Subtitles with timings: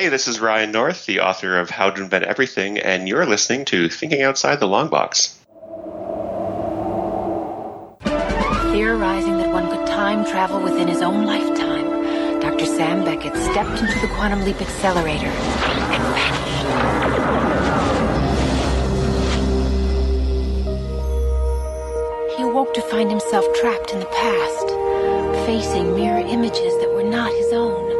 [0.00, 3.66] Hey, this is Ryan North, the author of How to Invent Everything, and you're listening
[3.66, 5.38] to Thinking Outside the Long Box.
[8.02, 12.64] Theorizing that one could time travel within his own lifetime, Dr.
[12.64, 16.38] Sam Beckett stepped into the Quantum Leap Accelerator and vanished.
[22.38, 24.66] He awoke to find himself trapped in the past,
[25.44, 27.99] facing mirror images that were not his own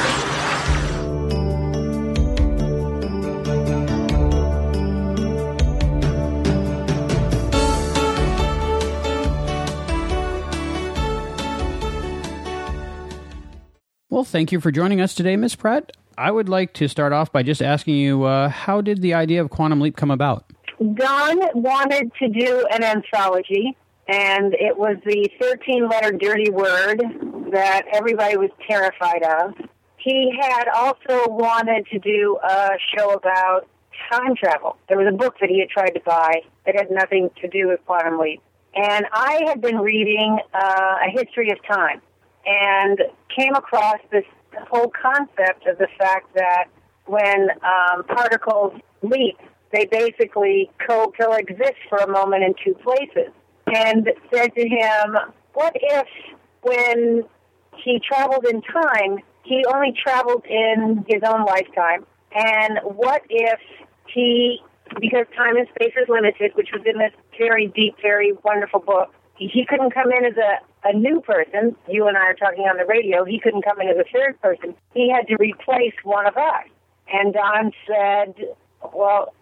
[14.31, 15.91] Thank you for joining us today, Miss Pratt.
[16.17, 19.41] I would like to start off by just asking you uh, how did the idea
[19.41, 20.45] of Quantum Leap come about?
[20.79, 27.01] Don wanted to do an anthology, and it was the 13 letter dirty word
[27.51, 29.53] that everybody was terrified of.
[29.97, 33.67] He had also wanted to do a show about
[34.11, 34.77] time travel.
[34.87, 37.67] There was a book that he had tried to buy that had nothing to do
[37.67, 38.41] with Quantum Leap.
[38.73, 42.01] And I had been reading uh, A History of Time
[42.45, 42.99] and
[43.35, 44.25] came across this
[44.69, 46.65] whole concept of the fact that
[47.05, 49.37] when um, particles leap,
[49.71, 53.31] they basically co- coexist for a moment in two places.
[53.67, 55.17] And said to him,
[55.53, 56.07] What if
[56.61, 57.23] when
[57.83, 62.05] he traveled in time, he only traveled in his own lifetime?
[62.33, 63.59] And what if
[64.13, 64.61] he,
[64.99, 69.13] because time and space is limited, which was in this very deep, very wonderful book,
[69.47, 71.75] he couldn't come in as a a new person.
[71.87, 73.23] You and I are talking on the radio.
[73.23, 74.75] He couldn't come in as a third person.
[74.95, 76.65] He had to replace one of us.
[77.13, 78.35] And Don said,
[78.93, 79.33] "Well,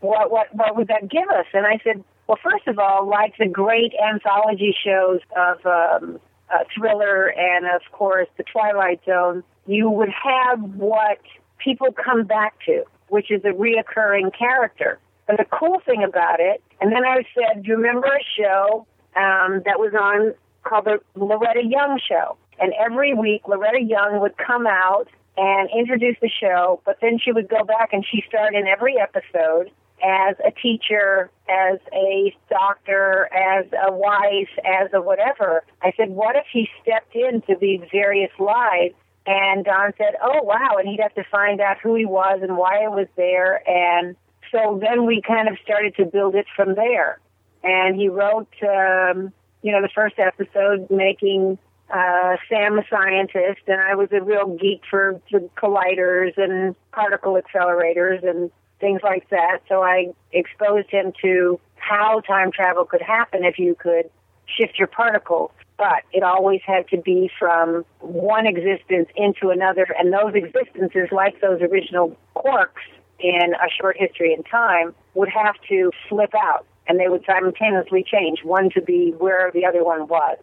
[0.00, 3.36] what what what would that give us?" And I said, "Well, first of all, like
[3.38, 6.20] the great anthology shows of um,
[6.52, 11.20] uh, Thriller and of course The Twilight Zone, you would have what
[11.58, 16.60] people come back to, which is a reoccurring character." And the cool thing about it,
[16.80, 21.00] and then I said, "Do you remember a show um, that was on called the
[21.14, 22.36] Loretta Young Show.
[22.60, 27.32] And every week, Loretta Young would come out and introduce the show, but then she
[27.32, 29.70] would go back and she starred in every episode
[30.02, 35.62] as a teacher, as a doctor, as a wife, as a whatever.
[35.82, 38.94] I said, what if he stepped into these various lives?
[39.26, 40.76] And Don said, oh, wow.
[40.78, 43.66] And he'd have to find out who he was and why it was there.
[43.68, 44.16] And
[44.50, 47.20] so then we kind of started to build it from there.
[47.62, 49.32] And he wrote um,
[49.62, 51.58] you know, the first episode making
[51.90, 57.40] uh, Sam a scientist, and I was a real geek for, for colliders and particle
[57.40, 59.58] accelerators and things like that.
[59.68, 64.08] So I exposed him to how time travel could happen if you could
[64.46, 65.50] shift your particles.
[65.76, 71.40] But it always had to be from one existence into another, and those existences, like
[71.40, 72.84] those original quarks
[73.18, 78.04] in A Short History in Time, would have to flip out and they would simultaneously
[78.04, 80.38] change, one to be where the other one was.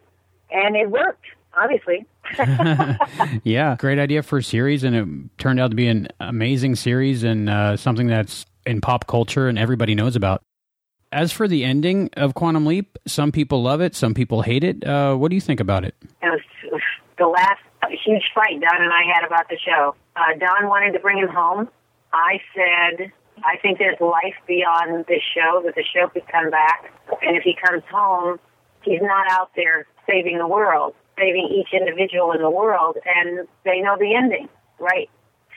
[0.50, 2.06] And it worked, obviously.
[3.44, 7.22] yeah, great idea for a series, and it turned out to be an amazing series
[7.22, 10.40] and uh, something that's in pop culture and everybody knows about.
[11.12, 14.86] As for the ending of Quantum Leap, some people love it, some people hate it.
[14.86, 15.94] Uh, what do you think about it?
[16.22, 16.28] It
[16.72, 16.80] was
[17.18, 17.60] the last
[18.04, 19.94] huge fight Don and I had about the show.
[20.16, 21.68] Uh, Don wanted to bring him home.
[22.10, 23.12] I said,
[23.44, 26.92] I think there's life beyond this show, that the show could come back.
[27.22, 28.38] And if he comes home,
[28.82, 33.80] he's not out there saving the world, saving each individual in the world, and they
[33.80, 35.10] know the ending, right?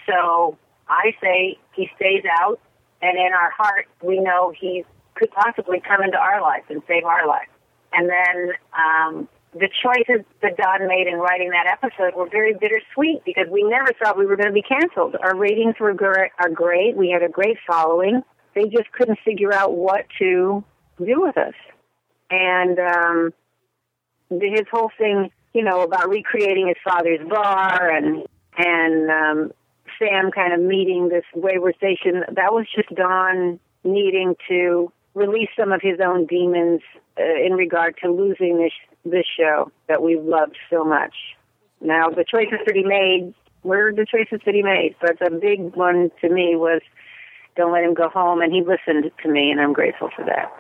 [0.08, 0.58] So
[0.90, 2.60] I say he stays out,
[3.02, 4.84] and in our heart, we know he
[5.16, 7.48] could possibly come into our life and save our life.
[7.94, 13.24] And then um, the choices that Don made in writing that episode were very bittersweet
[13.26, 15.16] because we never thought we were going to be canceled.
[15.22, 16.96] Our ratings were great, are great.
[16.96, 18.22] We had a great following.
[18.56, 20.64] They just couldn't figure out what to
[20.98, 21.54] do with us.
[22.30, 23.34] And um,
[24.30, 28.26] his whole thing, you know, about recreating his father's bar and
[28.58, 29.52] and um,
[29.98, 35.72] Sam kind of meeting this wayward station, that was just Don needing to release some
[35.72, 36.82] of his own demons
[37.18, 38.72] uh, in regard to losing this
[39.06, 41.14] this show that we loved so much.
[41.82, 43.34] Now the choices that he made
[43.64, 46.82] were the choices that he made, but the big one to me was
[47.56, 48.42] don't let him go home.
[48.42, 50.52] And he listened to me, and I'm grateful for that.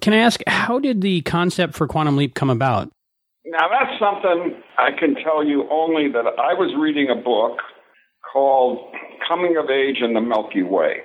[0.00, 2.90] Can I ask, how did the concept for Quantum Leap come about?
[3.46, 7.58] Now, that's something I can tell you only that I was reading a book
[8.30, 8.94] called
[9.26, 10.98] Coming of Age in the Milky Way.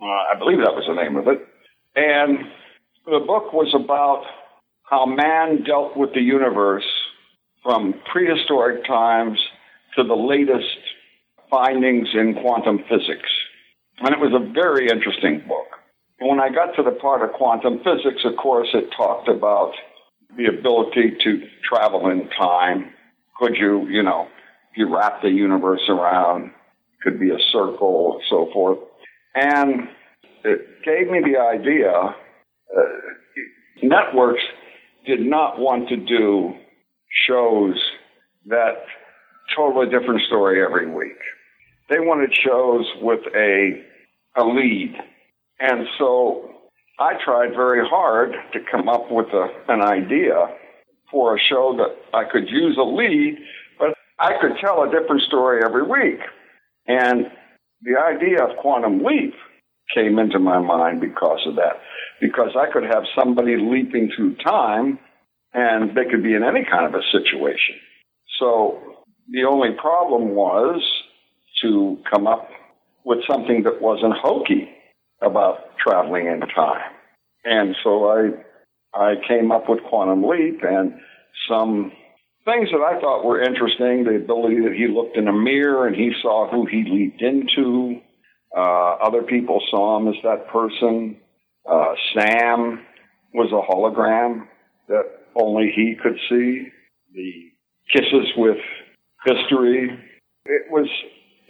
[0.00, 1.46] Uh, I believe that was the name of it.
[1.94, 2.38] And
[3.04, 4.24] the book was about
[4.84, 6.84] how man dealt with the universe
[7.62, 9.38] from prehistoric times
[9.96, 10.78] to the latest
[11.50, 13.30] findings in quantum physics.
[14.00, 15.66] And it was a very interesting book.
[16.20, 19.72] When I got to the part of quantum physics, of course, it talked about
[20.36, 22.90] the ability to travel in time.
[23.38, 24.28] Could you, you know,
[24.76, 26.50] you wrap the universe around,
[27.02, 28.78] could be a circle, so forth.
[29.34, 29.88] And
[30.44, 32.82] it gave me the idea uh,
[33.82, 34.42] networks
[35.06, 36.54] did not want to do
[37.26, 37.74] shows
[38.46, 38.84] that
[39.56, 41.18] totally different story every week.
[41.88, 43.82] They wanted shows with a
[44.36, 44.96] a lead.
[45.60, 46.50] And so
[46.98, 50.48] I tried very hard to come up with a, an idea
[51.10, 53.38] for a show that I could use a lead,
[53.78, 56.20] but I could tell a different story every week.
[56.86, 57.26] And
[57.82, 59.34] the idea of Quantum Leap
[59.94, 61.80] came into my mind because of that.
[62.20, 64.98] Because I could have somebody leaping through time
[65.52, 67.76] and they could be in any kind of a situation.
[68.38, 68.80] So
[69.30, 70.82] the only problem was
[71.62, 72.48] to come up
[73.04, 74.68] with something that wasn't hokey
[75.22, 76.90] about traveling in time.
[77.44, 78.30] And so I
[78.94, 80.94] I came up with Quantum Leap and
[81.48, 81.92] some
[82.44, 84.04] things that I thought were interesting.
[84.04, 88.00] The ability that he looked in a mirror and he saw who he leaped into.
[88.56, 91.16] Uh, other people saw him as that person.
[91.68, 92.84] Uh, Sam
[93.32, 94.46] was a hologram
[94.88, 95.04] that
[95.34, 96.68] only he could see.
[97.12, 97.50] The
[97.92, 98.58] kisses with
[99.24, 99.98] history.
[100.46, 100.88] It was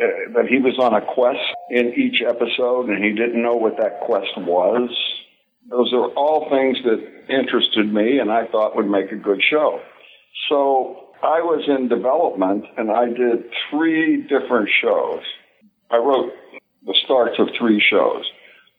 [0.01, 1.39] uh, that he was on a quest
[1.71, 4.91] in each episode and he didn't know what that quest was.
[5.71, 9.81] Those are all things that interested me and I thought would make a good show.
[10.49, 15.23] So I was in development and I did three different shows.
[15.91, 16.33] I wrote
[16.85, 18.25] the starts of three shows.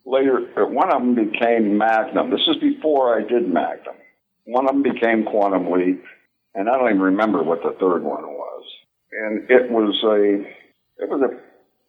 [0.06, 2.30] Later, one of them became Magnum.
[2.30, 3.96] This is before I did Magnum.
[4.46, 6.04] One of them became Quantum Leap,
[6.54, 8.63] and I don't even remember what the third one was.
[9.12, 11.36] And it was a, it was a,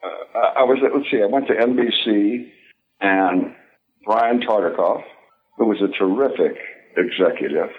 [0.07, 2.51] uh, I was, let's see, I went to NBC
[3.01, 3.55] and
[4.05, 5.03] Brian Tartikoff,
[5.59, 6.57] who was a terrific
[6.97, 7.71] executive.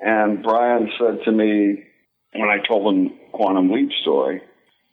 [0.00, 1.84] And Brian said to me,
[2.32, 4.42] when I told him Quantum Leap story,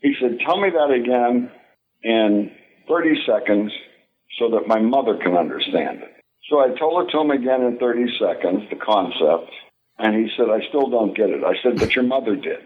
[0.01, 1.50] he said, tell me that again
[2.03, 2.51] in
[2.91, 3.71] 30 seconds
[4.38, 6.11] so that my mother can understand it.
[6.49, 9.51] So I told it to him again in 30 seconds, the concept,
[9.97, 11.43] and he said, I still don't get it.
[11.43, 12.59] I said, but your mother did.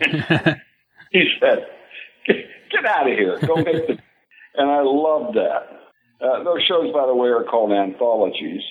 [1.12, 1.66] he said,
[2.26, 2.36] get,
[2.70, 3.38] get out of here.
[3.46, 3.98] Go make the.
[4.56, 6.24] and I loved that.
[6.24, 8.62] Uh, those shows, by the way, are called anthologies.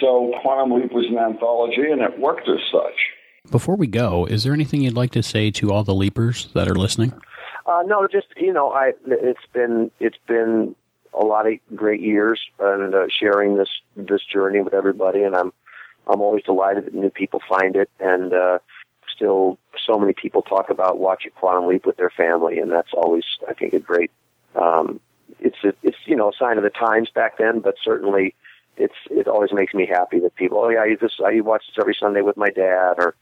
[0.00, 3.50] So Quantum Leap was an anthology, and it worked as such.
[3.50, 6.68] Before we go, is there anything you'd like to say to all the leapers that
[6.68, 7.12] are listening?
[7.66, 10.76] Uh, no, just you know, I it's been it's been
[11.12, 15.52] a lot of great years and uh, sharing this this journey with everybody, and I'm
[16.06, 18.58] I'm always delighted that new people find it, and uh,
[19.14, 23.24] still so many people talk about watching Quantum Leap with their family, and that's always
[23.48, 24.12] I think a great.
[24.54, 25.00] Um,
[25.40, 28.36] it's a, it's you know a sign of the times back then, but certainly
[28.76, 31.80] it's it always makes me happy that people oh yeah I just I watch this
[31.80, 33.16] every Sunday with my dad or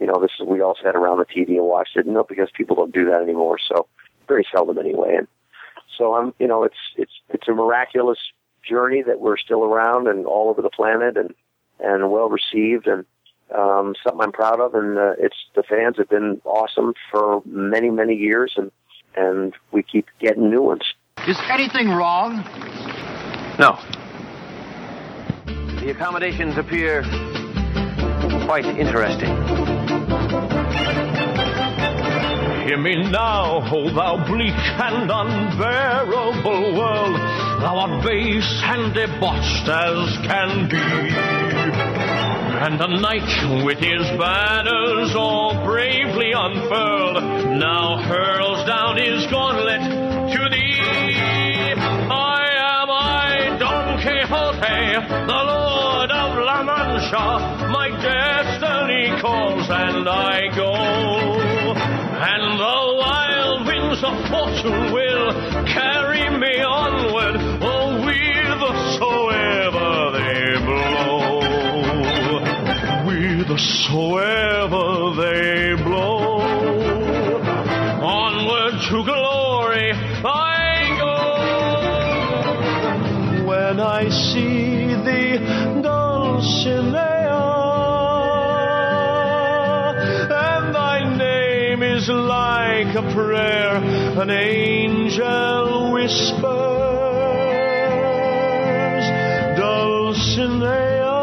[0.00, 2.06] you know this we all sat around the TV and watched it.
[2.06, 3.58] No, because people don't do that anymore.
[3.66, 3.86] So
[4.26, 5.16] very seldom anyway.
[5.16, 5.26] And
[5.96, 8.18] so I'm you know it's it's it's a miraculous
[8.68, 11.34] journey that we're still around and all over the planet and
[11.80, 13.04] and well received and
[13.56, 14.74] um, something I'm proud of.
[14.74, 18.70] And uh, it's the fans have been awesome for many many years and
[19.16, 20.82] and we keep getting new ones.
[21.26, 22.44] Is anything wrong?
[23.58, 23.78] No.
[25.80, 27.02] The accommodations appear
[28.46, 29.77] quite interesting.
[32.68, 37.16] Hear me now, O thou bleak and unbearable world,
[37.60, 40.76] thou art base and debauched as can be.
[42.58, 47.22] And the knight with his banners all bravely unfurled
[47.58, 49.80] now hurls down his gauntlet
[50.32, 51.74] to thee.
[52.10, 55.57] I am I, Don Quixote, the Lord
[60.58, 60.74] go.
[60.74, 65.30] And the wild winds of fortune will
[65.66, 71.40] carry me onward, oh, whithersoever they blow.
[73.06, 74.88] Whithersoever
[75.22, 76.26] they blow.
[78.02, 79.17] Onward to glory.
[93.18, 93.74] Prayer
[94.22, 96.44] an angel whispers,
[99.58, 101.18] Dulcinea,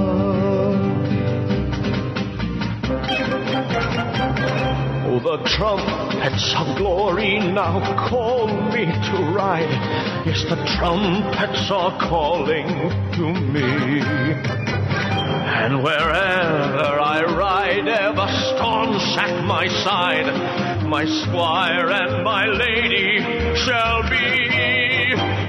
[5.08, 7.79] Oh, the trumpets of glory now
[8.10, 9.72] call me to ride.
[10.25, 12.68] Yes, the trumpets are calling
[13.13, 14.59] to me.
[15.62, 23.20] And wherever I ride, ever staunch at my side, my squire and my lady
[23.66, 24.30] shall be.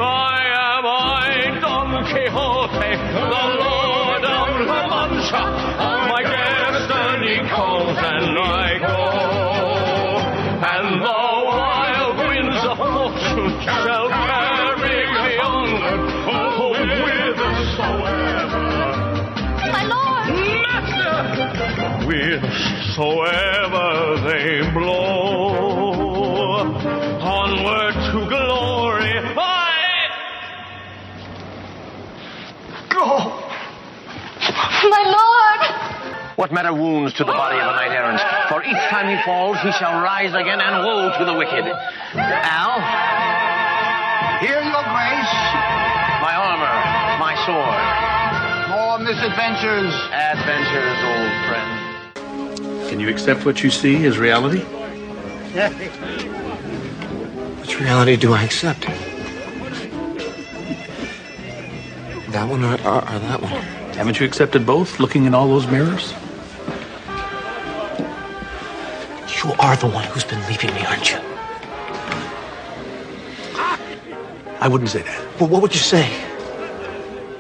[0.03, 0.41] I
[0.75, 5.45] am I, Don Quixote, the Lord of La Mancha.
[6.11, 9.00] My destiny calls and I go.
[22.11, 26.67] Whithersoever they blow,
[27.23, 30.11] onward to glory I
[32.91, 33.31] go.
[34.91, 35.63] My lord!
[36.35, 38.21] What matter wounds to the body of a knight errant?
[38.49, 41.63] For each time he falls, he shall rise again, and woe to the wicked.
[41.63, 42.83] Al,
[44.43, 45.35] Here, your grace.
[46.27, 46.75] my armor,
[47.23, 47.79] my sword.
[48.75, 49.95] More misadventures.
[50.11, 51.80] Adventures, old friend.
[52.91, 54.59] Can you accept what you see as reality?
[57.61, 58.81] Which reality do I accept?
[62.33, 63.53] That one or, or, or that one?
[63.95, 66.13] Haven't you accepted both, looking in all those mirrors?
[69.45, 71.19] You are the one who's been leaving me, aren't you?
[74.59, 75.41] I wouldn't say that.
[75.41, 76.11] Well, what would you say?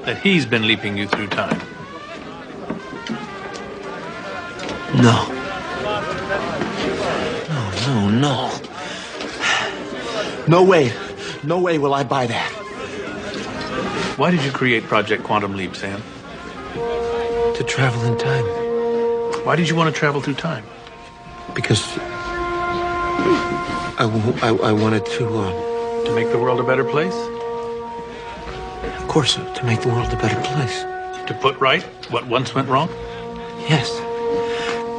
[0.04, 1.60] That he's been leaping you through time.
[5.02, 5.39] No.
[8.08, 8.50] No,
[10.48, 10.92] no, way.
[11.42, 12.50] No way will I buy that.
[14.16, 16.02] Why did you create Project Quantum Leap, Sam?
[16.74, 18.44] To travel in time.
[19.44, 20.64] Why did you want to travel through time?
[21.54, 21.82] Because
[23.98, 24.04] I
[24.62, 25.52] I wanted to, um,
[26.06, 27.14] To make the world a better place?
[29.00, 30.84] of course, uh, to make the world a better place.
[31.26, 32.88] To put right what once went wrong?
[33.68, 33.90] Yes.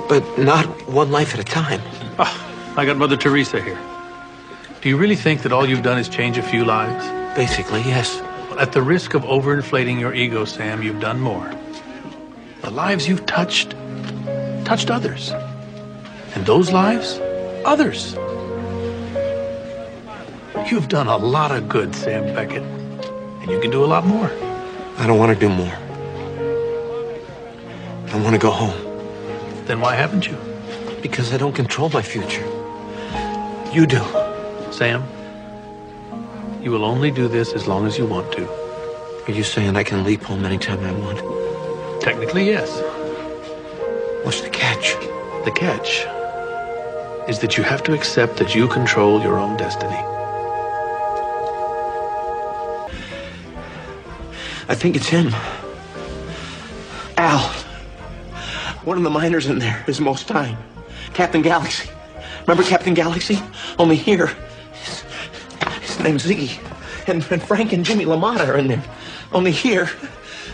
[0.09, 1.81] But not one life at a time.
[2.19, 2.33] Ah,
[2.77, 3.77] I got Mother Teresa here.
[4.81, 7.05] Do you really think that all you've done is change a few lives?
[7.35, 8.21] Basically, yes.
[8.57, 11.53] At the risk of overinflating your ego, Sam, you've done more.
[12.61, 13.75] The lives you've touched,
[14.63, 15.31] touched others.
[16.33, 17.19] And those lives,
[17.65, 18.13] others.
[20.71, 22.63] You've done a lot of good, Sam Beckett.
[22.63, 24.31] And you can do a lot more.
[24.97, 25.75] I don't want to do more.
[28.13, 29.65] I want to go home.
[29.65, 30.37] Then why haven't you?
[31.01, 32.47] Because I don't control my future.
[33.73, 34.03] You do.
[34.69, 35.01] Sam,
[36.61, 38.45] you will only do this as long as you want to.
[39.27, 42.01] Are you saying I can leap home anytime I want?
[42.01, 42.69] Technically, yes.
[44.25, 44.95] What's the catch?
[45.45, 46.05] The catch
[47.29, 49.95] is that you have to accept that you control your own destiny.
[54.67, 55.33] I think it's him.
[57.15, 57.39] Al.
[58.83, 60.57] One of the miners in there is most time.
[61.13, 61.89] Captain Galaxy.
[62.41, 63.39] Remember Captain Galaxy?
[63.79, 64.27] Only here.
[64.73, 65.03] His,
[65.81, 66.59] his name's Ziggy.
[67.07, 68.83] And, and Frank and Jimmy LaMotta are in there.
[69.31, 69.89] Only here,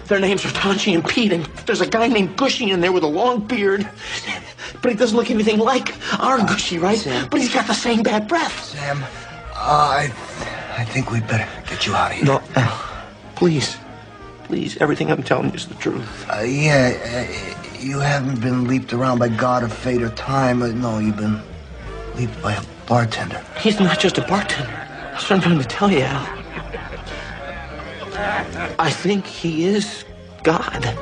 [0.05, 1.31] their names are Tanchi and Pete.
[1.31, 3.89] And there's a guy named Gooshie in there with a long beard.
[4.81, 5.89] But he doesn't look anything like
[6.19, 6.97] our Gooshie, right?
[6.97, 7.27] Sam.
[7.29, 8.65] But he's got the same bad breath.
[8.65, 9.07] Sam, uh,
[9.55, 10.13] I,
[10.77, 12.25] I think we'd better get you out of here.
[12.25, 12.79] No, Al.
[13.35, 13.77] Please.
[14.43, 16.25] Please, everything I'm telling you is the truth.
[16.29, 20.61] Uh, yeah, uh, you haven't been leaped around by God or fate or time.
[20.61, 21.41] Uh, no, you've been
[22.17, 23.43] leaped by a bartender.
[23.59, 24.71] He's not just a bartender.
[25.11, 26.27] That's what I'm trying to tell you, Al.
[28.79, 30.03] I think he is
[30.43, 30.97] God.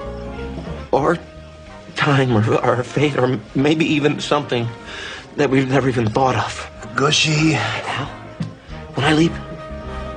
[0.91, 1.17] Or
[1.95, 4.67] time, or, or fate, or maybe even something
[5.38, 6.69] that we've never even thought of.
[6.95, 7.53] Gooshie.
[7.55, 8.07] Al,
[8.95, 9.31] when I leap,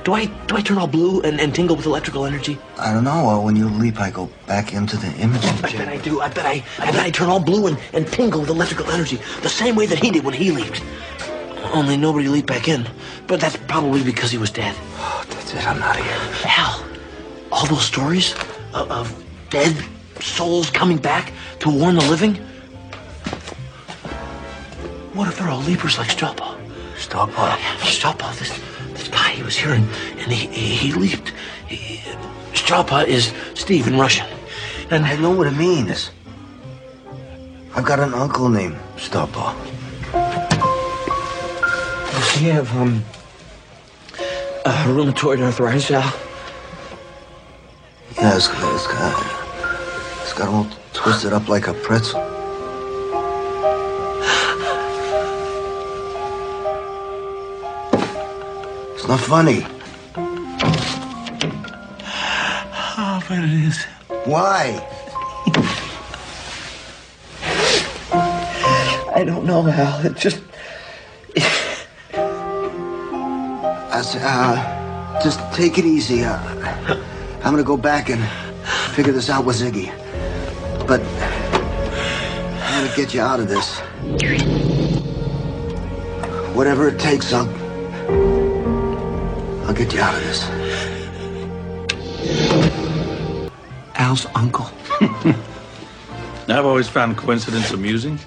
[0.09, 2.57] do I do I turn all blue and, and tingle with electrical energy?
[2.79, 3.29] I don't know.
[3.29, 5.87] Uh, when you leap, I go back into the imaging I bet.
[5.87, 6.19] I do.
[6.19, 9.17] I bet I I bet I turn all blue and, and tingle with electrical energy.
[9.43, 10.81] The same way that he did when he leaped.
[11.73, 12.89] Only nobody leaped back in.
[13.27, 14.75] But that's probably because he was dead.
[14.97, 15.67] Oh, that's it.
[15.67, 16.47] I'm out of here.
[16.47, 16.83] Hell,
[17.51, 18.33] all those stories
[18.73, 19.75] of, of dead
[20.19, 22.33] souls coming back to warn the living?
[25.13, 26.57] What if they're all leapers like Stropo?
[26.97, 27.59] Stop up.
[27.79, 28.51] Strapa, this,
[29.09, 29.87] guy, he was here and,
[30.17, 31.33] and he, he, he leaped.
[31.67, 32.01] He,
[32.53, 34.27] Strapa is Steve in Russian.
[34.91, 36.11] And I know what it means.
[37.75, 39.55] I've got an uncle named Stapa.
[42.11, 43.03] Does he have, um,
[44.65, 46.01] uh, rheumatoid arthritis, Al?
[48.17, 52.28] Yeah, it's got, it's got, it's got all twisted up like a pretzel.
[59.09, 59.65] Not funny.
[62.95, 63.83] Oh, but it is.
[64.25, 64.87] Why?
[69.15, 70.05] I don't know, Al.
[70.05, 70.43] It just.
[73.91, 76.23] I said, uh, just take it easy.
[76.23, 76.37] Uh,
[77.43, 78.23] I'm gonna go back and
[78.93, 79.89] figure this out with Ziggy.
[80.85, 81.01] But
[82.61, 83.79] I'm gonna get you out of this.
[86.55, 87.58] Whatever it takes, I'll.
[89.69, 90.49] I'll get you out of this.
[93.93, 94.67] Al's uncle.
[96.49, 98.17] I've always found coincidence amusing.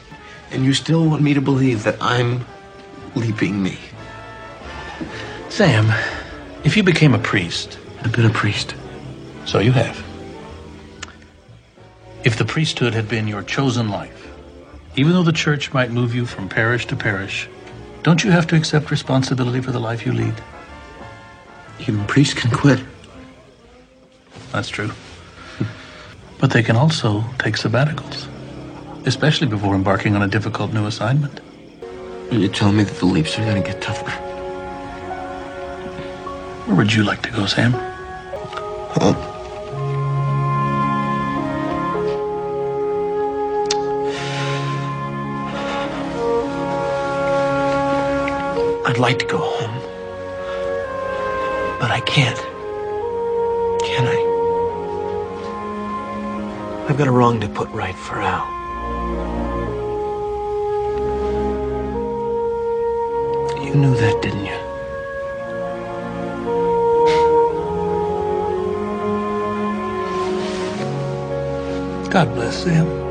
[0.52, 2.46] And you still want me to believe that I'm
[3.16, 3.76] leaping me?
[5.48, 5.92] Sam,
[6.62, 8.76] if you became a priest, I've been a priest.
[9.44, 10.00] so you have.
[12.22, 14.28] If the priesthood had been your chosen life,
[14.94, 17.48] even though the church might move you from parish to parish,
[18.04, 20.40] don't you have to accept responsibility for the life you lead?
[21.82, 22.80] Even priests can quit.
[24.52, 24.90] That's true.
[26.38, 28.26] But they can also take sabbaticals,
[29.06, 31.40] especially before embarking on a difficult new assignment.
[32.32, 34.10] You're telling me that the leaps are gonna get tougher?
[36.66, 37.72] Where would you like to go, Sam?
[38.94, 39.16] Home.
[48.86, 49.81] I'd like to go home.
[51.82, 52.38] But I can't.
[53.82, 54.18] Can I?
[56.88, 58.46] I've got a wrong to put right for Al.
[63.64, 64.58] You knew that, didn't you?
[72.12, 73.01] God bless Sam.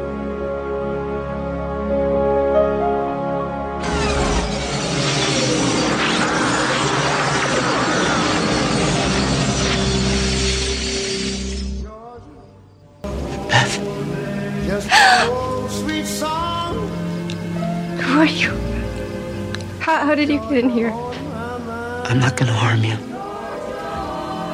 [20.11, 20.91] How, did you get in here?
[20.91, 22.97] I'm not gonna harm you.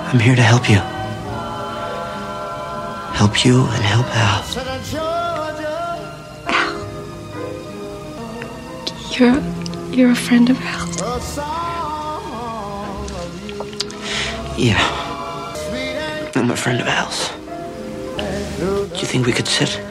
[0.07, 0.77] I'm here to help you.
[3.17, 4.43] Help you and help Al.
[9.17, 9.41] You're
[9.91, 11.01] you're a friend of Al's.
[14.59, 14.77] Yeah.
[16.35, 17.31] I'm a friend of Al's.
[18.93, 19.81] Do you think we could sit?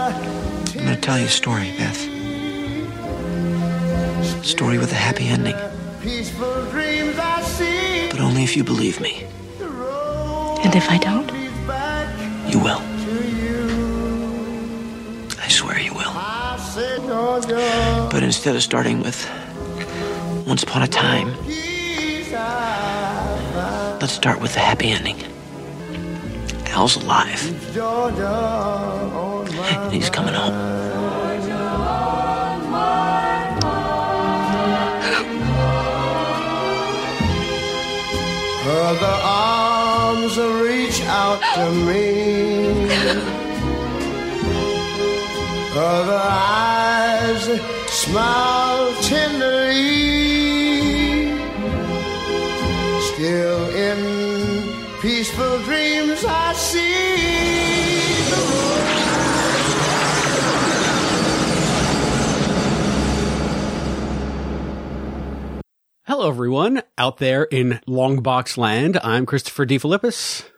[0.00, 2.11] I'm gonna tell you a story, Beth.
[4.42, 5.54] Story with a happy ending.
[8.10, 9.24] But only if you believe me.
[9.60, 11.30] And if I don't?
[12.50, 12.82] You will.
[15.40, 16.12] I swear you will.
[18.10, 19.28] But instead of starting with
[20.46, 21.36] once upon a time,
[24.00, 25.22] let's start with the happy ending.
[26.66, 27.46] Al's alive.
[29.72, 30.81] And he's coming home.
[38.64, 42.06] Other arms reach out to me.
[45.74, 47.44] Other eyes
[47.88, 48.71] smile
[66.22, 68.96] Hello, everyone out there in Longbox Land.
[69.02, 70.48] I'm Christopher DeFilippis.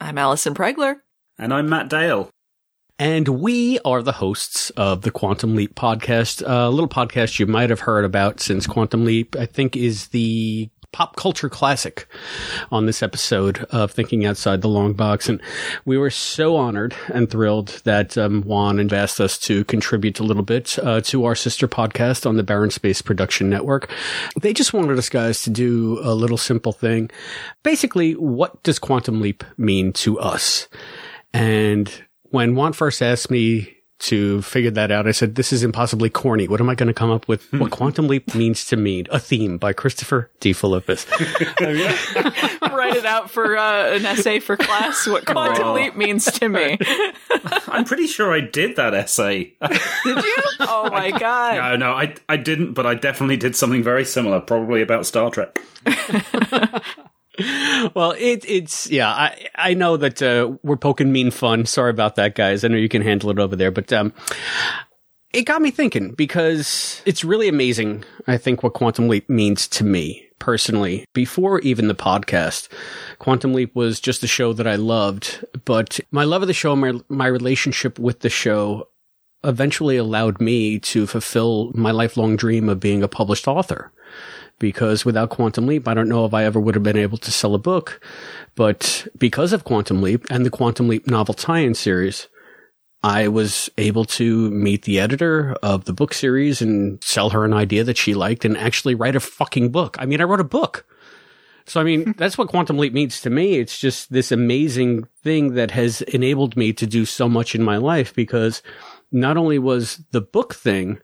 [0.00, 0.96] I'm Allison Pregler.
[1.38, 2.28] And I'm Matt Dale.
[2.98, 7.70] And we are the hosts of the Quantum Leap podcast, a little podcast you might
[7.70, 12.06] have heard about since Quantum Leap, I think, is the pop culture classic
[12.70, 15.28] on this episode of Thinking Outside the Long Box.
[15.28, 15.40] And
[15.84, 20.24] we were so honored and thrilled that um, Juan and asked us to contribute a
[20.24, 23.90] little bit uh, to our sister podcast on the Barren Space Production Network.
[24.40, 27.10] They just wanted us guys to do a little simple thing.
[27.62, 30.68] Basically, what does Quantum Leap mean to us?
[31.32, 31.90] And
[32.24, 35.06] when Juan first asked me to figure that out.
[35.06, 36.48] I said, this is impossibly corny.
[36.48, 37.50] What am I going to come up with?
[37.52, 39.04] what Quantum Leap means to me.
[39.10, 41.06] A theme by Christopher DeFilippis.
[42.72, 45.06] Write it out for uh, an essay for class.
[45.06, 45.74] What quantum Oh.
[45.74, 46.78] leap means to me.
[47.68, 49.54] I'm pretty sure I did that essay.
[50.04, 50.36] Did you?
[50.60, 51.56] Oh my god!
[51.56, 55.30] no, no, I I didn't, but I definitely did something very similar, probably about Star
[55.30, 55.58] Trek.
[57.94, 59.08] well, it, it's yeah.
[59.08, 61.66] I I know that uh, we're poking mean fun.
[61.66, 62.64] Sorry about that, guys.
[62.64, 64.12] I know you can handle it over there, but um,
[65.32, 68.04] it got me thinking because it's really amazing.
[68.26, 71.06] I think what Quantum Leap means to me personally.
[71.14, 72.68] Before even the podcast,
[73.18, 75.44] Quantum Leap was just a show that I loved.
[75.64, 78.88] But my love of the show, my my relationship with the show,
[79.42, 83.90] eventually allowed me to fulfill my lifelong dream of being a published author
[84.58, 87.32] because without Quantum Leap, I don't know if I ever would have been able to
[87.32, 88.00] sell a book.
[88.54, 92.28] But because of Quantum Leap and the Quantum Leap novel tie-in series,
[93.02, 97.52] I was able to meet the editor of the book series and sell her an
[97.52, 99.96] idea that she liked and actually write a fucking book.
[99.98, 100.86] I mean, I wrote a book.
[101.64, 103.58] So, I mean, that's what Quantum Leap means to me.
[103.58, 107.76] It's just this amazing thing that has enabled me to do so much in my
[107.76, 108.62] life because
[109.10, 110.98] not only was the book thing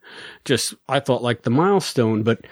[0.45, 2.47] just, I thought like the milestone, but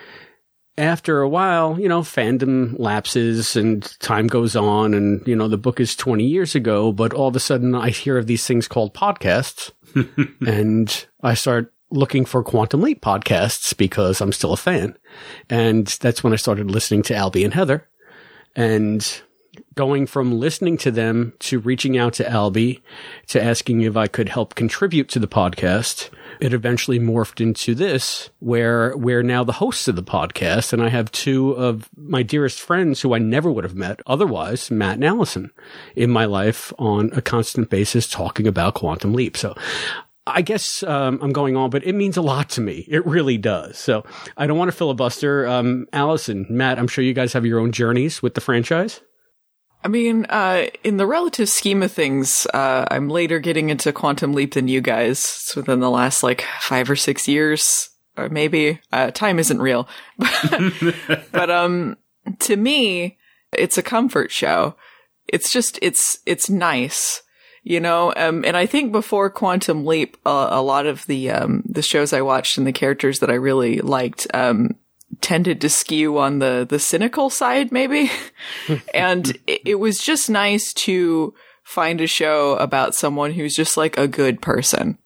[0.79, 5.57] after a while, you know, fandom lapses and time goes on and, you know, the
[5.57, 8.69] book is 20 years ago, but all of a sudden I hear of these things
[8.69, 9.73] called podcasts
[10.47, 14.97] and I start looking for Quantum Leap podcasts because I'm still a fan.
[15.49, 17.89] And that's when I started listening to Albie and Heather
[18.55, 19.23] and
[19.75, 22.83] going from listening to them to reaching out to Albie
[23.29, 26.11] to asking if I could help contribute to the podcast.
[26.41, 30.73] It eventually morphed into this where we're now the hosts of the podcast.
[30.73, 34.71] And I have two of my dearest friends who I never would have met otherwise,
[34.71, 35.51] Matt and Allison
[35.95, 39.37] in my life on a constant basis talking about Quantum Leap.
[39.37, 39.55] So
[40.27, 42.85] I guess um, I'm going on, but it means a lot to me.
[42.89, 43.79] It really does.
[43.79, 44.05] So
[44.37, 45.47] I don't want to filibuster.
[45.47, 49.01] Um, Allison, Matt, I'm sure you guys have your own journeys with the franchise.
[49.87, 54.33] I mean, uh, in the relative scheme of things, uh, I'm later getting into Quantum
[54.33, 55.19] Leap than you guys.
[55.21, 58.81] It's within the last like five or six years, or maybe.
[58.93, 59.89] Uh, time isn't real,
[61.31, 61.97] but um,
[62.41, 63.17] to me,
[63.53, 64.75] it's a comfort show.
[65.29, 67.23] It's just it's it's nice,
[67.63, 68.13] you know.
[68.17, 72.13] Um, and I think before Quantum Leap, uh, a lot of the um the shows
[72.13, 74.71] I watched and the characters that I really liked um
[75.21, 78.11] tended to skew on the the cynical side maybe.
[78.95, 83.99] And it, it was just nice to find a show about someone who's just like
[83.99, 84.99] a good person.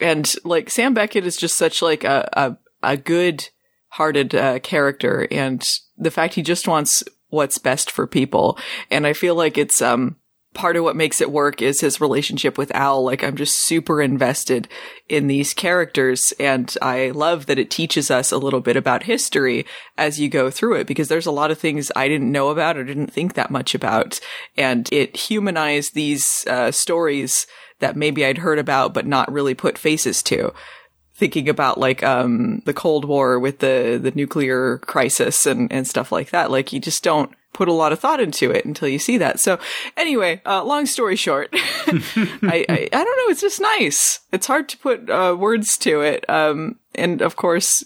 [0.00, 3.48] And like sam beckett is just such like a a, a good
[3.90, 5.66] hearted uh, character and
[5.96, 8.58] the fact he just wants what's best for people.
[8.90, 10.16] And i feel like it's um
[10.54, 13.04] part of what makes it work is his relationship with Al.
[13.04, 14.68] Like I'm just super invested
[15.08, 19.66] in these characters and I love that it teaches us a little bit about history
[19.96, 22.76] as you go through it because there's a lot of things I didn't know about
[22.76, 24.20] or didn't think that much about.
[24.56, 27.46] And it humanized these uh, stories
[27.80, 30.52] that maybe I'd heard about but not really put faces to
[31.14, 36.12] thinking about like um the Cold War with the the nuclear crisis and and stuff
[36.12, 36.50] like that.
[36.50, 39.40] Like you just don't put a lot of thought into it until you see that.
[39.40, 39.58] So
[39.96, 43.30] anyway, uh, long story short, I, I I don't know.
[43.32, 44.20] It's just nice.
[44.32, 46.24] It's hard to put uh, words to it.
[46.30, 47.84] Um, and of course,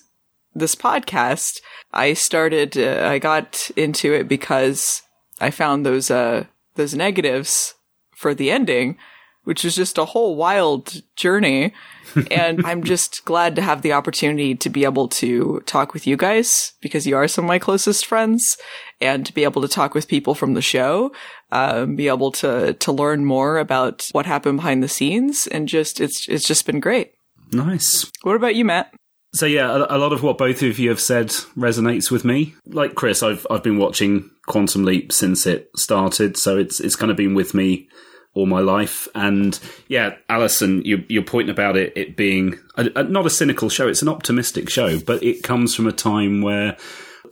[0.54, 2.76] this podcast I started.
[2.76, 5.00] Uh, I got into it because
[5.40, 7.74] I found those uh those negatives
[8.14, 8.98] for the ending,
[9.44, 11.72] which was just a whole wild journey
[12.30, 16.16] and I'm just glad to have the opportunity to be able to talk with you
[16.16, 18.56] guys because you are some of my closest friends
[19.02, 21.12] and to be able to talk with people from the show,
[21.50, 26.00] um, be able to, to learn more about what happened behind the scenes and just,
[26.00, 27.12] it's, it's just been great.
[27.52, 28.10] Nice.
[28.22, 28.94] What about you, Matt?
[29.34, 32.54] So yeah, a, a lot of what both of you have said resonates with me.
[32.66, 37.10] Like Chris, I've I've been watching Quantum Leap since it started, so it's it's kind
[37.10, 37.88] of been with me
[38.34, 39.08] all my life.
[39.14, 43.68] And yeah, Allison, you, your point about it, it being a, a, not a cynical
[43.68, 46.76] show, it's an optimistic show, but it comes from a time where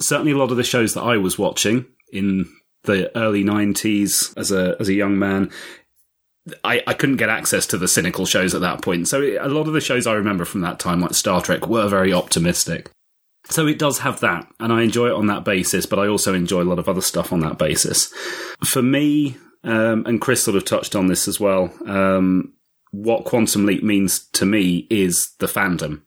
[0.00, 2.46] certainly a lot of the shows that I was watching in
[2.84, 5.50] the early 90s as a, as a young man,
[6.64, 9.08] I, I couldn't get access to the cynical shows at that point.
[9.08, 11.88] So a lot of the shows I remember from that time, like Star Trek, were
[11.88, 12.90] very optimistic.
[13.44, 16.34] So it does have that, and I enjoy it on that basis, but I also
[16.34, 18.12] enjoy a lot of other stuff on that basis.
[18.64, 21.72] For me, um, and Chris sort of touched on this as well.
[21.86, 22.54] Um,
[22.92, 26.02] what Quantum Leap means to me is the fandom.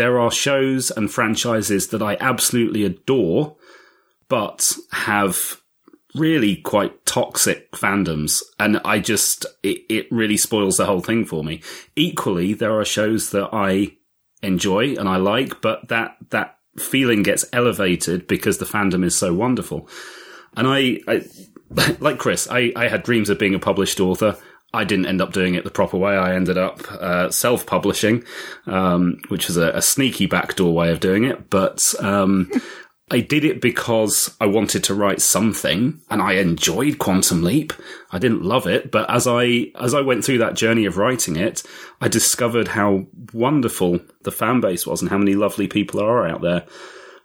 [0.00, 3.56] There are shows and franchises that I absolutely adore,
[4.30, 5.60] but have
[6.14, 11.44] really quite toxic fandoms, and I just it, it really spoils the whole thing for
[11.44, 11.60] me.
[11.96, 13.98] Equally, there are shows that I
[14.42, 19.34] enjoy and I like, but that that feeling gets elevated because the fandom is so
[19.34, 19.86] wonderful.
[20.56, 21.26] And I, I
[22.00, 24.38] like Chris, I, I had dreams of being a published author.
[24.72, 26.16] I didn't end up doing it the proper way.
[26.16, 28.24] I ended up uh, self-publishing,
[28.66, 31.50] um, which was a, a, sneaky backdoor way of doing it.
[31.50, 32.50] But um,
[33.10, 37.72] I did it because I wanted to write something, and I enjoyed Quantum Leap.
[38.12, 41.34] I didn't love it, but as I as I went through that journey of writing
[41.34, 41.64] it,
[42.00, 46.42] I discovered how wonderful the fan base was and how many lovely people are out
[46.42, 46.64] there.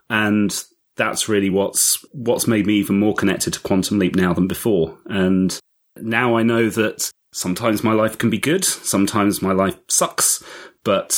[0.10, 0.52] And
[0.98, 4.98] that's really what's what's made me even more connected to Quantum Leap now than before.
[5.06, 5.58] And
[5.98, 10.42] now I know that sometimes my life can be good, sometimes my life sucks,
[10.84, 11.14] but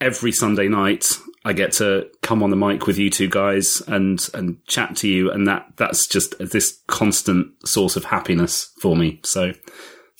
[0.00, 1.10] every Sunday night
[1.44, 5.08] I get to come on the mic with you two guys and and chat to
[5.08, 9.20] you, and that that's just this constant source of happiness for me.
[9.24, 9.52] So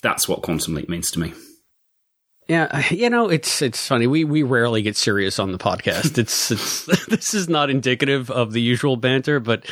[0.02, 1.32] that's what Quantum Leap means to me.
[2.48, 4.06] Yeah, you know, it's it's funny.
[4.06, 6.16] We we rarely get serious on the podcast.
[6.18, 9.66] It's it's this is not indicative of the usual banter, but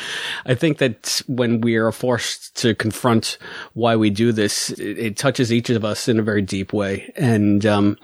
[0.44, 3.38] I think that when we are forced to confront
[3.72, 7.10] why we do this, it, it touches each of us in a very deep way.
[7.16, 7.96] And um,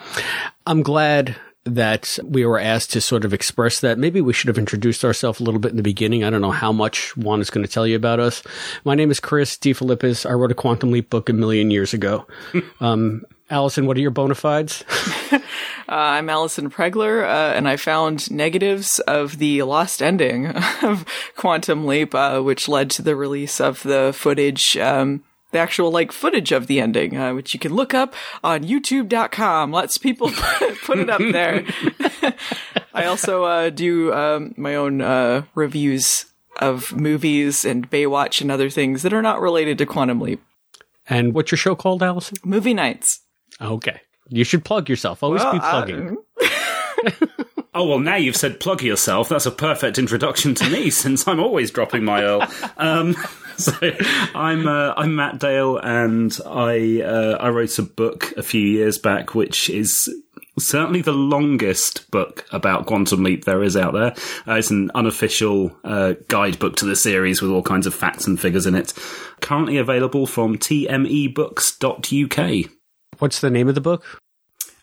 [0.67, 3.99] I'm glad that we were asked to sort of express that.
[3.99, 6.25] Maybe we should have introduced ourselves a little bit in the beginning.
[6.25, 8.43] I don't know how much Juan is going to tell you about us.
[8.85, 10.29] My name is Chris DeFilippis.
[10.29, 12.27] I wrote a Quantum Leap book a million years ago.
[12.81, 14.83] um, Allison, what are your bona fides?
[15.33, 15.41] uh,
[15.87, 20.47] I'm Allison Pregler, uh, and I found negatives of the lost ending
[20.83, 21.05] of
[21.37, 26.13] Quantum Leap, uh, which led to the release of the footage, um, the actual like
[26.13, 29.71] footage of the ending, uh, which you can look up on YouTube.com.
[29.71, 30.31] Lots of people
[30.85, 31.67] put it up there.
[32.95, 36.25] I also uh, do um, my own uh, reviews
[36.59, 40.43] of movies and Baywatch and other things that are not related to Quantum Leap.
[41.07, 42.39] And what's your show called, Allison?
[42.45, 43.21] Movie Nights.
[43.63, 44.01] Okay.
[44.29, 45.23] You should plug yourself.
[45.23, 46.17] Always well, be plugging.
[47.75, 49.29] oh, well, now you've said plug yourself.
[49.29, 52.79] That's a perfect introduction to me since I'm always dropping my URL.
[52.79, 53.17] Um,
[53.57, 53.73] so
[54.35, 58.97] I'm uh, I'm Matt Dale, and I uh, I wrote a book a few years
[58.99, 60.09] back, which is
[60.59, 64.15] certainly the longest book about Quantum Leap there is out there.
[64.47, 68.41] Uh, it's an unofficial uh, guidebook to the series with all kinds of facts and
[68.41, 68.93] figures in it.
[69.41, 72.71] Currently available from tmebooks.uk.
[73.23, 74.21] What's the name of the book?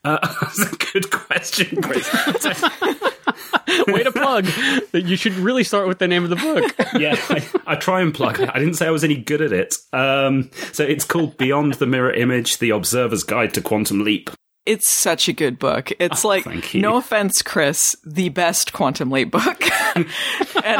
[0.05, 2.09] Uh, that's a good question, Chris.
[3.87, 4.47] Way to plug.
[4.93, 6.73] You should really start with the name of the book.
[6.97, 8.39] yeah, I, I, try and plug.
[8.39, 9.75] I didn't say I was any good at it.
[9.91, 14.29] Um, so it's called Beyond the Mirror Image: The Observer's Guide to Quantum Leap.
[14.65, 15.91] It's such a good book.
[15.99, 19.63] It's oh, like, no offense, Chris, the best Quantum Leap book.
[19.95, 20.05] and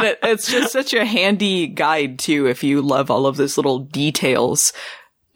[0.04, 3.80] it, it's just such a handy guide, too, if you love all of those little
[3.80, 4.72] details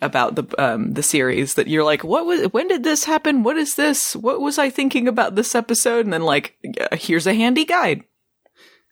[0.05, 3.43] about the um, the series that you're like, what was when did this happen?
[3.43, 4.15] What is this?
[4.15, 6.05] What was I thinking about this episode?
[6.05, 6.57] And then like,
[6.93, 8.05] here's a handy guide.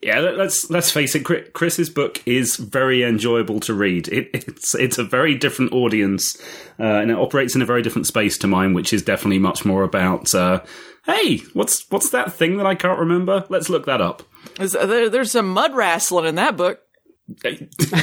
[0.02, 1.52] Yeah, let's let's face it.
[1.52, 4.08] Chris's book is very enjoyable to read.
[4.08, 6.36] It, it's it's a very different audience,
[6.80, 9.64] uh, and it operates in a very different space to mine, which is definitely much
[9.64, 10.34] more about.
[10.34, 10.60] Uh,
[11.06, 13.44] hey, what's what's that thing that I can't remember?
[13.48, 14.24] Let's look that up.
[14.56, 16.80] There, there's some mud wrestling in that book.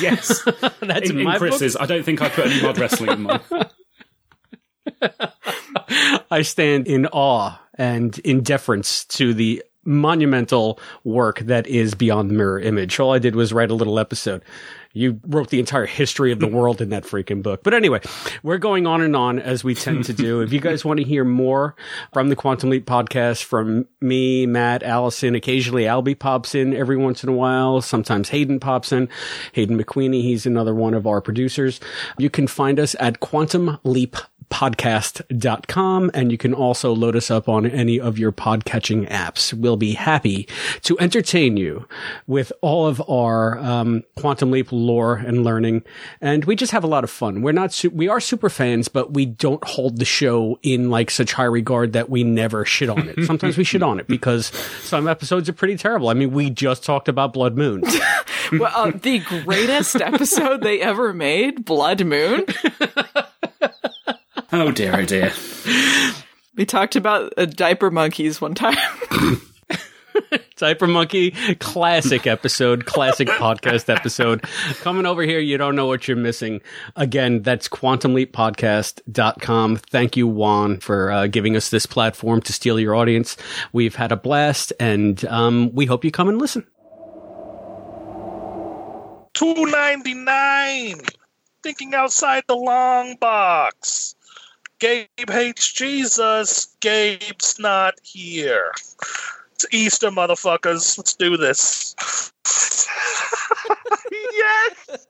[0.01, 0.43] yes,
[0.81, 1.73] that's in, in, Chris's.
[1.73, 1.81] Book?
[1.81, 3.41] I don't think I put any mud wrestling in mine.
[6.31, 12.35] I stand in awe and in deference to the monumental work that is Beyond the
[12.35, 12.99] Mirror Image.
[12.99, 14.43] All I did was write a little episode.
[14.99, 17.63] You wrote the entire history of the world in that freaking book.
[17.63, 18.01] But anyway,
[18.43, 20.41] we're going on and on as we tend to do.
[20.41, 21.73] if you guys want to hear more
[22.11, 27.23] from the Quantum Leap podcast from me, Matt, Allison, occasionally Albie pops in every once
[27.23, 27.81] in a while.
[27.81, 29.07] Sometimes Hayden pops in.
[29.53, 31.79] Hayden McQueenie, he's another one of our producers.
[32.17, 34.17] You can find us at Quantum Leap
[34.49, 39.53] podcast.com and you can also load us up on any of your podcatching apps.
[39.53, 40.47] We'll be happy
[40.83, 41.87] to entertain you
[42.27, 45.83] with all of our um, Quantum Leap lore and learning.
[46.21, 47.41] And we just have a lot of fun.
[47.41, 51.11] We're not, su- we are super fans, but we don't hold the show in like
[51.11, 53.23] such high regard that we never shit on it.
[53.25, 54.47] Sometimes we shit on it because
[54.81, 56.09] some episodes are pretty terrible.
[56.09, 57.83] I mean, we just talked about Blood Moon.
[58.53, 62.45] well, uh, the greatest episode they ever made, Blood Moon.
[64.51, 65.31] Oh dear, oh dear.
[66.55, 68.75] We talked about uh, diaper monkeys one time.
[70.57, 74.41] Diaper Monkey, classic episode, classic podcast episode.
[74.81, 76.59] Coming over here, you don't know what you're missing.
[76.97, 79.77] Again, that's quantumleappodcast.com.
[79.77, 83.37] Thank you, Juan, for uh, giving us this platform to steal your audience.
[83.71, 86.67] We've had a blast, and um, we hope you come and listen.
[89.33, 90.99] two ninety nine.
[91.63, 94.15] Thinking outside the long box.
[94.79, 96.67] Gabe hates Jesus.
[96.79, 98.71] Gabe's not here.
[99.53, 100.97] It's Easter, motherfuckers.
[100.97, 101.95] Let's do this.
[104.31, 105.05] yes.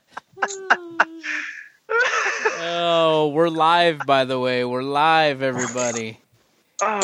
[2.58, 4.64] oh, we're live, by the way.
[4.64, 6.20] We're live, everybody.
[6.82, 7.00] Oh,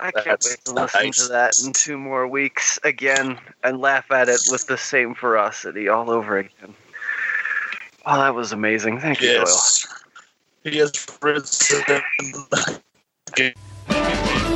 [0.00, 4.10] I can't That's wait to listen to that in two more weeks again and laugh
[4.10, 6.74] at it with the same ferocity all over again.
[8.04, 9.00] Oh, that was amazing.
[9.00, 9.86] Thank you, Yes.
[10.64, 11.82] He is risen.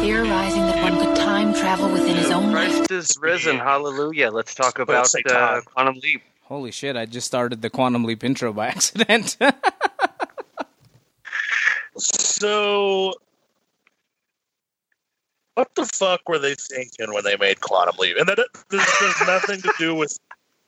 [0.00, 2.52] Theorizing that one could time travel within his own Doyle.
[2.52, 3.58] Christ is risen.
[3.58, 4.30] Hallelujah.
[4.30, 5.60] Let's talk about uh.
[5.62, 6.22] Quantum Leap.
[6.50, 9.36] Holy shit, I just started the Quantum Leap intro by accident.
[11.96, 13.12] So,
[15.54, 18.16] what the fuck were they thinking when they made Quantum Leap?
[18.18, 20.18] And that this has nothing to do with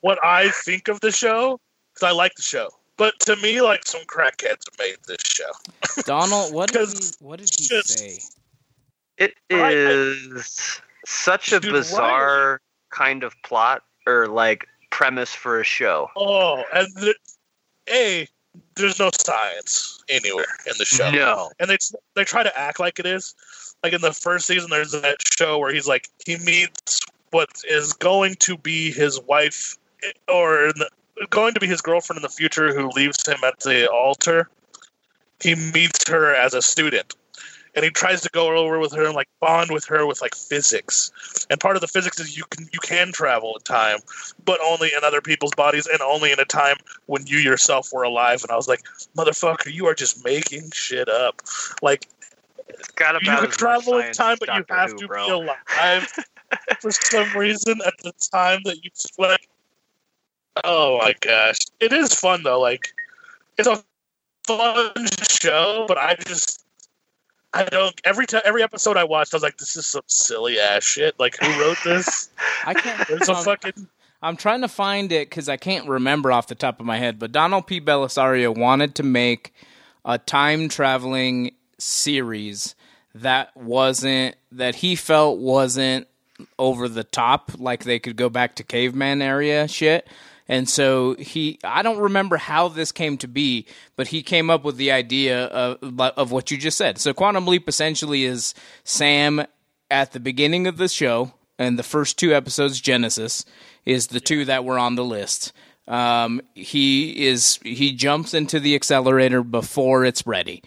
[0.03, 1.59] what I think of the show,
[1.93, 2.69] because I like the show.
[2.97, 5.51] But to me, like some crackheads made this show.
[6.05, 8.21] Donald, what did he, what did he say?
[9.19, 14.69] It is I- I- such a Dude, bizarre kind of plot or like
[15.03, 16.09] premise for a show.
[16.17, 17.15] Oh, and the,
[17.91, 18.29] a
[18.77, 21.11] there's no science anywhere in the show.
[21.11, 21.51] No.
[21.59, 21.79] and they
[22.15, 23.35] they try to act like it is.
[23.83, 27.01] Like in the first season, there's that show where he's like he meets
[27.33, 29.77] what is going to be his wife,
[30.29, 30.89] or in the,
[31.31, 34.49] going to be his girlfriend in the future, who leaves him at the altar.
[35.41, 37.17] He meets her as a student,
[37.75, 40.35] and he tries to go over with her and like bond with her with like
[40.35, 41.11] physics.
[41.51, 43.99] And part of the physics is you can you can travel in time,
[44.45, 48.03] but only in other people's bodies and only in a time when you yourself were
[48.03, 48.43] alive.
[48.43, 48.83] And I was like,
[49.17, 51.43] motherfucker, you are just making shit up.
[51.81, 52.09] Like
[52.97, 55.27] got you about can as travel in time, but you have Who, to bro.
[55.27, 56.13] be alive
[56.81, 59.49] for some reason at the time that you like.
[60.65, 62.61] Oh my gosh, it is fun though.
[62.61, 62.93] Like
[63.57, 63.83] it's a
[64.47, 64.93] fun
[65.41, 66.62] show, but I just
[67.55, 70.59] I don't every time every episode I watched, I was like, this is some silly
[70.59, 71.19] ass shit.
[71.19, 72.31] Like who wrote this?
[72.67, 73.07] I can't.
[73.09, 73.89] There's a I'm- fucking
[74.25, 77.19] I'm trying to find it because I can't remember off the top of my head.
[77.19, 77.81] But Donald P.
[77.81, 79.53] Bellisario wanted to make
[80.05, 82.77] a time traveling series
[83.17, 86.07] that wasn't that he felt wasn't
[86.59, 90.07] over the top, like they could go back to caveman area shit.
[90.49, 94.65] And so he, I don't remember how this came to be, but he came up
[94.65, 96.99] with the idea of of what you just said.
[96.99, 99.45] So Quantum Leap essentially is Sam
[99.91, 103.45] at the beginning of the show, and the first two episodes, Genesis,
[103.85, 105.53] is the two that were on the list.
[105.89, 110.63] Um, he is he jumps into the accelerator before it's ready.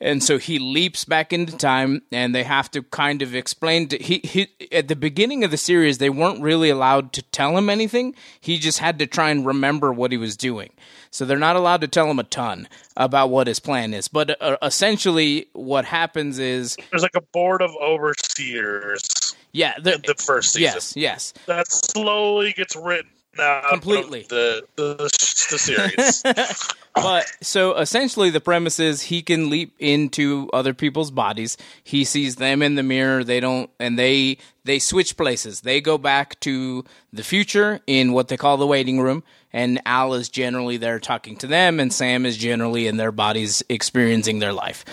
[0.00, 3.88] And so he leaps back into time, and they have to kind of explain.
[3.88, 7.56] To, he, he at the beginning of the series, they weren't really allowed to tell
[7.56, 8.14] him anything.
[8.40, 10.70] He just had to try and remember what he was doing.
[11.10, 14.08] So they're not allowed to tell him a ton about what his plan is.
[14.08, 19.34] But uh, essentially, what happens is there's like a board of overseers.
[19.52, 20.74] Yeah, the, the first season.
[20.74, 24.26] yes, yes, that slowly gets written of Completely.
[24.28, 26.22] the the, the, the series.
[26.94, 32.36] but so essentially the premise is he can leap into other people's bodies he sees
[32.36, 36.84] them in the mirror they don't and they they switch places they go back to
[37.12, 39.22] the future in what they call the waiting room
[39.52, 43.62] and al is generally there talking to them and sam is generally in their bodies
[43.68, 44.84] experiencing their life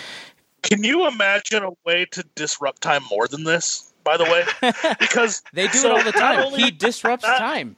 [0.62, 3.92] Can you imagine a way to disrupt time more than this?
[4.04, 4.44] By the way,
[5.00, 7.74] because they do so it all the time only- he disrupts time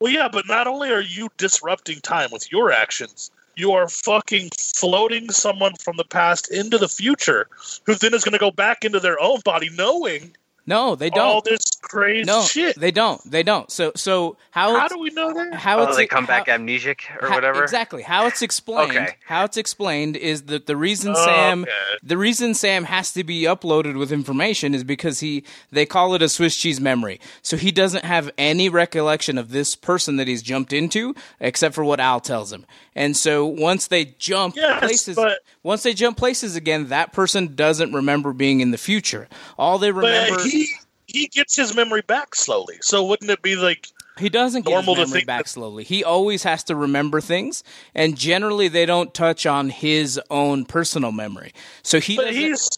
[0.00, 4.50] Well, yeah, but not only are you disrupting time with your actions, you are fucking
[4.58, 7.48] floating someone from the past into the future,
[7.86, 11.26] who then is going to go back into their own body, knowing no they don't
[11.26, 12.78] all this crazy no shit.
[12.78, 15.54] they don't they don't so so how How do we know that?
[15.54, 17.62] how oh, it's they come how- back amnesic or Ha- whatever.
[17.64, 18.02] Exactly.
[18.02, 18.92] How it's explained.
[18.92, 19.16] Okay.
[19.26, 21.70] How it's explained is that the reason Oh, Sam okay.
[22.02, 25.42] the reason Sam has to be uploaded with information is because he
[25.72, 27.20] they call it a Swiss cheese memory.
[27.42, 31.84] So he doesn't have any recollection of this person that he's jumped into except for
[31.84, 32.64] what Al tells him.
[32.94, 37.56] And so once they jump Yes, places but- once they jump places again, that person
[37.56, 39.28] doesn't remember being in the future.
[39.58, 40.68] All they remember But he
[41.06, 42.76] he gets his memory back slowly.
[42.80, 43.88] So wouldn't it be like
[44.18, 45.84] He doesn't get his memory back slowly.
[45.84, 47.62] He always has to remember things,
[47.94, 51.52] and generally they don't touch on his own personal memory.
[51.82, 52.68] So he But he's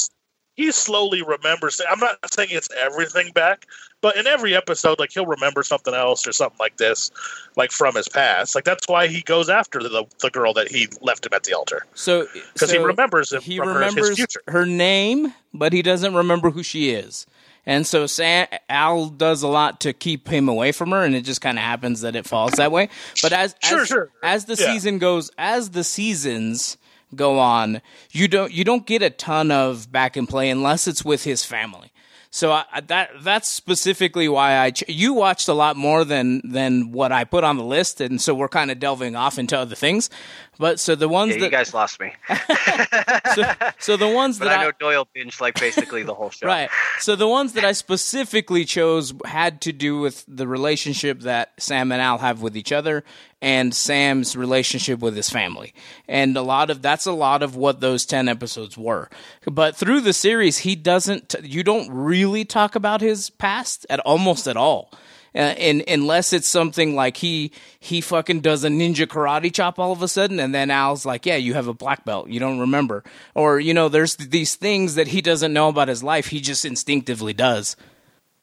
[0.55, 1.81] he slowly remembers.
[1.89, 3.67] I'm not saying it's everything back,
[4.01, 7.11] but in every episode, like he'll remember something else or something like this,
[7.57, 8.55] like from his past.
[8.55, 11.53] Like that's why he goes after the the girl that he left him at the
[11.53, 11.85] altar.
[11.95, 14.41] So because he remembers it he remembers future.
[14.49, 17.27] her name, but he doesn't remember who she is.
[17.67, 21.23] And so Sam, Al does a lot to keep him away from her, and it
[21.23, 22.89] just kind of happens that it falls that way.
[23.23, 24.11] But as Sure, as, sure.
[24.23, 24.73] as the Yeah.
[24.73, 26.77] season goes, as the seasons
[27.15, 27.81] go on,
[28.13, 31.45] you don't you don't get a ton of back and play unless it's with his
[31.45, 31.91] family.
[32.31, 36.93] So I, that that's specifically why I ch- you watched a lot more than than
[36.93, 39.75] what I put on the list, and so we're kind of delving off into other
[39.77, 40.11] things.
[40.59, 42.13] But so the ones Yeah, that you guys lost me.
[43.79, 46.47] so the ones but that I know Doyle binged like basically the whole show.
[46.47, 46.71] Right.
[46.99, 51.93] So the ones that I specifically chose had to do with the relationship that Sam
[51.93, 53.05] and Al have with each other
[53.43, 55.75] and Sam's relationship with his family.
[56.09, 59.11] And a lot of that's a lot of what those 10 episodes were.
[59.45, 64.47] But through the series he doesn't you don't really talk about his past at almost
[64.49, 64.91] at all.
[65.37, 69.93] Uh, and unless it's something like he he fucking does a ninja karate chop all
[69.93, 72.31] of a sudden, and then Al's like, "Yeah, you have a black belt.
[72.31, 76.03] You don't remember," or you know, there's these things that he doesn't know about his
[76.03, 76.29] life.
[76.29, 77.77] He just instinctively does.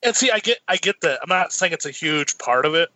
[0.04, 1.20] And see, I get, I get that.
[1.24, 2.90] I'm not saying it's a huge part of it.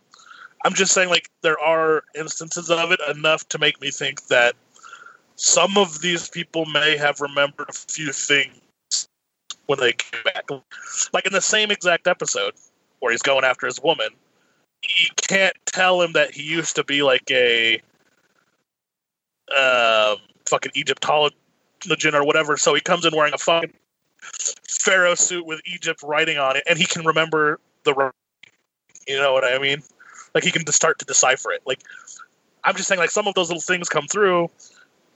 [0.64, 4.54] I'm just saying like there are instances of it enough to make me think that
[5.34, 9.08] some of these people may have remembered a few things
[9.66, 10.48] when they came back.
[11.12, 12.54] Like in the same exact episode
[13.00, 14.08] where he's going after his woman,
[14.82, 17.80] you can't tell him that he used to be like a
[19.56, 21.36] um, fucking Egyptologist
[22.12, 22.56] or whatever.
[22.56, 23.72] So he comes in wearing a fucking
[24.68, 28.12] pharaoh suit with Egypt writing on it, and he can remember the.
[29.06, 29.82] You know what I mean?
[30.34, 31.62] Like he can start to decipher it.
[31.66, 31.82] Like
[32.64, 34.50] I'm just saying, like some of those little things come through.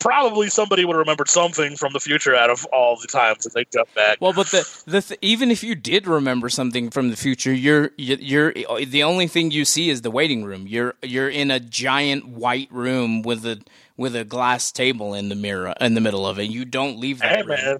[0.02, 3.54] Probably somebody would have remembered something from the future out of all the times that
[3.54, 4.18] they jump back.
[4.20, 7.90] Well, but the the th- even if you did remember something from the future, you're
[7.96, 10.66] you're the only thing you see is the waiting room.
[10.66, 13.60] You're you're in a giant white room with a
[13.96, 16.44] with a glass table in the mirror in the middle of it.
[16.50, 17.48] You don't leave that Hey room.
[17.48, 17.78] man,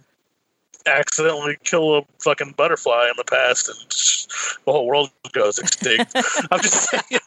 [0.86, 6.12] accidentally kill a fucking butterfly in the past, and the whole world goes extinct.
[6.50, 7.20] I'm just saying.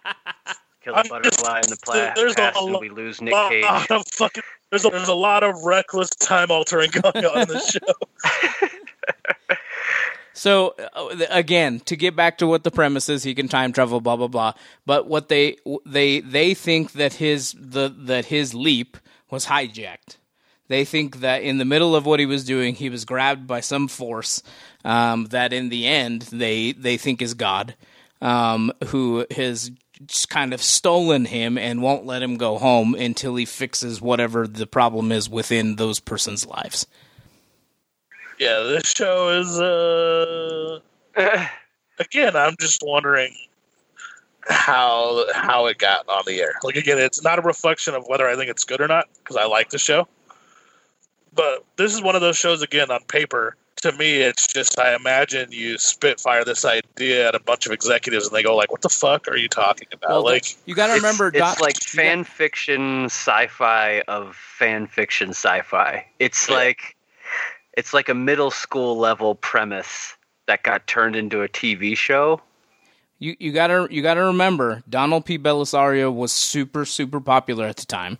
[0.83, 3.51] Kill a butterfly in the pla- there's past, a and lo- we lose Nick lot
[3.51, 3.65] Cage.
[3.89, 4.43] of fucking.
[4.81, 8.67] There's a, there's a lot of reckless time altering going on in this show.
[10.33, 14.01] So uh, again, to get back to what the premise is, he can time travel,
[14.01, 14.53] blah blah blah.
[14.85, 18.97] But what they they they think that his the that his leap
[19.31, 20.17] was hijacked.
[20.67, 23.59] They think that in the middle of what he was doing, he was grabbed by
[23.59, 24.41] some force
[24.83, 27.75] um, that, in the end, they they think is God,
[28.21, 29.84] um, who has just
[30.29, 34.67] kind of stolen him and won't let him go home until he fixes whatever the
[34.67, 36.87] problem is within those person's lives.
[38.39, 39.59] Yeah, this show is.
[39.59, 40.79] uh
[41.99, 43.33] Again, I'm just wondering
[44.47, 46.55] how how it got on the air.
[46.63, 49.37] Like again, it's not a reflection of whether I think it's good or not because
[49.37, 50.07] I like the show.
[51.33, 53.55] But this is one of those shows again on paper.
[53.85, 58.25] To me, it's just I imagine you spitfire this idea at a bunch of executives
[58.25, 60.87] and they go like, "What the fuck are you talking about?" Well, like, you got
[60.87, 66.03] to remember, it's, Doc- like fan fiction sci-fi of fan fiction sci-fi.
[66.17, 66.95] It's like
[67.73, 70.15] it's like a middle school level premise
[70.47, 72.41] that got turned into a TV show.
[73.19, 75.37] You you gotta you gotta remember Donald P.
[75.37, 78.17] Bellisario was super super popular at the time,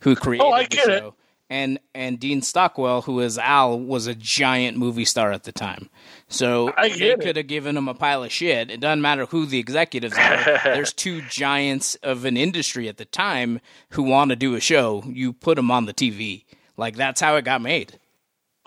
[0.00, 1.04] who created Oh, I the get it.
[1.50, 5.52] Show, and and Dean Stockwell, who is Al, was a giant movie star at the
[5.52, 5.88] time.
[6.28, 7.20] So I they it.
[7.20, 8.70] could have given him a pile of shit.
[8.70, 10.60] It doesn't matter who the executives are.
[10.64, 15.02] There's two giants of an industry at the time who want to do a show.
[15.06, 16.44] You put them on the TV.
[16.76, 17.98] Like that's how it got made.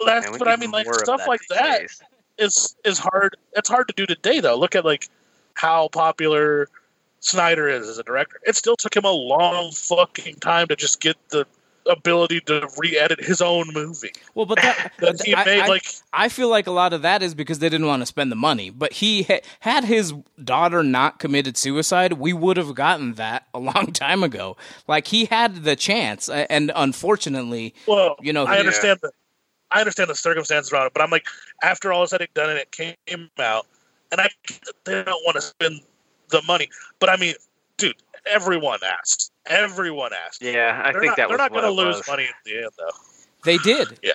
[0.05, 2.01] that's And we but I mean, like stuff that like these that days.
[2.37, 3.37] is is hard.
[3.53, 4.57] It's hard to do today, though.
[4.57, 5.07] Look at like
[5.55, 6.67] how popular
[7.19, 8.39] Snyder is as a director.
[8.47, 11.45] It still took him a long fucking time to just get the
[11.89, 14.11] ability to re-edit his own movie.
[14.35, 17.01] Well, but that, That he I, made, I- like- I feel like a lot of
[17.01, 18.69] that is because they didn't want to spend the money.
[18.69, 20.13] But he ha- had his
[20.43, 24.55] daughter not committed suicide, we would have gotten that a long time ago.
[24.87, 29.11] Like he had the chance, and unfortunately, Well, you know, I he- understand the
[29.71, 31.25] I understand the circumstances around it, but I'm like,
[31.61, 32.95] after all is said and done, and it came
[33.39, 33.67] out,
[34.11, 34.29] and I
[34.85, 35.81] they don't want to spend
[36.29, 36.69] the money,
[36.99, 37.35] but I mean,
[37.77, 37.95] dude,
[38.29, 40.41] everyone asked, everyone asked.
[40.41, 42.07] Yeah, I They're think not, that they're was not going to lose was.
[42.07, 42.89] money at the end, though.
[43.43, 43.99] they did.
[44.03, 44.13] Yeah.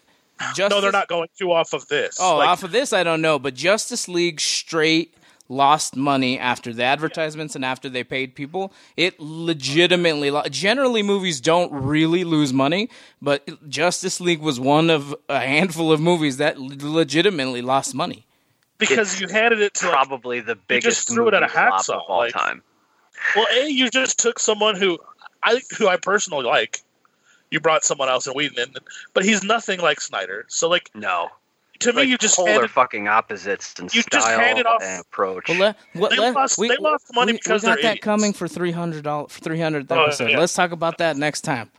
[0.57, 2.17] Justice, no, they're not going to off of this.
[2.21, 5.15] Oh, Like, off of this, I don't know, but Justice League straight
[5.49, 8.73] lost money after the advertisements and after they paid people.
[8.97, 12.89] It legitimately, lo- generally, movies don't really lose money,
[13.23, 18.27] but Justice League was one of a handful of movies that legitimately lost money.
[18.79, 21.49] because you handed it to like, Probably the you biggest just threw it at a
[21.49, 22.63] flop hacksaw of all like, time.
[23.37, 24.99] Well, a you just took someone who
[25.43, 26.81] I who I personally like.
[27.51, 28.75] You brought someone else in Whedon, in,
[29.13, 30.45] but he's nothing like Snyder.
[30.49, 31.29] So like no,
[31.81, 35.01] to me, you just polar handed, fucking opposites in You just style handed off- and
[35.03, 35.49] approach.
[35.49, 37.87] Well, let, what, They let- lost- we, they lost money we, because we got that
[37.91, 38.05] idiots.
[38.05, 40.31] coming for three hundred dollars for three hundred Oh, episode.
[40.31, 40.39] yeah.
[40.41, 41.71] Let's talk about that next time.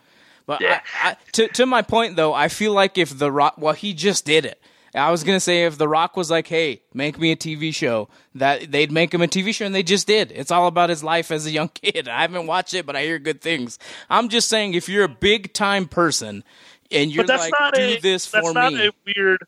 [0.45, 0.79] But Yeah.
[1.03, 3.93] I, I, to to my point though, I feel like if the Rock, well, he
[3.93, 4.61] just did it.
[4.95, 8.09] I was gonna say if the Rock was like, "Hey, make me a TV show,"
[8.35, 10.31] that they'd make him a TV show, and they just did.
[10.31, 12.07] It's all about his life as a young kid.
[12.07, 13.77] I haven't watched it, but I hear good things.
[14.09, 16.43] I'm just saying, if you're a big time person
[16.91, 19.45] and you're but that's like, not "Do a, this that's for not me," a weird.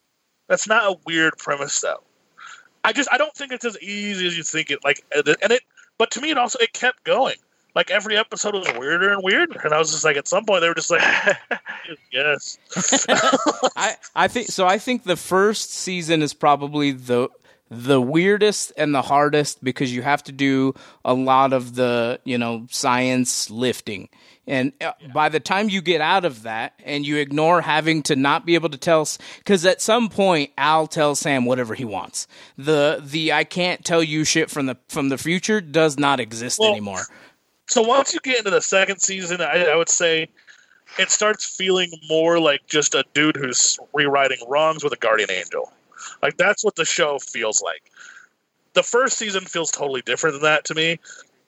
[0.48, 2.04] That's not a weird premise, though.
[2.84, 4.80] I just I don't think it's as easy as you think it.
[4.84, 5.62] Like and it
[5.98, 7.36] but to me it also it kept going.
[7.78, 10.62] Like every episode was weirder and weirder, and I was just like, at some point
[10.62, 11.04] they were just like,
[12.12, 12.58] yes.
[13.76, 14.66] I I think so.
[14.66, 17.30] I think the first season is probably the
[17.70, 20.74] the weirdest and the hardest because you have to do
[21.06, 24.10] a lot of the you know science lifting.
[24.48, 28.16] And uh, by the time you get out of that and you ignore having to
[28.16, 29.08] not be able to tell,
[29.40, 32.28] because at some point Al tells Sam whatever he wants.
[32.58, 36.60] The the I can't tell you shit from the from the future does not exist
[36.60, 37.04] Well, anymore.
[37.68, 40.30] So once you get into the second season, I, I would say
[40.98, 45.72] it starts feeling more like just a dude who's rewriting wrongs with a guardian angel.
[46.22, 47.92] Like that's what the show feels like.
[48.74, 51.00] The first season feels totally different than that to me,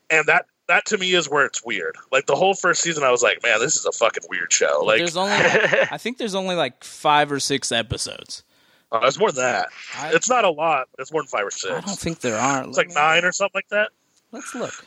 [0.10, 1.96] and that that to me is where it's weird.
[2.12, 4.82] Like the whole first season, I was like, man, this is a fucking weird show.
[4.84, 5.32] Like there's only
[5.92, 8.44] I think there's only like five or six episodes.
[8.92, 9.70] uh, it's more than that.
[10.14, 11.74] it's not a lot, but it's more than five or six.
[11.74, 12.64] I don't think there are.
[12.68, 13.90] It's like nine or something like that.
[14.32, 14.86] Let's look.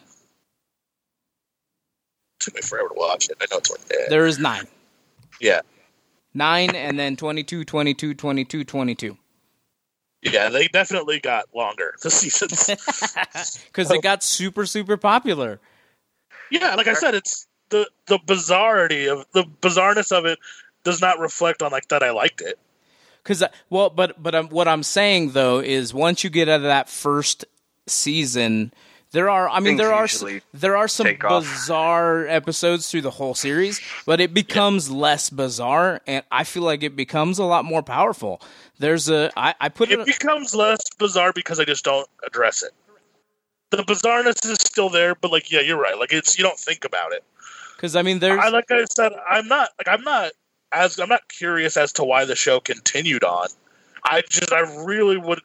[2.43, 3.36] Took me forever to watch it.
[3.40, 4.07] I know it's like that.
[4.11, 4.66] There is nine.
[5.40, 5.61] Yeah,
[6.34, 9.18] Nine and then 22, 22, 22, 22.
[10.22, 11.95] yeah, they definitely got longer.
[12.03, 12.70] The seasons.
[13.66, 15.61] Because it got super, super popular.
[16.51, 20.38] Yeah, like I said, it's the the of the bizarreness of it
[20.84, 22.59] does not reflect on like that I liked it.
[23.22, 26.62] Because well, but but um, what I'm saying though is once you get out of
[26.62, 27.45] that first
[27.86, 28.72] season,
[29.12, 33.10] there are I mean Things there are s- there are some bizarre episodes through the
[33.10, 37.64] whole series, but it becomes less bizarre, and I feel like it becomes a lot
[37.64, 38.40] more powerful.
[38.78, 42.62] There's a I, I put it, It becomes less bizarre because I just don't address
[42.62, 42.72] it.
[43.70, 45.98] The bizarreness is still there, but like yeah, you're right.
[45.98, 47.24] Like it's you don't think about it.
[47.76, 50.32] because I mean there's I like I said, I'm not like I'm not
[50.72, 53.48] as I'm not curious as to why the show continued on.
[54.04, 55.40] I just I really would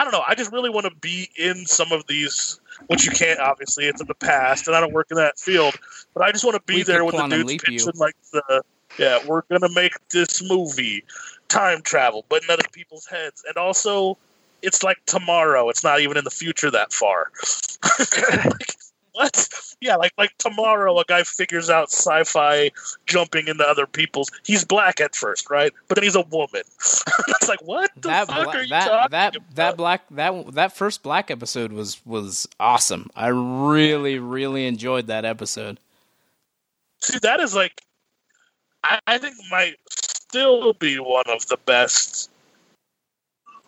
[0.00, 3.10] I don't know, I just really want to be in some of these which you
[3.12, 5.74] can't obviously, it's in the past and I don't work in that field.
[6.14, 7.78] But I just want to be We there when the dude's leap you.
[7.78, 8.62] pitching like the
[8.98, 11.04] yeah, we're gonna make this movie
[11.48, 13.44] time travel, but in other people's heads.
[13.46, 14.16] And also
[14.62, 15.68] it's like tomorrow.
[15.68, 17.30] It's not even in the future that far.
[18.30, 18.76] Like,
[19.12, 19.48] what?
[19.82, 22.70] Yeah, like like tomorrow, a guy figures out sci-fi
[23.06, 24.30] jumping into other people's.
[24.44, 25.72] He's black at first, right?
[25.88, 26.60] But then he's a woman.
[26.78, 30.52] it's like what the that fuck bla- are you that talking that that black that
[30.52, 33.08] that first black episode was was awesome.
[33.16, 35.80] I really really enjoyed that episode.
[37.00, 37.80] See, that is like,
[38.84, 42.30] I, I think might still be one of the best.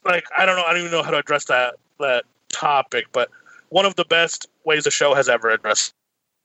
[0.05, 3.31] Like, I don't know, I don't even know how to address that that topic, but
[3.71, 5.95] one of the best ways a show has ever addressed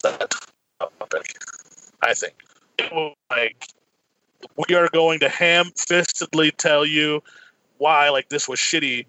[0.04, 0.34] that
[0.80, 1.38] topic.
[2.02, 2.34] I think
[2.78, 3.68] it was like
[4.68, 7.22] we are going to ham-fistedly tell you
[7.78, 9.06] why like this was shitty,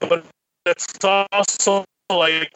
[0.00, 0.24] but
[0.66, 0.86] it's
[1.32, 2.52] also like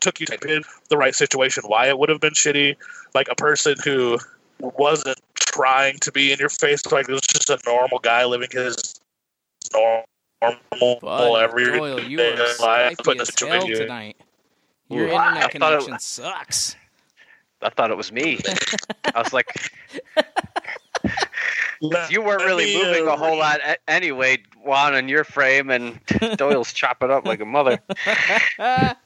[0.00, 2.76] took you to in the right situation why it would have been shitty.
[3.14, 4.18] Like a person who
[4.60, 8.48] wasn't trying to be in your face, like it was just a normal guy living
[8.50, 9.00] his
[9.72, 10.04] normal
[11.00, 13.70] Buddy, every Doyle, you are life, Skypey put in a situation.
[13.70, 14.16] tonight.
[14.90, 16.76] Your Ooh, I internet it- connection sucks.
[17.60, 18.38] I thought it was me.
[19.14, 19.72] I was like,
[22.08, 23.58] you weren't really moving a whole lot
[23.88, 25.98] anyway, Juan, in your frame, and
[26.36, 27.80] Doyle's chopping up like a mother.
[28.58, 28.96] Let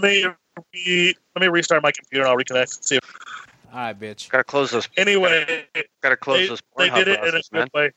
[0.00, 0.26] me,
[0.74, 2.76] re- let me restart my computer and I'll reconnect.
[2.76, 3.04] And See if,
[3.72, 4.28] All right, bitch.
[4.30, 4.88] Gotta close this.
[4.96, 5.66] anyway,
[6.02, 6.60] Gotta close they, those.
[6.76, 7.68] they Pornhub did it in a browsers, man.
[7.72, 7.90] good way.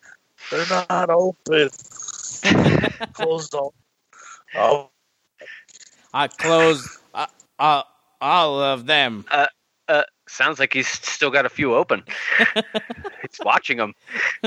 [0.50, 1.70] They're not open.
[3.14, 3.76] Closed all.
[4.56, 4.90] Oh,
[6.14, 7.28] I closed uh,
[7.60, 7.84] uh,
[8.20, 9.26] all of them.
[9.32, 9.48] Uh,
[9.88, 12.04] uh, sounds like he's still got a few open.
[13.22, 13.94] He's watching them.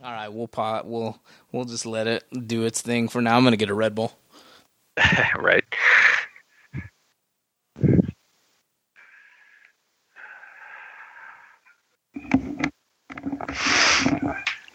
[0.00, 0.86] All right, we'll pot.
[0.86, 1.20] We'll
[1.50, 3.36] we'll just let it do its thing for now.
[3.36, 4.12] I'm gonna get a Red Bull.
[5.36, 5.64] right.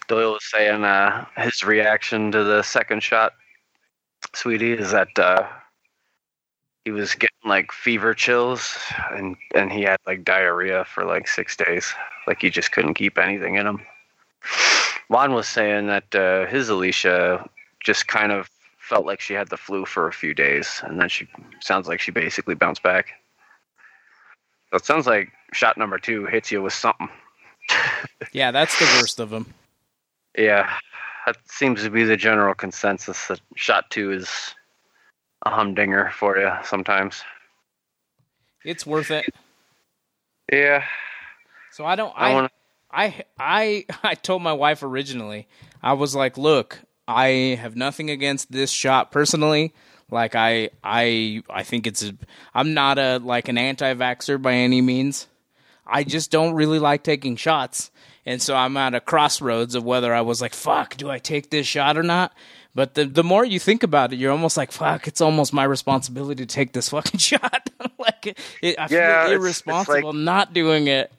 [0.06, 3.32] Doyle was saying uh, his reaction to the second shot,
[4.34, 5.46] sweetie, is that uh,
[6.84, 8.76] he was getting like fever chills
[9.12, 11.92] and and he had like diarrhea for like six days.
[12.26, 13.80] Like he just couldn't keep anything in him.
[15.08, 17.48] Juan was saying that uh, his Alicia
[17.80, 18.48] just kind of
[18.78, 21.26] felt like she had the flu for a few days, and then she
[21.60, 23.14] sounds like she basically bounced back.
[24.70, 27.08] So it sounds like shot number two hits you with something.
[28.32, 29.46] Yeah, that's the worst of them.
[30.36, 30.70] Yeah,
[31.26, 34.54] that seems to be the general consensus that shot two is
[35.46, 37.22] a humdinger for you sometimes.
[38.64, 39.26] It's worth it.
[40.52, 40.84] Yeah.
[41.70, 42.12] So I don't.
[42.16, 42.50] I I wanna-
[42.90, 45.46] I I I told my wife originally.
[45.82, 49.74] I was like, look, I have nothing against this shot personally.
[50.10, 52.14] Like I I I think it's a.
[52.54, 55.26] I'm not a like an anti-vaxer by any means.
[55.86, 57.90] I just don't really like taking shots.
[58.26, 61.50] And so I'm at a crossroads of whether I was like, fuck, do I take
[61.50, 62.32] this shot or not?
[62.74, 65.64] But the the more you think about it, you're almost like, fuck, it's almost my
[65.64, 67.68] responsibility to take this fucking shot.
[67.98, 71.12] like, it, it, I Yeah, feel it's- it's irresponsible like- not doing it.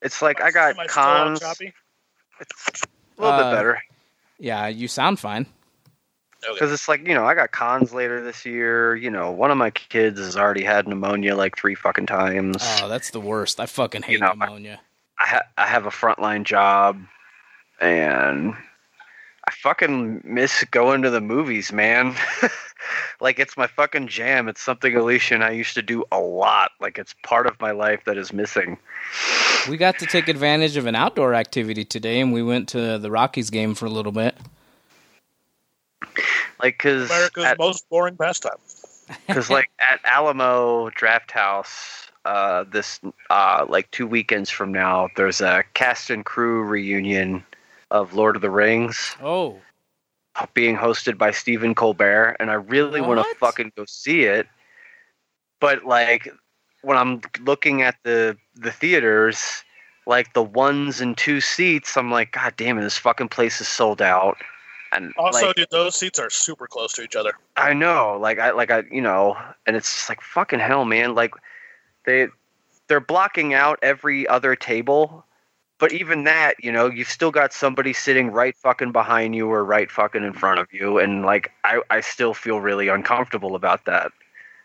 [0.00, 1.40] It's like I got Am I still on cons.
[1.40, 1.72] choppy?
[2.40, 2.44] A
[3.20, 3.82] little Uh, bit better.
[4.38, 5.46] Yeah, you sound fine.
[6.40, 8.94] Because it's like, you know, I got cons later this year.
[8.94, 12.58] You know, one of my kids has already had pneumonia like three fucking times.
[12.80, 13.58] Oh, that's the worst.
[13.58, 14.78] I fucking hate know, pneumonia.
[14.80, 14.87] I,
[15.26, 17.00] ha- I have a frontline job,
[17.80, 18.54] and
[19.46, 22.14] I fucking miss going to the movies, man.
[23.20, 24.48] like, it's my fucking jam.
[24.48, 26.72] It's something Alicia and I used to do a lot.
[26.80, 28.78] Like, it's part of my life that is missing.
[29.68, 33.10] We got to take advantage of an outdoor activity today, and we went to the
[33.10, 34.36] Rockies game for a little bit.
[36.62, 38.52] Like, because America's most boring pastime.
[39.26, 43.00] because like at Alamo Drafthouse, uh, this
[43.30, 47.42] uh, like two weekends from now, there's a cast and crew reunion
[47.90, 49.58] of Lord of the Rings Oh,
[50.52, 54.46] being hosted by Stephen Colbert, and I really want to fucking go see it.
[55.58, 56.28] But like
[56.82, 59.64] when I'm looking at the the theaters,
[60.06, 63.68] like the ones and two seats, I'm like, God damn it, this fucking place is
[63.68, 64.36] sold out.
[64.92, 67.32] And Also, like, dude, those seats are super close to each other.
[67.56, 69.34] I know, like I like I you know,
[69.66, 71.14] and it's just like fucking hell, man.
[71.14, 71.32] Like
[72.08, 72.28] they
[72.88, 75.26] they're blocking out every other table,
[75.78, 79.62] but even that, you know, you've still got somebody sitting right fucking behind you or
[79.62, 83.84] right fucking in front of you, and like I I still feel really uncomfortable about
[83.84, 84.10] that.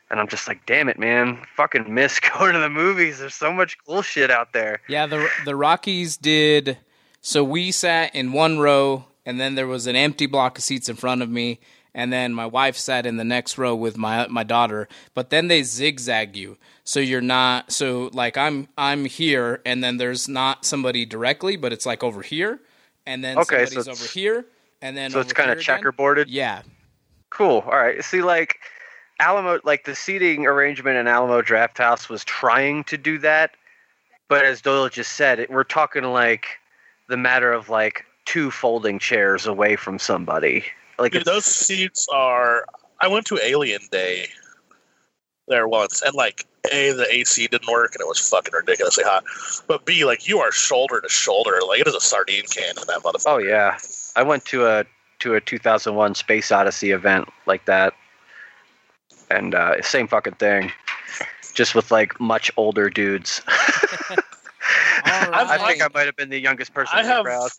[0.09, 3.19] And I'm just like, damn it, man, fucking miss going to the movies.
[3.19, 4.79] There's so much cool shit out there.
[4.87, 5.05] yeah.
[5.05, 6.77] The the Rockies did.
[7.21, 10.89] So we sat in one row, and then there was an empty block of seats
[10.89, 11.59] in front of me,
[11.95, 14.87] and then my wife sat in the next row with my my daughter.
[15.13, 17.71] But then they zigzag you, so you're not.
[17.71, 22.21] So like I'm I'm here, and then there's not somebody directly, but it's like over
[22.21, 22.59] here,
[23.05, 24.45] and then Okay, so somebody's it's- over here,
[24.81, 26.25] and then so it's kind of checkerboarded.
[26.27, 26.61] Yeah.
[27.29, 27.63] Cool.
[27.65, 28.03] All right.
[28.03, 28.57] See, like
[29.19, 33.51] Alamo, like the seating arrangement in Alamo Drafthouse was trying to do that,
[34.27, 36.45] but as Doyle just said, it, we're talking like
[37.09, 40.63] the matter of like two folding chairs away from somebody.
[40.99, 42.65] Like Dude, those seats are.
[42.99, 44.27] I went to Alien Day
[45.47, 49.23] there once, and like a the AC didn't work, and it was fucking ridiculously hot.
[49.67, 52.87] But b like you are shoulder to shoulder, like it is a sardine can in
[52.87, 53.23] that motherfucker.
[53.25, 53.77] oh yeah,
[54.15, 54.85] I went to a
[55.19, 57.93] to a 2001 Space Odyssey event like that,
[59.29, 60.71] and uh, same fucking thing,
[61.53, 63.41] just with like much older dudes.
[65.05, 67.51] I think I might have been the youngest person I in the have, crowd.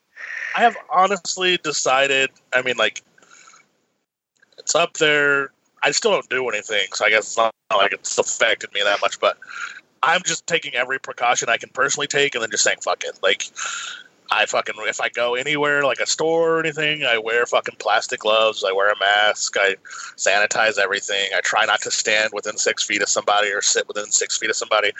[0.57, 2.31] I have honestly decided.
[2.53, 3.03] I mean, like,
[4.59, 5.51] it's up there.
[5.83, 9.01] I still don't do anything, so I guess it's not like it's affected me that
[9.01, 9.21] much.
[9.21, 9.37] But
[10.03, 13.19] I'm just taking every precaution I can personally take, and then just saying fuck it.
[13.23, 13.51] Like,
[14.31, 18.21] I fucking if I go anywhere, like a store or anything, I wear fucking plastic
[18.21, 18.65] gloves.
[18.67, 19.57] I wear a mask.
[19.59, 19.77] I
[20.17, 21.31] sanitize everything.
[21.37, 24.51] I try not to stand within six feet of somebody or sit within six feet
[24.51, 24.93] of somebody.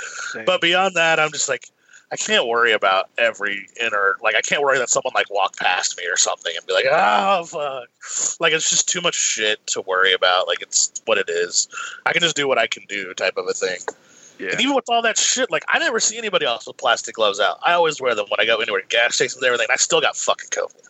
[0.45, 1.71] But beyond that, I'm just like,
[2.13, 4.17] I can't worry about every inner.
[4.23, 6.87] Like, I can't worry that someone like walked past me or something and be like,
[6.91, 7.89] oh fuck.
[8.41, 10.47] Like, it's just too much shit to worry about.
[10.47, 11.69] Like, it's what it is.
[12.07, 13.79] I can just do what I can do, type of a thing.
[14.41, 17.39] And even with all that shit, like I never see anybody else with plastic gloves
[17.41, 17.59] out.
[17.63, 19.67] I always wear them when I go anywhere, gas stations, and everything.
[19.69, 20.81] And I still got fucking COVID.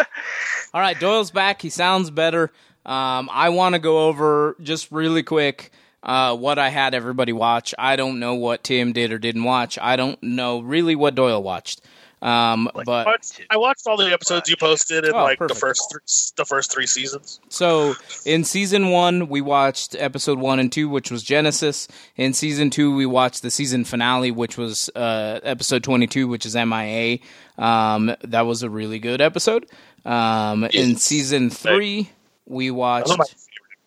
[0.74, 1.62] All right, Doyle's back.
[1.62, 2.52] He sounds better.
[2.84, 5.70] Um, I want to go over just really quick
[6.02, 7.74] uh, what I had everybody watch.
[7.78, 9.78] I don't know what Tim did or didn't watch.
[9.80, 11.80] I don't know really what Doyle watched.
[12.22, 15.54] Um, but I watched, I watched all the episodes you posted in Oh, like perfect.
[15.54, 17.40] the first th- the first three seasons.
[17.48, 17.94] So
[18.26, 21.88] in season one, we watched episode one and two, which was Genesis.
[22.16, 26.54] In season two, we watched the season finale, which was uh, episode twenty-two, which is
[26.54, 27.20] MIA.
[27.56, 29.64] Um, that was a really good episode.
[30.04, 32.10] Um, in season three,
[32.44, 33.08] we watched.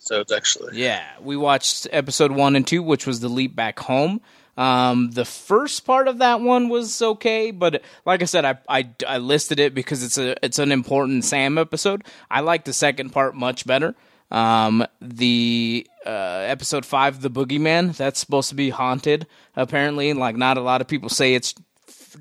[0.04, 0.82] Episodes, actually.
[0.82, 4.20] Yeah, we watched episode one and two, which was the leap back home.
[4.58, 8.90] Um, the first part of that one was okay, but like I said, I, I,
[9.08, 12.04] I listed it because it's a it's an important Sam episode.
[12.30, 13.96] I like the second part much better.
[14.30, 19.26] Um, the uh, episode five, the boogeyman, that's supposed to be haunted.
[19.56, 21.56] Apparently, like not a lot of people say it's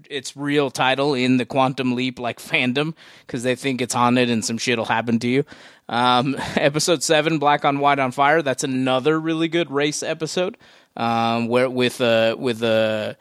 [0.09, 2.95] its real title in the Quantum Leap like fandom
[3.27, 5.45] because they think it's haunted and some shit will happen to you.
[5.93, 8.41] Um, episode seven, Black on White on Fire.
[8.43, 10.57] That's another really good race episode.
[10.97, 13.15] Um, where with uh with uh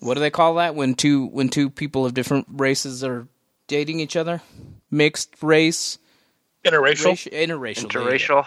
[0.00, 3.26] what do they call that when two when two people of different races are
[3.66, 4.42] dating each other?
[4.90, 5.98] Mixed race,
[6.64, 7.12] Interracial.
[7.12, 8.46] Raci- interracial, there you go Interracial.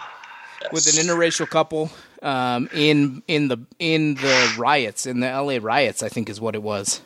[0.72, 1.90] with an interracial couple
[2.22, 6.02] um, in in the in the riots in the LA riots.
[6.02, 7.00] I think is what it was.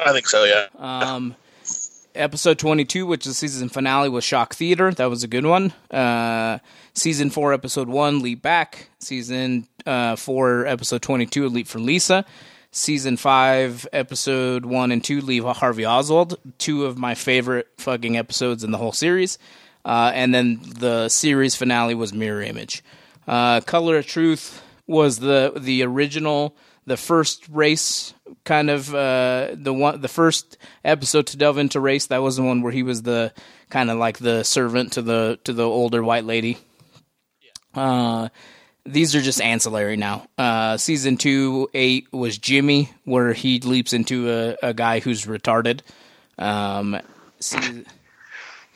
[0.00, 0.44] I think so.
[0.44, 0.66] Yeah.
[0.76, 1.34] Um,
[2.18, 4.92] episode 22, which is the season finale, was Shock Theater.
[4.92, 5.72] That was a good one.
[5.90, 6.58] Uh,
[6.92, 8.90] season 4, episode 1, Leap Back.
[8.98, 12.24] Season uh, 4, episode 22, A Leap for Lisa.
[12.70, 16.38] Season 5, episode 1 and 2, Lee Harvey Oswald.
[16.58, 19.38] Two of my favorite fucking episodes in the whole series.
[19.84, 22.82] Uh, and then the series finale was Mirror Image.
[23.26, 26.56] Uh, Color of Truth was the the original,
[26.88, 28.14] the first race
[28.44, 32.06] kind of uh, the one, the first episode to delve into race.
[32.06, 33.32] That was the one where he was the
[33.70, 36.58] kind of like the servant to the to the older white lady.
[37.74, 38.28] Uh,
[38.84, 40.26] these are just ancillary now.
[40.38, 45.80] Uh, season two, eight was Jimmy, where he leaps into a, a guy who's retarded.
[46.38, 46.98] Um,
[47.38, 47.84] see,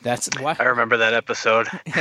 [0.03, 1.67] that's why I remember that episode.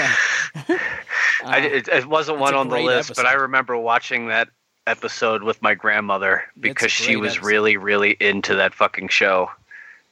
[1.44, 4.48] I, it, it wasn't one on the list, but I remember watching that
[4.86, 7.46] episode with my grandmother because she was episode.
[7.46, 9.50] really, really into that fucking show.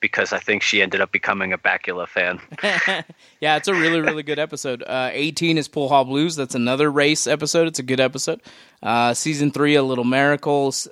[0.00, 2.40] Because I think she ended up becoming a Bakula fan.
[3.40, 4.82] yeah, it's a really, really good episode.
[4.82, 6.36] Uh, 18 is Pool Hall Blues.
[6.36, 7.68] That's another race episode.
[7.68, 8.40] It's a good episode.
[8.82, 10.88] Uh, season 3, A Little Miracles.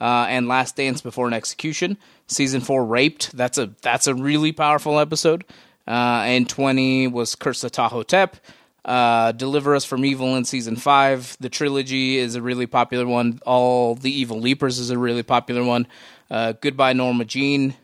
[0.00, 1.98] Uh, and Last Dance Before an Execution.
[2.28, 3.36] Season 4, Raped.
[3.36, 5.44] That's a that's a really powerful episode.
[5.88, 8.36] Uh, and 20 was Curse of Ptah-Hotep.
[8.84, 11.36] Uh, Deliver Us from Evil in season 5.
[11.40, 13.40] The trilogy is a really popular one.
[13.46, 15.86] All the Evil Leapers is a really popular one.
[16.30, 17.74] Uh, Goodbye Norma Jean.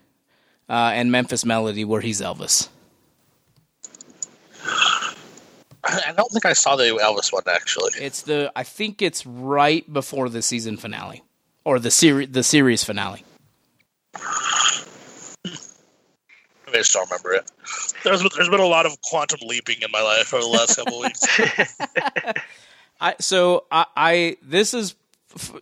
[0.69, 2.69] Uh, and Memphis Melody, where he's Elvis.
[5.83, 7.93] I I don't think I saw the Elvis one actually.
[7.99, 11.23] It's the I think it's right before the season finale
[11.65, 13.25] or the series the series finale.
[16.75, 17.51] I just don't remember it.
[18.05, 21.01] There's there's been a lot of quantum leaping in my life over the last couple
[21.01, 21.25] weeks.
[23.01, 24.95] I so I, I this is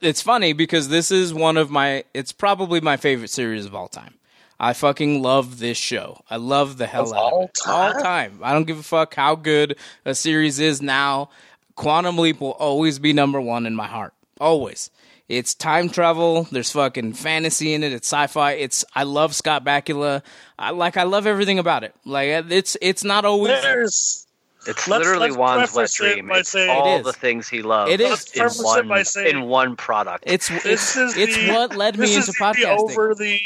[0.01, 3.89] it's funny because this is one of my it's probably my favorite series of all
[3.89, 4.15] time.
[4.59, 6.21] I fucking love this show.
[6.31, 7.59] I love the hell Of out of all it.
[7.67, 8.03] All time?
[8.03, 8.41] time.
[8.43, 9.77] I don't give a fuck how good
[10.07, 11.29] a series is now.
[11.75, 14.15] Quantum Leap will always be number one in my heart.
[14.41, 14.91] Always.
[15.29, 16.45] It's time travel.
[16.53, 17.93] There's fucking fantasy in it.
[17.93, 18.53] It's sci-fi.
[18.53, 20.23] It's I love Scott Bakula.
[20.59, 21.95] I like I love everything about it.
[22.05, 24.27] Like uh, it's it's not always There's
[24.69, 26.31] It's Let's- literally let's Juan's wet preface it dream.
[26.33, 27.05] It's saying- all It is.
[27.07, 28.07] the things he loves It is.
[28.35, 30.25] in Let's it one, saying- in one product.
[30.29, 32.79] it's this it's, is it's the- what led me this into the podcasting.
[32.91, 33.41] over the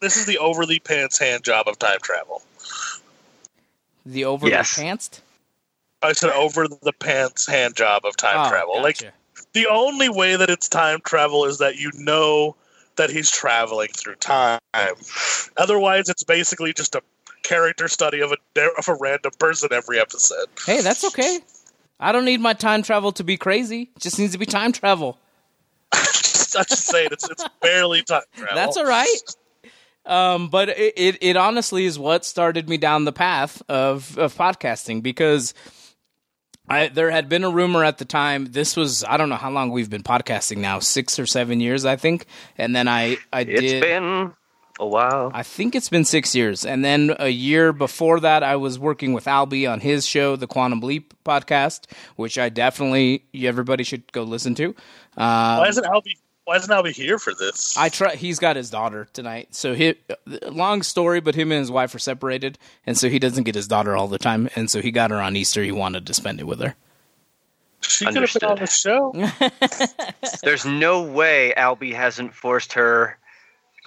[0.00, 2.42] this is the over the pants hand job of time travel.
[4.04, 4.76] the over Yes.
[4.76, 5.20] the pantsed.
[6.02, 8.80] I said over the pants hand job of time Oh, travel.
[8.82, 9.12] Like gotcha.
[9.56, 12.54] The only way that it's time travel is that you know
[12.96, 14.60] that he's traveling through time.
[15.56, 17.02] Otherwise, it's basically just a
[17.42, 18.36] character study of a
[18.76, 20.46] of a random person every episode.
[20.66, 21.40] Hey, that's okay.
[21.98, 23.90] I don't need my time travel to be crazy.
[23.96, 25.18] It just needs to be time travel.
[25.92, 26.02] I'm
[26.68, 28.54] just saying, it's it's barely time travel.
[28.54, 29.20] That's all right.
[30.04, 34.36] Um, but it, it, it honestly is what started me down the path of, of
[34.36, 35.52] podcasting because
[36.68, 38.46] I there had been a rumor at the time.
[38.46, 41.84] This was I don't know how long we've been podcasting now, six or seven years,
[41.84, 42.26] I think.
[42.58, 43.80] And then I I It's did.
[43.82, 44.32] been
[44.78, 45.30] a while.
[45.32, 46.66] I think it's been six years.
[46.66, 50.46] And then a year before that, I was working with Albie on his show, the
[50.46, 54.66] Quantum Leap podcast, which I definitely, everybody should go listen to.
[55.16, 56.16] Um, why isn't Albie?
[56.46, 57.76] Why isn't Albie here for this?
[57.76, 58.14] I try.
[58.14, 59.96] He's got his daughter tonight, so he.
[60.48, 63.66] Long story, but him and his wife are separated, and so he doesn't get his
[63.66, 65.62] daughter all the time, and so he got her on Easter.
[65.64, 66.76] He wanted to spend it with her.
[67.80, 69.12] She could have been on the show.
[70.44, 73.18] There's no way Albie hasn't forced her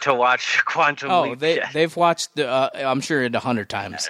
[0.01, 1.39] to watch Quantum Oh, Leap.
[1.39, 1.69] they yet.
[1.73, 2.35] they've watched.
[2.35, 4.09] the, Uh, I'm sure it a hundred times.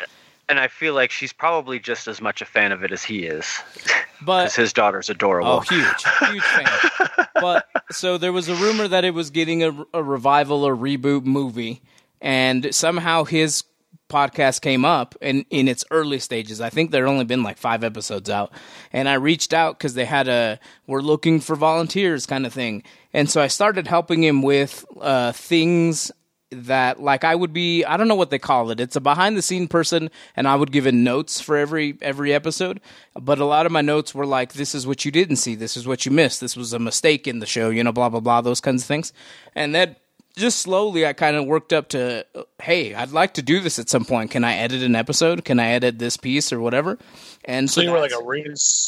[0.50, 3.24] And I feel like she's probably just as much a fan of it as he
[3.26, 3.46] is.
[4.22, 5.50] But Because his daughter's adorable.
[5.50, 7.28] Oh, huge, huge fan.
[7.36, 11.24] but so there was a rumor that it was getting a, a revival or reboot
[11.24, 11.82] movie,
[12.20, 13.64] and somehow his
[14.10, 16.60] podcast came up in in its early stages.
[16.60, 18.52] I think there had only been like five episodes out,
[18.92, 22.84] and I reached out because they had a we're looking for volunteers kind of thing,
[23.14, 26.12] and so I started helping him with uh, things
[26.52, 28.80] that like I would be I don't know what they call it.
[28.80, 32.34] It's a behind the scene person and I would give in notes for every every
[32.34, 32.80] episode.
[33.20, 35.78] But a lot of my notes were like this is what you didn't see, this
[35.78, 38.20] is what you missed, this was a mistake in the show, you know, blah blah
[38.20, 39.14] blah, those kinds of things.
[39.56, 39.96] And then
[40.36, 42.26] just slowly I kind of worked up to
[42.62, 44.32] hey, I'd like to do this at some point.
[44.32, 45.46] Can I edit an episode?
[45.46, 46.98] Can I edit this piece or whatever?
[47.46, 48.44] And So you were like a re-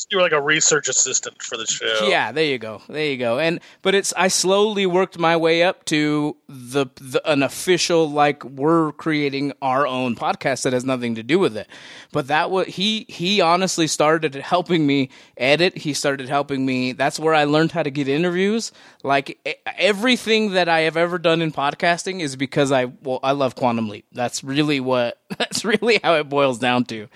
[0.09, 2.07] you were like a research assistant for the show.
[2.07, 2.81] yeah, there you go.
[2.89, 3.39] There you go.
[3.39, 8.43] And but it's I slowly worked my way up to the, the an official like
[8.43, 11.67] we're creating our own podcast that has nothing to do with it.
[12.11, 15.77] But that was he he honestly started helping me edit.
[15.77, 16.91] He started helping me.
[16.91, 18.71] That's where I learned how to get interviews.
[19.01, 19.39] Like
[19.77, 23.89] everything that I have ever done in podcasting is because I well I love Quantum
[23.89, 24.05] Leap.
[24.11, 27.07] That's really what that's really how it boils down to.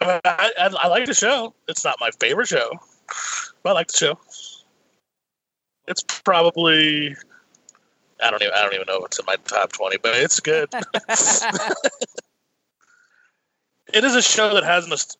[0.00, 1.54] I, I, I like the show.
[1.68, 2.70] It's not my favorite show,
[3.62, 4.18] but I like the show.
[5.88, 7.16] It's probably
[8.22, 10.68] I don't even I don't even know what's in my top twenty, but it's good.
[13.92, 15.16] it is a show that has nost-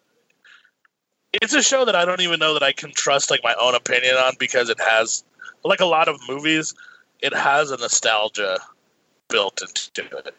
[1.32, 3.74] it's a show that I don't even know that I can trust like my own
[3.74, 5.24] opinion on because it has
[5.64, 6.74] like a lot of movies,
[7.20, 8.58] it has a nostalgia
[9.28, 10.34] built into it.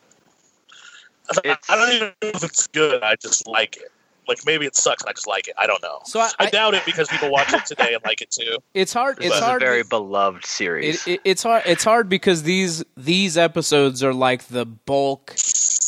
[1.46, 3.04] I, I don't even know if it's good.
[3.04, 3.92] I just like it.
[4.28, 5.54] Like maybe it sucks and I just like it.
[5.58, 6.00] I don't know.
[6.06, 8.58] So I, doubt it because people watch it today and like it too.
[8.74, 9.18] It's hard.
[9.18, 9.62] It's It's a hard.
[9.62, 11.06] very beloved series.
[11.08, 11.64] It, it, it's hard.
[11.66, 15.34] It's hard because these these episodes are like the bulk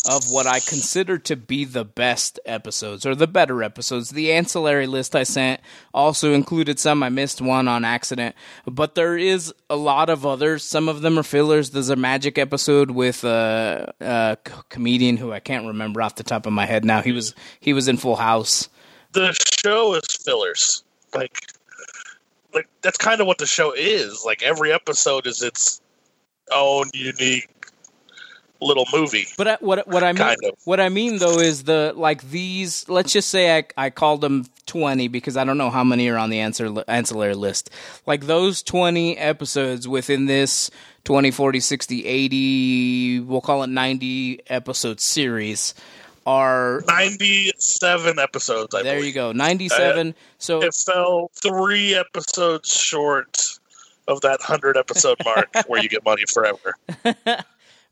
[0.07, 4.11] of what I consider to be the best episodes or the better episodes.
[4.11, 5.61] The ancillary list I sent
[5.93, 7.03] also included some.
[7.03, 8.35] I missed one on accident,
[8.65, 10.63] but there is a lot of others.
[10.63, 11.71] Some of them are fillers.
[11.71, 14.37] There's a magic episode with a
[14.69, 17.01] comedian who I can't remember off the top of my head now.
[17.01, 18.69] He was he was in Full House.
[19.11, 19.33] The
[19.63, 20.83] show is fillers.
[21.13, 21.37] Like
[22.53, 24.23] like that's kind of what the show is.
[24.25, 25.81] Like every episode is its
[26.53, 27.49] own unique
[28.61, 29.27] little movie.
[29.37, 30.57] But I, what what I mean of.
[30.65, 32.87] what I mean though is the like these.
[32.89, 36.17] Let's just say I I called them twenty because I don't know how many are
[36.17, 37.69] on the answer ancillary list.
[38.05, 40.69] Like those twenty episodes within this
[41.05, 45.73] 20, 40, 60, 80, we'll call it ninety episode series
[46.25, 48.75] are 97 episodes.
[48.75, 48.95] I there.
[48.95, 49.07] believe.
[49.07, 50.09] You go, ninety seven.
[50.09, 53.59] Uh, so it fell three episodes short
[54.07, 56.75] of that hundred episode mark where you get money forever.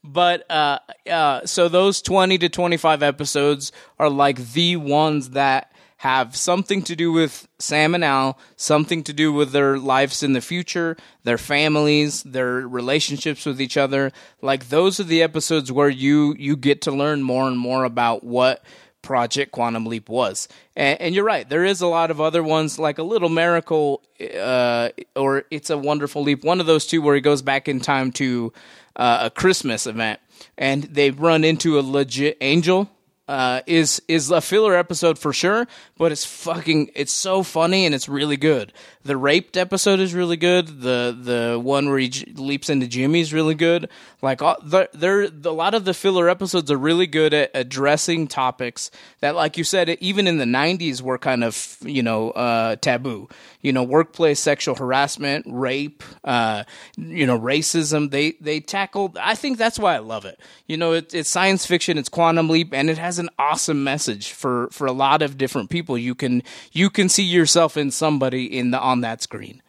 [0.04, 0.80] but uh,
[1.10, 6.96] uh, so those 20 to 25 episodes are like the ones that have something to
[6.96, 11.40] do with Sam and Al, something to do with their lives in the future, their
[11.40, 14.12] families, their relationships with each other.
[14.42, 18.24] Like those are the episodes where you you get to learn more and more about
[18.24, 18.64] what
[19.02, 20.48] Project Quantum Leap was.
[20.76, 24.04] And, and you're right, there is a lot of other ones like a Little Miracle
[24.38, 26.44] uh, or It's a Wonderful Leap.
[26.44, 28.54] One of those two where he goes back in time to
[28.98, 30.20] uh, a Christmas event
[30.58, 32.90] and they run into a legit angel.
[33.28, 35.68] Uh, is is a filler episode for sure,
[35.98, 38.72] but it's fucking it's so funny and it's really good.
[39.04, 40.82] The raped episode is really good.
[40.82, 43.90] The the one where he j- leaps into Jimmy is really good.
[44.22, 48.28] Like all, the, there, a lot of the filler episodes are really good at addressing
[48.28, 52.76] topics that, like you said, even in the '90s were kind of you know uh,
[52.78, 53.30] taboo.
[53.62, 56.64] You know, workplace sexual harassment, rape, uh,
[56.96, 58.12] you know, racism.
[58.12, 59.18] They they tackled.
[59.18, 60.40] I think that's why I love it.
[60.68, 64.32] You know, it, it's science fiction, it's quantum leap, and it has an awesome message
[64.32, 65.98] for for a lot of different people.
[65.98, 69.62] You can you can see yourself in somebody in the on that screen.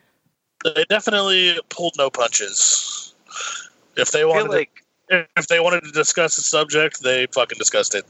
[0.64, 3.14] They definitely pulled no punches.
[3.96, 7.94] If they wanted like- to, if they wanted to discuss the subject, they fucking discussed
[7.94, 8.04] it,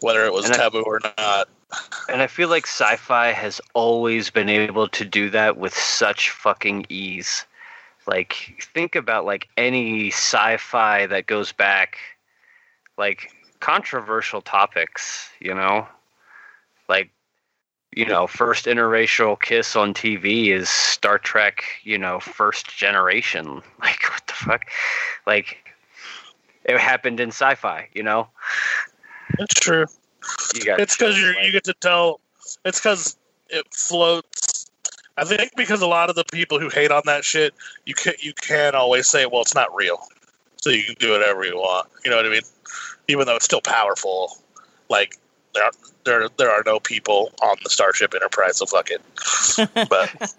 [0.00, 1.48] whether it was And I- taboo or not.
[2.10, 6.84] And I feel like sci-fi has always been able to do that with such fucking
[6.90, 7.46] ease.
[8.06, 11.96] Like think about like any sci-fi that goes back
[12.98, 13.30] like
[13.62, 15.86] controversial topics, you know?
[16.88, 17.10] Like
[17.94, 23.62] you know, first interracial kiss on TV is Star Trek, you know, first generation.
[23.80, 24.62] Like what the fuck?
[25.26, 25.56] Like
[26.64, 28.28] it happened in sci-fi, you know?
[29.38, 29.86] It's true.
[30.54, 32.20] You got It's because you you get to tell.
[32.64, 33.16] It's because
[33.48, 34.70] it floats.
[35.16, 37.54] I think because a lot of the people who hate on that shit,
[37.86, 39.98] you can you can always say, well, it's not real,
[40.56, 41.88] so you can do whatever you want.
[42.04, 42.42] You know what I mean?
[43.08, 44.38] Even though it's still powerful,
[44.88, 45.18] like
[45.54, 45.70] there are,
[46.04, 49.02] there there are no people on the Starship Enterprise, so fuck it.
[49.88, 50.34] But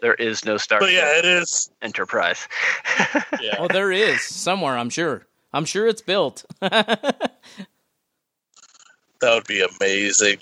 [0.00, 0.86] There is no Starship.
[0.88, 1.70] but yeah, it is.
[1.82, 2.46] Enterprise.
[3.40, 3.56] Yeah.
[3.58, 4.76] Oh, there is somewhere.
[4.78, 5.26] I'm sure.
[5.52, 6.44] I'm sure it's built.
[9.20, 10.38] That would be amazing.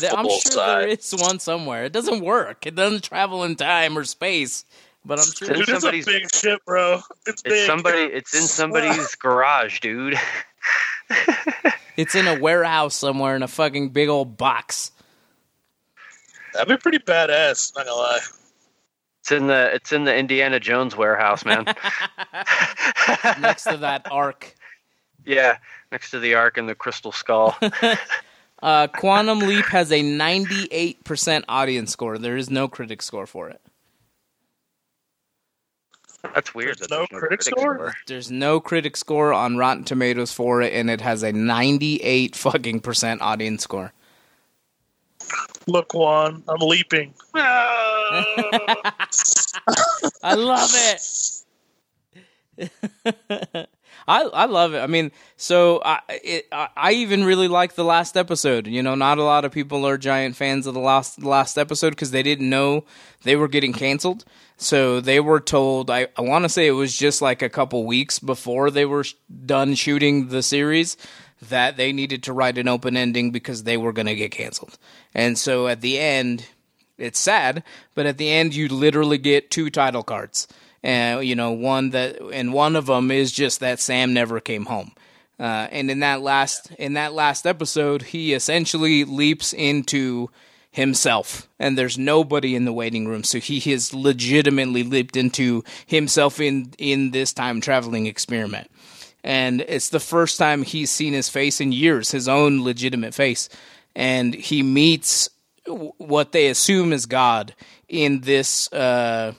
[0.00, 0.54] Th- I'm sure size.
[0.56, 1.84] there is one somewhere.
[1.84, 2.66] It doesn't work.
[2.66, 4.64] It doesn't travel in time or space.
[5.06, 5.48] But I'm sure.
[5.48, 6.94] Dude, it's a big ship, bro.
[7.26, 7.66] It's It's big.
[7.66, 7.98] somebody.
[8.00, 10.18] It's in somebody's garage, dude.
[11.96, 14.90] It's in a warehouse somewhere in a fucking big old box.
[16.52, 17.74] That'd be pretty badass.
[17.74, 18.18] Not gonna lie.
[19.20, 19.74] It's in the.
[19.74, 21.64] It's in the Indiana Jones warehouse, man.
[23.40, 24.54] next to that arc.
[25.24, 25.56] yeah,
[25.90, 27.56] next to the Ark and the Crystal Skull.
[28.62, 32.18] Uh, Quantum Leap has a 98% audience score.
[32.18, 33.60] There is no critic score for it.
[36.34, 36.78] That's weird.
[36.78, 37.94] That no there's no critic critic score?
[38.06, 42.80] There's no critic score on Rotten Tomatoes for it, and it has a 98 fucking
[42.80, 43.92] percent audience score.
[45.66, 47.14] Look, Juan, I'm leaping.
[48.08, 48.22] Ah!
[50.22, 50.70] I love
[52.58, 53.68] it.
[54.08, 54.80] I I love it.
[54.80, 58.66] I mean, so I it, I I even really like the last episode.
[58.66, 61.90] You know, not a lot of people are giant fans of the last last episode
[61.90, 62.84] because they didn't know
[63.22, 64.24] they were getting canceled.
[64.56, 65.90] So they were told.
[65.90, 69.04] I I want to say it was just like a couple weeks before they were
[69.44, 70.96] done shooting the series
[71.42, 74.78] that they needed to write an open ending because they were going to get canceled.
[75.14, 76.46] And so at the end,
[76.96, 77.62] it's sad,
[77.94, 80.48] but at the end you literally get two title cards.
[80.86, 84.66] And you know, one that and one of them is just that Sam never came
[84.66, 84.92] home.
[85.38, 90.30] Uh, and in that last in that last episode, he essentially leaps into
[90.70, 96.38] himself, and there's nobody in the waiting room, so he has legitimately leaped into himself
[96.38, 98.70] in in this time traveling experiment.
[99.24, 103.48] And it's the first time he's seen his face in years, his own legitimate face,
[103.96, 105.28] and he meets
[105.66, 107.56] what they assume is God
[107.88, 108.72] in this.
[108.72, 109.32] Uh,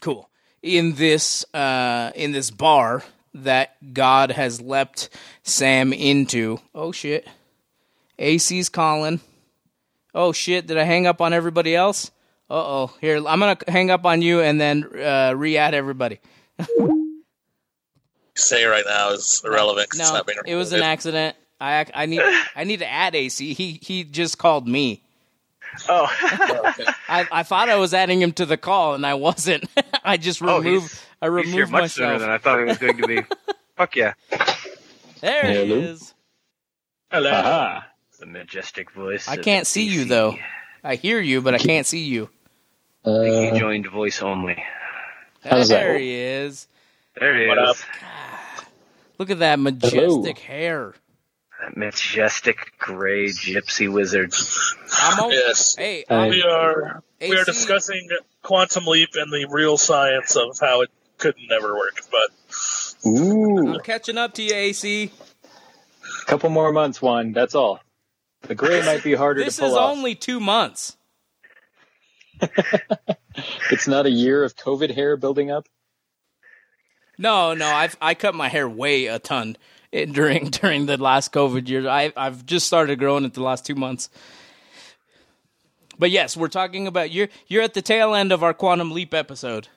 [0.00, 0.28] cool
[0.62, 3.02] in this uh in this bar
[3.34, 5.08] that God has leapt
[5.42, 6.58] Sam into.
[6.74, 7.26] Oh shit.
[8.18, 9.20] AC's calling.
[10.14, 12.10] Oh shit, did I hang up on everybody else?
[12.50, 12.94] Uh oh.
[13.00, 16.20] Here, I'm gonna hang up on you and then uh, re-add everybody.
[18.34, 19.88] Say right now is irrelevant.
[19.94, 21.36] No, not being it was an accident.
[21.60, 22.20] I I need
[22.56, 23.52] I need to add AC.
[23.54, 25.02] He he just called me.
[25.88, 26.06] Oh.
[27.08, 29.64] I, I thought I was adding him to the call and I wasn't.
[30.04, 32.64] I just Oh, removed he's- I He's removed here much sooner than I thought he
[32.64, 33.22] was going to be.
[33.76, 34.14] Fuck yeah.
[35.20, 36.12] There he is.
[37.10, 37.80] Hello.
[38.18, 39.28] The majestic voice.
[39.28, 40.36] I can't see you though.
[40.84, 42.28] I hear you, but I can't see you.
[43.04, 44.62] He joined voice only.
[45.44, 46.68] How's there he is.
[47.18, 47.68] There he What is.
[47.70, 47.76] up?
[49.18, 50.94] Look at that majestic hair.
[51.62, 54.34] That majestic gray gypsy wizard.
[55.00, 55.76] I'm al- Yes.
[55.76, 56.28] Hey, Hey.
[56.30, 58.08] we are we are discussing
[58.42, 62.00] quantum leap and the real science of how it could never work.
[62.10, 65.12] But Ooh, I'm catching up to you, AC.
[66.26, 67.32] couple more months, Juan.
[67.32, 67.80] That's all.
[68.42, 69.90] The gray might be harder This to pull is off.
[69.96, 70.96] only two months.
[73.70, 75.66] It's not a year of COVID hair building up.
[77.16, 79.56] No, no, I've I cut my hair way a ton
[80.12, 81.86] during during the last COVID years.
[81.86, 84.08] I I've just started growing it the last two months.
[85.98, 89.12] But yes, we're talking about you're you're at the tail end of our quantum leap
[89.14, 89.68] episode.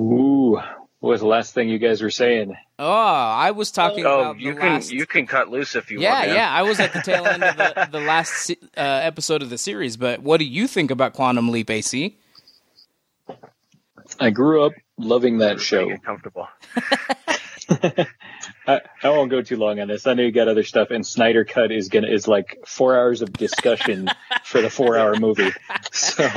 [0.00, 0.60] Ooh,
[1.00, 2.54] what was the last thing you guys were saying?
[2.78, 4.92] Oh, I was talking Oh, about you the can last.
[4.92, 6.26] you can cut loose if you yeah, want.
[6.26, 6.36] man.
[6.36, 9.56] yeah, I was at the tail end of the, the last uh, episode of the
[9.56, 9.96] series.
[9.96, 12.18] But what do you think about Quantum Leap, AC?
[14.20, 15.96] I grew up loving that show.
[15.98, 16.46] Comfortable.
[18.66, 20.06] I, I won't go too long on this.
[20.06, 23.22] I know you got other stuff, and Snyder Cut is gonna is like four hours
[23.22, 24.08] of discussion
[24.44, 25.52] for the four hour movie.
[25.92, 26.28] So,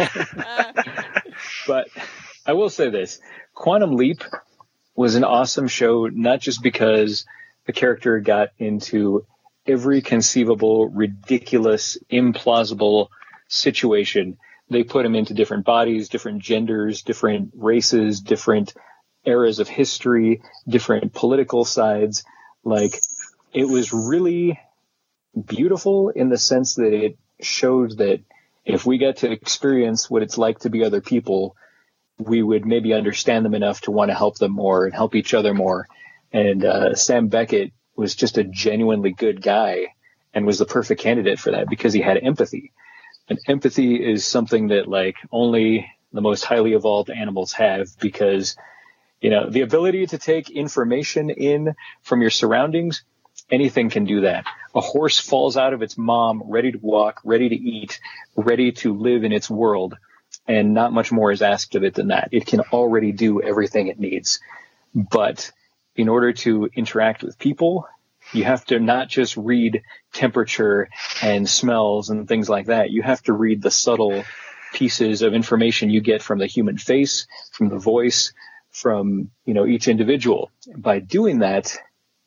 [1.67, 1.87] but
[2.45, 3.19] I will say this:
[3.53, 4.23] Quantum Leap
[4.95, 7.25] was an awesome show, not just because
[7.65, 9.25] the character got into
[9.65, 13.07] every conceivable, ridiculous, implausible
[13.47, 14.37] situation.
[14.69, 18.73] They put him into different bodies, different genders, different races, different
[19.25, 22.23] eras of history, different political sides.
[22.63, 22.93] Like
[23.53, 24.59] it was really
[25.45, 28.21] beautiful in the sense that it showed that
[28.65, 31.55] if we got to experience what it's like to be other people,
[32.17, 35.33] we would maybe understand them enough to want to help them more and help each
[35.33, 35.87] other more.
[36.31, 39.87] And uh, Sam Beckett was just a genuinely good guy
[40.33, 42.71] and was the perfect candidate for that because he had empathy.
[43.27, 48.55] And empathy is something that like only the most highly evolved animals have because
[49.21, 53.03] you know the ability to take information in from your surroundings
[53.51, 54.45] anything can do that.
[54.75, 57.99] A horse falls out of its mom ready to walk ready to eat
[58.35, 59.97] ready to live in its world
[60.47, 62.29] and not much more is asked of it than that.
[62.31, 64.39] It can already do everything it needs.
[64.93, 65.51] But
[65.95, 67.87] in order to interact with people
[68.33, 69.81] you have to not just read
[70.13, 70.89] temperature
[71.21, 72.91] and smells and things like that.
[72.91, 74.23] You have to read the subtle
[74.73, 78.33] pieces of information you get from the human face, from the voice,
[78.71, 80.51] from, you know, each individual.
[80.75, 81.77] By doing that,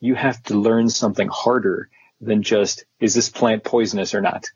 [0.01, 1.88] you have to learn something harder
[2.20, 4.47] than just, is this plant poisonous or not?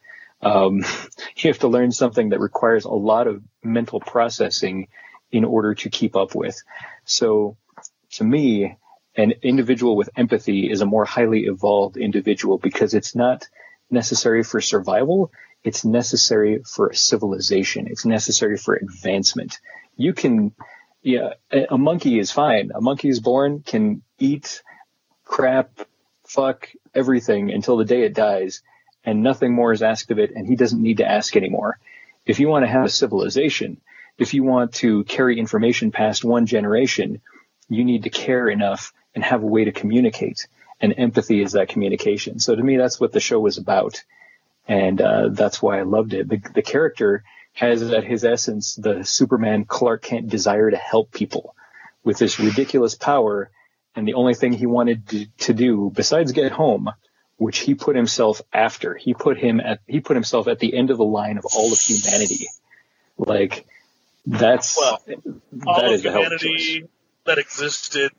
[0.43, 0.79] Um,
[1.37, 4.89] you have to learn something that requires a lot of mental processing
[5.31, 6.61] in order to keep up with.
[7.05, 7.57] So
[8.13, 8.77] to me,
[9.17, 13.49] an individual with empathy is a more highly evolved individual because it's not
[13.91, 15.31] necessary for survival
[15.67, 17.89] it's necessary for civilization.
[17.89, 19.59] It's necessary for advancement.
[19.97, 20.53] You can,
[21.07, 21.35] yeah,
[21.71, 22.73] a monkey is fine.
[22.75, 24.65] A monkey is born, can eat
[25.25, 25.71] crap,
[26.27, 28.63] fuck everything until the day it dies,
[29.05, 31.79] and nothing more is asked of it, and he doesn't need to ask anymore.
[32.27, 33.81] If you want to have a civilization,
[34.19, 37.21] if you want to carry information past one generation,
[37.69, 40.49] you need to care enough and have a way to communicate.
[40.81, 42.41] And empathy is that communication.
[42.41, 44.03] So to me, that's what the show was about
[44.69, 46.29] and uh, that's why I loved it.
[46.29, 47.23] The, the character
[47.57, 51.55] has at his essence the Superman Clark Kent desire to help people
[52.05, 53.51] with this ridiculous power,
[53.95, 56.91] and the only thing he wanted to, to do besides get home,
[57.39, 60.91] which he put himself after, he put him at he put himself at the end
[60.91, 62.47] of the line of all of humanity.
[63.17, 63.67] Like
[64.27, 66.89] that's well, that all is of a hell of a humanity
[67.25, 68.13] that existed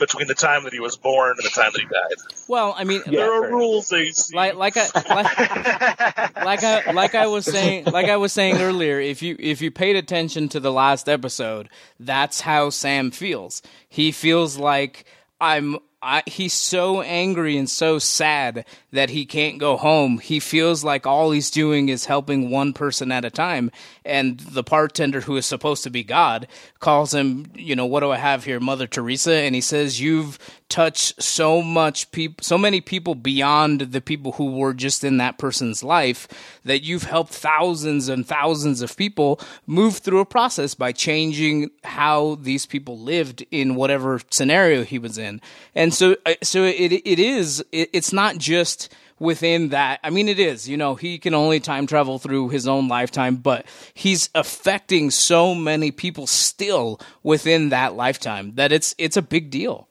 [0.00, 2.34] between the time that he was born and the time that he died.
[2.48, 3.92] Well, I mean, there are rules
[4.32, 8.98] like like I like, like I like I was saying like I was saying earlier.
[8.98, 11.68] If you if you paid attention to the last episode,
[12.00, 13.62] that's how Sam feels.
[13.88, 15.04] He feels like
[15.40, 15.78] I'm.
[16.02, 20.18] I, he's so angry and so sad that he can't go home.
[20.18, 23.70] He feels like all he's doing is helping one person at a time.
[24.02, 26.48] And the bartender, who is supposed to be God,
[26.78, 29.34] calls him, you know, what do I have here, Mother Teresa?
[29.34, 30.38] And he says, You've
[30.70, 35.36] touched so much people, so many people beyond the people who were just in that
[35.36, 36.26] person's life
[36.64, 42.36] that you've helped thousands and thousands of people move through a process by changing how
[42.36, 45.40] these people lived in whatever scenario he was in.
[45.74, 48.88] And so, uh, so it, it is, it, it's not just,
[49.20, 50.00] within that.
[50.02, 53.36] I mean, it is, you know, he can only time travel through his own lifetime,
[53.36, 59.50] but he's affecting so many people still within that lifetime that it's, it's a big
[59.50, 59.89] deal.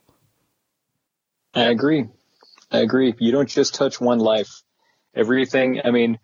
[1.53, 2.05] I agree.
[2.71, 3.13] I agree.
[3.19, 4.61] You don't just touch one life.
[5.15, 6.19] Everything, I mean,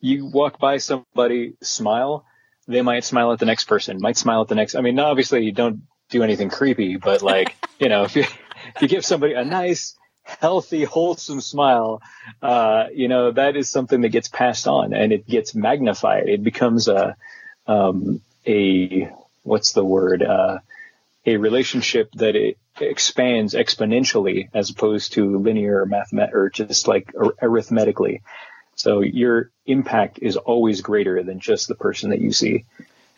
[0.00, 2.24] you walk by somebody, smile,
[2.68, 4.74] they might smile at the next person, might smile at the next.
[4.74, 8.82] I mean, obviously you don't do anything creepy, but like, you know, if you, if
[8.82, 12.02] you give somebody a nice, healthy, wholesome smile,
[12.42, 16.28] uh, you know, that is something that gets passed on and it gets magnified.
[16.28, 17.16] It becomes a,
[17.66, 19.10] um, a,
[19.42, 20.58] what's the word, uh,
[21.26, 27.12] a relationship that it expands exponentially as opposed to linear mathemat or just like
[27.42, 28.22] arithmetically.
[28.74, 32.64] So your impact is always greater than just the person that you see.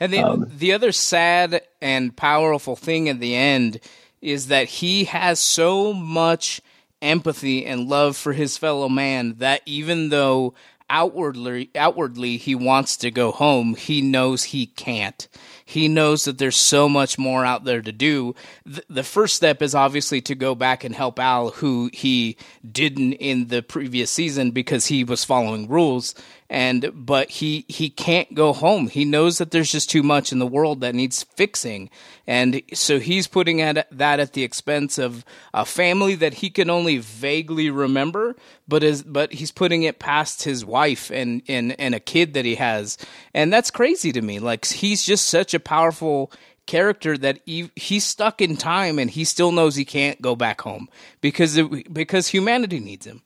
[0.01, 3.81] And the, um, the other sad and powerful thing at the end
[4.23, 6.63] is that he has so much
[7.03, 10.55] empathy and love for his fellow man that even though
[10.91, 15.29] outwardly outwardly he wants to go home he knows he can't
[15.71, 18.35] he knows that there's so much more out there to do.
[18.67, 22.37] Th- the first step is obviously to go back and help al who he
[22.69, 26.17] didn't in the previous season because he was following rules
[26.51, 28.89] and but he he can't go home.
[28.89, 31.89] He knows that there's just too much in the world that needs fixing.
[32.27, 35.25] And so he's putting at that at the expense of
[35.55, 38.35] a family that he can only vaguely remember
[38.67, 42.45] but is but he's putting it past his wife and and and a kid that
[42.45, 42.99] he has.
[43.33, 44.41] And that's crazy to me.
[44.41, 46.33] Like he's just such a powerful
[46.67, 50.61] character that he, he's stuck in time and he still knows he can't go back
[50.61, 50.89] home
[51.21, 53.23] because it, because humanity needs him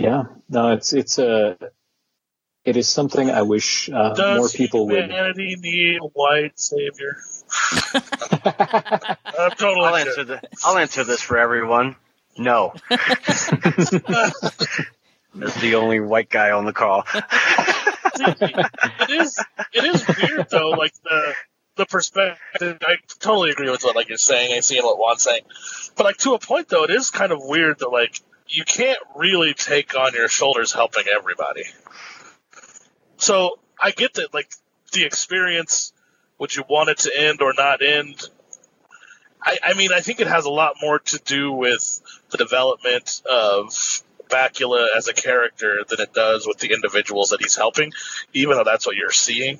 [0.00, 1.58] yeah, no, it's it's a
[2.64, 5.04] it is something I wish uh, Does more people would.
[5.04, 7.16] humanity need a white savior?
[7.92, 11.96] I'm totally I'll answer the, I'll answer this for everyone.
[12.38, 12.72] No.
[12.88, 13.90] That's
[15.60, 17.04] the only white guy on the call.
[17.14, 19.38] it is
[19.72, 21.34] it is weird though, like the
[21.76, 22.78] the perspective.
[22.82, 24.54] I totally agree with what like you're saying.
[24.54, 25.42] I see what Juan's saying,
[25.96, 28.20] but like to a point though, it is kind of weird that like
[28.50, 31.64] you can't really take on your shoulders helping everybody.
[33.16, 34.50] so I get that, like
[34.92, 35.92] the experience,
[36.38, 38.20] would you want it to end or not end?
[39.42, 42.00] I, I mean, I think it has a lot more to do with
[42.30, 43.72] the development of
[44.28, 47.92] Bakula as a character than it does with the individuals that he's helping,
[48.32, 49.58] even though that's what you're seeing.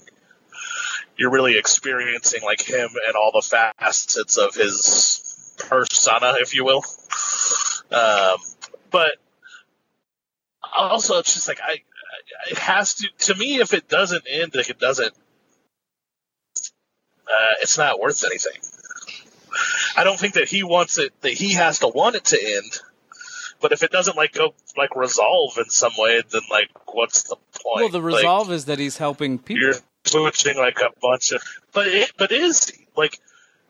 [1.16, 6.84] You're really experiencing like him and all the facets of his persona, if you will.
[7.90, 8.38] Um,
[8.90, 9.12] but
[10.76, 11.78] also, it's just like I,
[12.50, 13.08] it has to.
[13.26, 15.12] To me, if it doesn't end, like it doesn't,
[17.26, 18.60] uh, it's not worth anything.
[19.96, 21.12] I don't think that he wants it.
[21.22, 22.78] That he has to want it to end.
[23.60, 27.36] But if it doesn't like go like resolve in some way, then like what's the
[27.36, 27.76] point?
[27.76, 29.62] Well, the Like, resolve is that he's helping people.
[29.62, 31.42] you're switching like a bunch of,
[31.72, 33.18] but it, but is like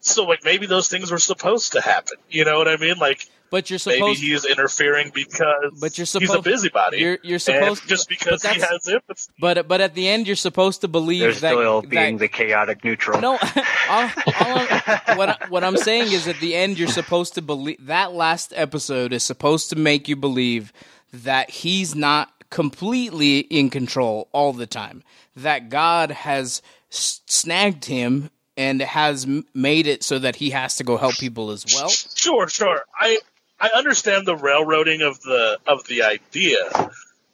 [0.01, 2.19] so like maybe those things were supposed to happen.
[2.29, 2.99] You know what I mean?
[2.99, 4.21] Like But you're maybe supposed.
[4.21, 6.99] he's interfering because But you're he's a busybody.
[6.99, 9.33] You're you're and supposed just but because he has empathy.
[9.41, 12.29] But but at the end, you're supposed to believe There's that Doyle that- being the
[12.29, 13.21] chaotic neutral.
[13.21, 13.33] No,
[13.89, 17.43] all, all I'm, what I- what I'm saying is at the end you're supposed to
[17.43, 20.73] believe that last episode is supposed to make you believe
[21.13, 25.03] that he's not completely in control all the time.
[25.35, 30.97] That God has snagged him and has made it so that he has to go
[30.97, 31.89] help people as well.
[31.89, 32.83] Sure, sure.
[32.99, 33.19] I
[33.61, 36.91] I understand the railroading of the of the idea,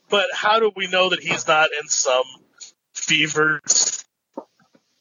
[0.08, 2.24] but how do we know that he's not in some
[2.94, 3.60] fevered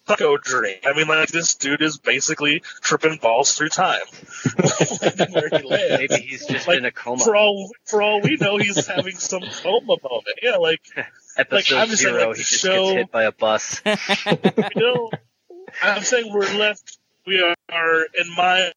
[0.08, 0.78] psycho dream?
[0.86, 4.00] I mean, like this dude is basically tripping balls through time.
[5.32, 6.10] Where he lives.
[6.10, 7.24] Maybe he's just Like, in a coma.
[7.24, 10.40] For all for all we know, he's having some coma moment.
[10.42, 10.82] Yeah, like
[11.38, 13.82] Episode like, I'm saying, zero, like, he just show- gets hit by a bus.
[13.86, 15.10] you know,
[15.82, 16.98] I'm saying we're left.
[17.28, 18.72] We are in my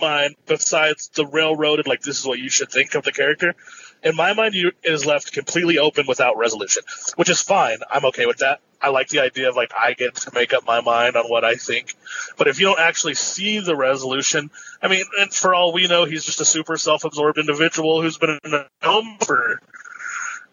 [0.00, 0.34] mind.
[0.46, 3.54] Besides the railroaded, like this is what you should think of the character.
[4.02, 6.82] In my mind, you, it is left completely open without resolution,
[7.16, 7.78] which is fine.
[7.90, 8.60] I'm okay with that.
[8.80, 11.44] I like the idea of like I get to make up my mind on what
[11.44, 11.94] I think.
[12.36, 14.50] But if you don't actually see the resolution,
[14.80, 18.38] I mean, and for all we know, he's just a super self-absorbed individual who's been
[18.44, 19.60] in a home for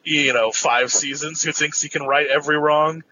[0.03, 3.03] you know five seasons who thinks he can right every wrong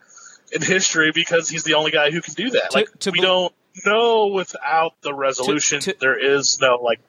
[0.52, 2.74] in history because he's the only guy who can do that.
[2.74, 3.52] like we don't
[3.84, 5.80] know without the resolution.
[6.00, 7.00] there is no like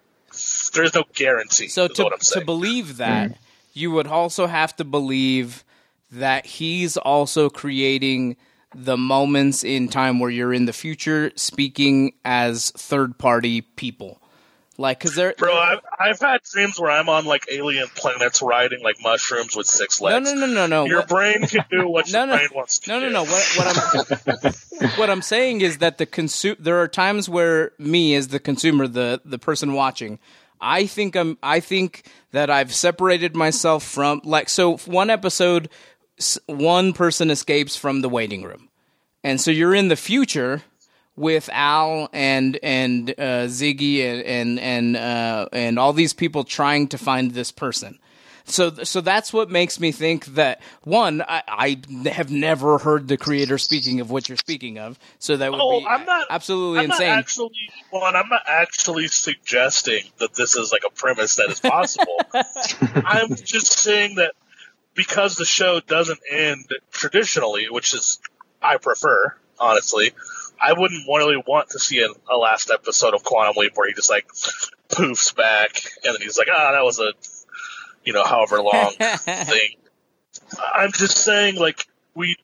[0.74, 1.68] there is no guarantee.
[1.68, 2.98] So to to believe mm-hmm.
[2.98, 3.38] that,
[3.74, 5.64] you would also have to believe
[6.12, 8.38] that he's also creating
[8.74, 14.22] the moments in time where you're in the future speaking as third party people.
[14.77, 18.84] Like, cause they're, Bro, I've, I've had dreams where I'm on like alien planets riding
[18.84, 20.30] like mushrooms with six legs.
[20.30, 20.68] no, no, no, no.
[20.68, 20.85] No.
[20.85, 22.35] Your What- brain can do what No, your no.
[22.38, 23.14] brain wants to No, no, do.
[23.14, 23.23] no.
[23.23, 24.45] What, what
[24.85, 28.39] I'm what I'm saying is that the consu- there are times where me as the
[28.39, 30.19] consumer, the the person watching,
[30.60, 35.69] I think I'm I think that I've separated myself from like so one episode
[36.47, 38.69] one person escapes from the waiting room.
[39.23, 40.64] And so you're in the future
[41.16, 46.88] with Al and and uh, Ziggy and and and uh, and all these people trying
[46.90, 48.00] to find this person.
[48.48, 53.18] So so that's what makes me think that one I, I have never heard the
[53.18, 55.00] creator speaking of what you're speaking of.
[55.18, 57.08] So that would Oh, be I'm not absolutely I'm insane.
[57.08, 61.60] Not actually, one, I'm not actually suggesting that this is like a premise that is
[61.60, 62.22] possible.
[63.04, 64.34] I'm just saying that
[64.94, 68.20] because the show doesn't end traditionally, which is
[68.62, 70.12] I prefer, honestly.
[70.61, 73.94] I wouldn't really want to see a, a last episode of Quantum Leap where he
[73.94, 74.27] just like
[74.90, 77.11] poofs back and then he's like, ah, that was a,
[78.03, 79.76] you know, however long thing.
[80.73, 82.36] I'm just saying, like, we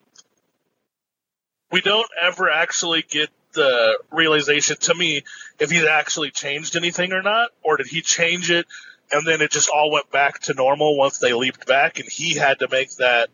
[1.71, 5.23] we don't ever actually get the realization to me
[5.59, 8.65] if he's actually changed anything or not, or did he change it
[9.11, 12.35] and then it just all went back to normal once they leaped back and he
[12.35, 13.29] had to make that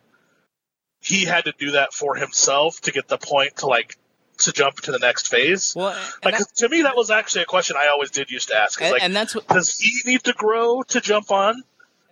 [0.99, 3.97] he had to do that for himself to get the point to like
[4.39, 5.73] to jump to the next phase.
[5.75, 8.57] Well, like 'cause to me that was actually a question I always did used to
[8.57, 8.81] ask.
[8.81, 11.63] And- like, and that's what- does he need to grow to jump on?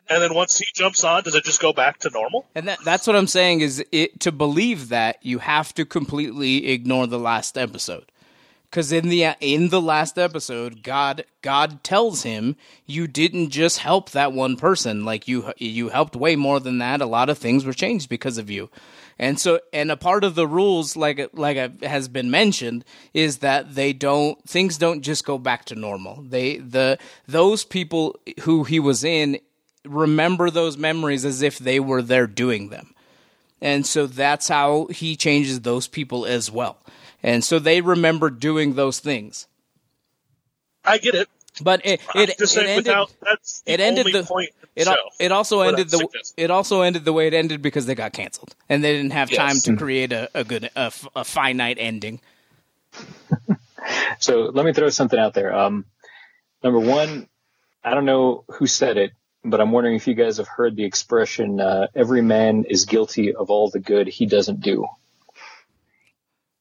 [0.07, 2.45] And then once he jumps on, does it just go back to normal?
[2.53, 6.67] And that, that's what I'm saying is it to believe that you have to completely
[6.69, 8.11] ignore the last episode.
[8.71, 14.11] Cuz in the in the last episode God God tells him you didn't just help
[14.11, 17.63] that one person like you you helped way more than that a lot of things
[17.63, 18.69] were changed because of you.
[19.17, 22.83] And so and a part of the rules like like has been mentioned
[23.13, 26.21] is that they don't things don't just go back to normal.
[26.21, 29.39] They the those people who he was in
[29.85, 32.93] remember those memories as if they were there doing them.
[33.61, 36.77] And so that's how he changes those people as well.
[37.23, 39.47] And so they remember doing those things.
[40.83, 41.29] I get it.
[41.61, 42.75] But it it, it Just ended.
[42.77, 44.23] without that's the It ended the.
[44.23, 47.33] point the It, al- it also ended the sickness- it also ended the way it
[47.33, 49.37] ended because they got canceled and they didn't have Yes.
[49.37, 50.91] time to create a, a good a
[51.23, 52.19] finite ending.
[54.19, 55.53] So let me throw something out there.
[55.53, 55.85] Um,
[56.63, 57.27] number one,
[57.83, 59.11] I don't know who said it,
[59.43, 63.33] but I'm wondering if you guys have heard the expression uh, "every man is guilty
[63.35, 64.87] of all the good he doesn't do."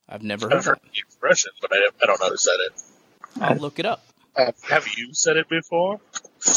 [0.08, 2.72] I've never I've heard heard the expression, but I, I don't know who said it.
[3.40, 4.04] I'll look it up.
[4.36, 6.00] Have you said it before?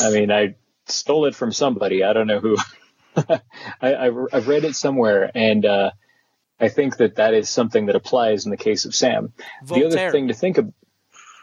[0.01, 0.55] I mean, I
[0.87, 2.03] stole it from somebody.
[2.03, 2.57] I don't know who.
[3.15, 3.41] I,
[3.81, 5.91] I've, I've read it somewhere, and uh,
[6.59, 9.33] I think that that is something that applies in the case of Sam.
[9.63, 9.89] Voltaire.
[9.89, 10.73] The other thing to think of,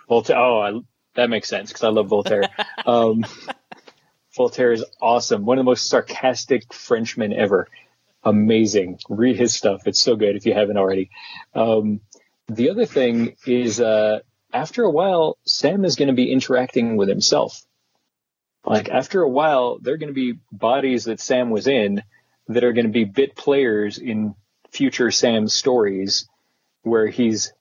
[0.09, 0.39] Voltaire.
[0.39, 0.81] Oh, I,
[1.15, 2.45] that makes sense because I love Voltaire.
[2.87, 3.25] um,
[4.37, 5.45] Voltaire is awesome.
[5.45, 7.69] One of the most sarcastic Frenchmen ever.
[8.25, 8.99] Amazing.
[9.09, 9.83] Read his stuff.
[9.87, 11.11] It's so good if you haven't already.
[11.55, 12.01] Um,
[12.49, 14.21] the other thing is, uh,
[14.55, 17.61] after a while, Sam is going to be interacting with himself.
[18.65, 22.03] Like after a while, there are going to be bodies that Sam was in
[22.49, 24.35] that are going to be bit players in
[24.71, 26.27] future Sam stories
[26.83, 27.53] where he's,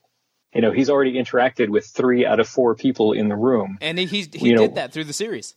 [0.53, 3.77] you know, he's already interacted with three out of four people in the room.
[3.81, 5.55] And he he, he You know- did that through the series.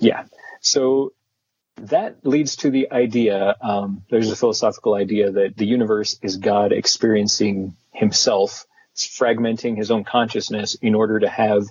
[0.00, 0.24] Yeah.
[0.60, 1.12] So
[1.76, 6.72] that leads to the idea um, there's a philosophical idea that the universe is God
[6.72, 11.66] experiencing himself, fragmenting his own consciousness in order to have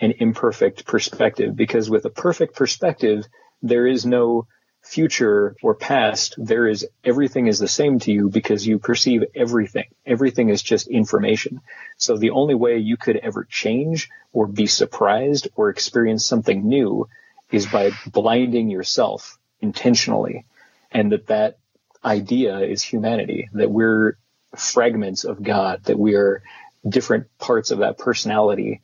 [0.00, 1.56] an imperfect perspective.
[1.56, 3.26] Because with a perfect perspective,
[3.62, 4.46] there is no
[4.82, 6.34] future or past.
[6.38, 9.86] There is everything is the same to you because you perceive everything.
[10.06, 11.60] Everything is just information.
[11.96, 17.08] So the only way you could ever change or be surprised or experience something new
[17.50, 20.46] is by blinding yourself intentionally
[20.90, 21.58] and that that
[22.04, 24.16] idea is humanity that we're
[24.56, 26.42] fragments of god that we are
[26.88, 28.80] different parts of that personality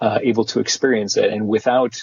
[0.00, 1.32] uh, able to experience it.
[1.32, 2.02] And without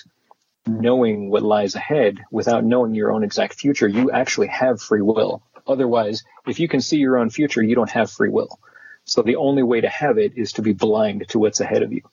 [0.65, 5.43] knowing what lies ahead without knowing your own exact future you actually have free will.
[5.67, 8.59] Otherwise if you can see your own future you don't have free will.
[9.05, 11.91] So the only way to have it is to be blind to what's ahead of
[11.91, 12.03] you.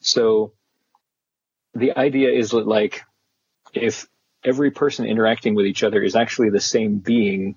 [0.00, 0.52] So
[1.74, 3.02] the idea is that like
[3.72, 4.08] if
[4.44, 7.56] every person interacting with each other is actually the same being,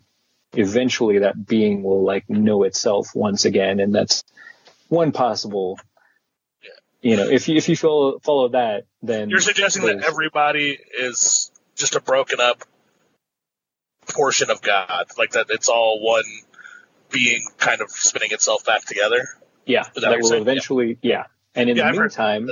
[0.54, 4.24] eventually that being will like know itself once again, and that's
[4.88, 5.80] one possible.
[7.02, 11.52] You know, if you if you follow follow that, then You're suggesting that everybody is
[11.76, 12.64] just a broken up
[14.08, 16.24] portion of God, like that it's all one
[17.12, 19.28] being kind of spinning itself back together.
[19.66, 20.42] yeah, that that will saying?
[20.42, 21.26] eventually yeah.
[21.54, 22.50] And in Yeah, the I've meantime,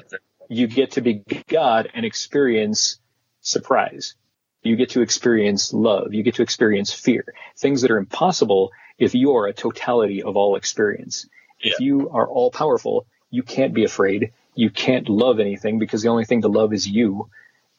[0.49, 2.99] you get to be God and experience
[3.41, 4.15] surprise.
[4.61, 6.14] You get to experience love.
[6.14, 7.26] You get to experience fear.
[7.57, 11.27] Things that are impossible if you are a totality of all experience.
[11.64, 14.31] If you are all powerful, you can't be afraid.
[14.56, 17.30] You can't love anything because the only thing to love is you.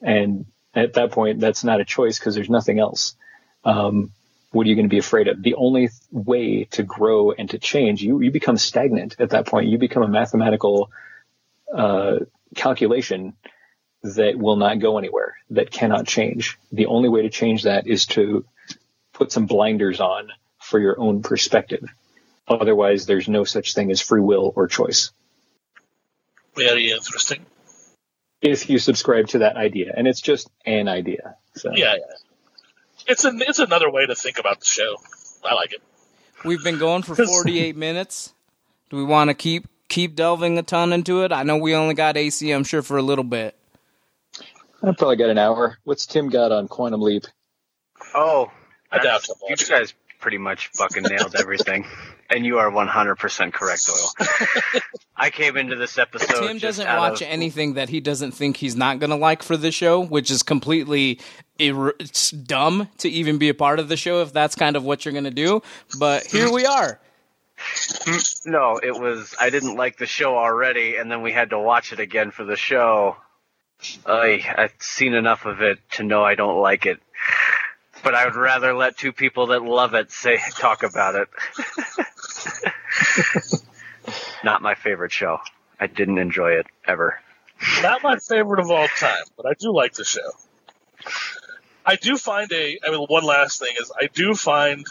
[0.00, 3.14] And at that point, that's not a choice because there's nothing else.
[3.64, 4.10] Um,
[4.50, 5.42] what are you going to be afraid of?
[5.42, 9.68] The only way to grow and to change, you, you become stagnant at that point.
[9.68, 10.90] You become a mathematical
[11.74, 12.20] uh,
[12.54, 13.34] calculation
[14.02, 16.58] that will not go anywhere, that cannot change.
[16.72, 18.44] The only way to change that is to
[19.12, 20.28] put some blinders on
[20.60, 21.88] for your own perspective.
[22.46, 25.12] Otherwise, there's no such thing as free will or choice.
[26.56, 27.46] Very interesting.
[28.42, 31.36] If you subscribe to that idea, and it's just an idea.
[31.54, 32.14] So Yeah, yeah.
[33.06, 34.96] It's an it's another way to think about the show.
[35.44, 35.82] I like it.
[36.44, 38.32] We've been going for 48 minutes.
[38.90, 41.32] Do we want to keep keep delving a ton into it?
[41.32, 43.56] I know we only got AC, I'm sure, for a little bit.
[44.82, 45.78] I probably got an hour.
[45.84, 47.24] What's Tim got on Quantum Leap?
[48.14, 48.50] Oh,
[48.92, 49.94] I doubt that's- you guys
[50.24, 51.84] pretty much fucking nailed everything,
[52.30, 54.80] and you are 100% correct, Doyle.
[55.16, 56.46] I came into this episode.
[56.46, 59.58] Tim doesn't watch of- anything that he doesn't think he's not going to like for
[59.58, 61.20] the show, which is completely
[61.58, 64.82] ir- it's dumb to even be a part of the show if that's kind of
[64.82, 65.62] what you're going to do.
[65.98, 66.98] But here we are.
[68.46, 71.92] No, it was I didn't like the show already, and then we had to watch
[71.92, 73.16] it again for the show.
[74.06, 77.00] I I've seen enough of it to know I don't like it,
[78.04, 81.28] but I would rather let two people that love it say talk about it.
[84.44, 85.38] Not my favorite show.
[85.80, 87.18] I didn't enjoy it ever.
[87.82, 90.20] Not my favorite of all time, but I do like the show.
[91.86, 92.78] I do find a.
[92.86, 94.84] I mean, one last thing is I do find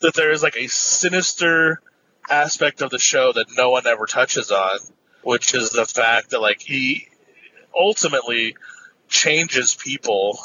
[0.00, 1.80] that there is like a sinister
[2.28, 4.78] aspect of the show that no one ever touches on,
[5.22, 7.08] which is the fact that like he
[7.78, 8.56] ultimately
[9.10, 10.38] changes people,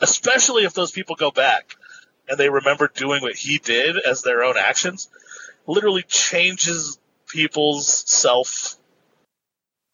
[0.00, 1.76] especially if those people go back
[2.28, 5.10] and they remember doing what he did as their own actions.
[5.66, 8.76] Literally changes people's self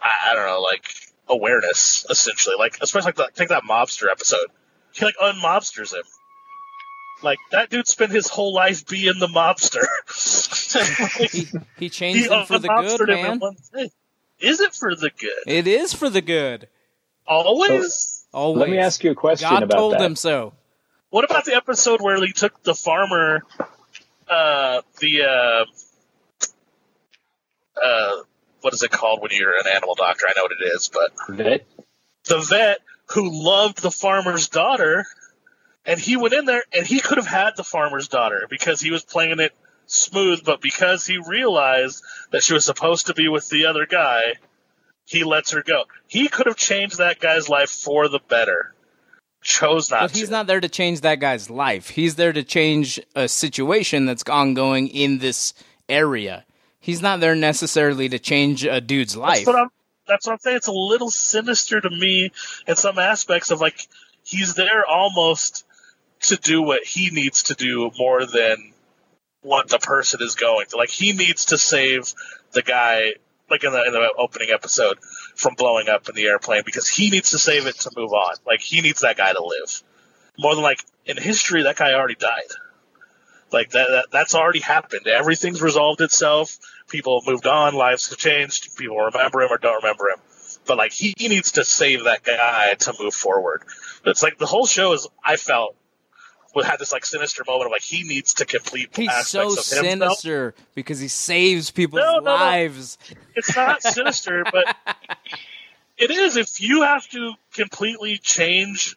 [0.01, 0.85] I, I don't know, like
[1.29, 2.57] awareness essentially.
[2.59, 4.47] Like especially like the, take that mobster episode.
[4.93, 6.05] He like unmobsters him.
[7.23, 9.85] Like that dude spent his whole life being the mobster.
[11.33, 11.47] he,
[11.79, 13.39] he changed He them for the good, unmobstered him in
[13.75, 13.91] man.
[14.41, 15.43] Is it for the good?
[15.47, 16.69] It is for the good.
[17.27, 18.18] Always.
[18.33, 18.61] Always.
[18.61, 20.01] Let me ask you a question God about told that.
[20.01, 20.53] him so.
[21.11, 23.43] What about the episode where he took the farmer,
[24.29, 25.65] uh, the, uh,
[27.83, 28.13] uh,
[28.61, 30.27] what is it called when you're an animal doctor?
[30.29, 31.67] I know what it is, but Vet?
[32.25, 35.07] the vet who loved the farmer's daughter,
[35.87, 38.91] and he went in there and he could have had the farmer's daughter because he
[38.91, 39.53] was playing it
[39.87, 44.21] smooth, but because he realized that she was supposed to be with the other guy,
[45.09, 45.85] he lets her go.
[46.07, 48.75] He could have changed that guy's life for the better.
[49.41, 51.89] Chose not But he's not there to change that guy's life.
[51.89, 55.55] He's there to change a situation that's ongoing in this
[55.89, 56.45] area.
[56.79, 59.37] He's not there necessarily to change a dude's life.
[59.37, 59.69] That's what I'm.
[60.07, 60.57] That's what I'm saying.
[60.59, 62.31] It's a little sinister to me
[62.67, 63.89] in some aspects of like
[64.25, 65.65] he's there almost
[66.21, 68.73] to do what he needs to do more than
[69.41, 70.77] what the person is going to.
[70.77, 72.13] Like he needs to save
[72.53, 73.15] the guy,
[73.51, 74.99] like in the in the opening episode,
[75.35, 78.35] from blowing up in the airplane because he needs to save it to move on.
[78.47, 79.83] Like he needs that guy to live
[80.39, 82.51] more than like in history that guy already died.
[83.53, 85.07] Like that, that that's already happened.
[85.07, 86.59] Everything's resolved itself.
[86.89, 87.75] People have moved on.
[87.75, 88.77] Lives have changed.
[88.77, 90.21] People remember him or don't remember him.
[90.67, 93.63] But like he, he needs to save that guy to move forward.
[94.05, 95.09] It's like the whole show is.
[95.25, 95.77] I felt
[96.55, 99.55] would have this like sinister moment of like he needs to complete He's aspects so
[99.57, 102.35] sinister because he saves people's No, no, no.
[102.35, 102.97] lives.
[103.35, 104.77] It's not sinister, but
[105.97, 106.37] it is.
[106.37, 108.97] If you have to completely change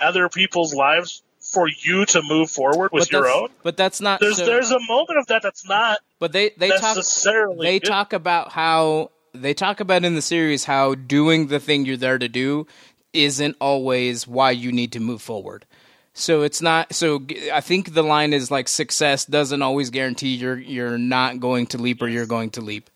[0.00, 4.20] other people's lives for you to move forward with But your own, But that's not.
[4.20, 7.78] there's so- there's a moment of that that's not But they they talk necessarily they
[7.80, 7.88] good.
[7.88, 12.18] talk about how they talk about in the series how doing the thing you're there
[12.18, 12.66] to do
[13.12, 15.66] isn't always why you need to move forward.
[16.14, 20.58] So it's not so I think the line is like success doesn't always guarantee you're
[20.58, 22.90] you're not going to leap or you're going to leap.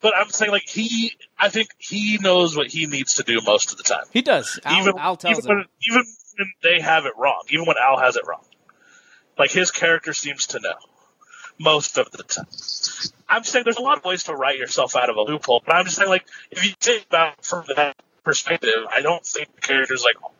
[0.00, 3.72] But I'm saying like he, I think he knows what he needs to do most
[3.72, 4.04] of the time.
[4.12, 4.58] He does.
[4.64, 5.56] Al, even Al tells even him.
[5.56, 6.04] when, even
[6.38, 8.44] when they have it wrong, even when Al has it wrong,
[9.38, 10.74] like his character seems to know
[11.58, 12.46] most of the time.
[13.28, 15.74] I'm saying there's a lot of ways to write yourself out of a loophole, but
[15.74, 19.54] I'm just saying like if you think about it from that perspective, I don't think
[19.54, 20.32] the character's like.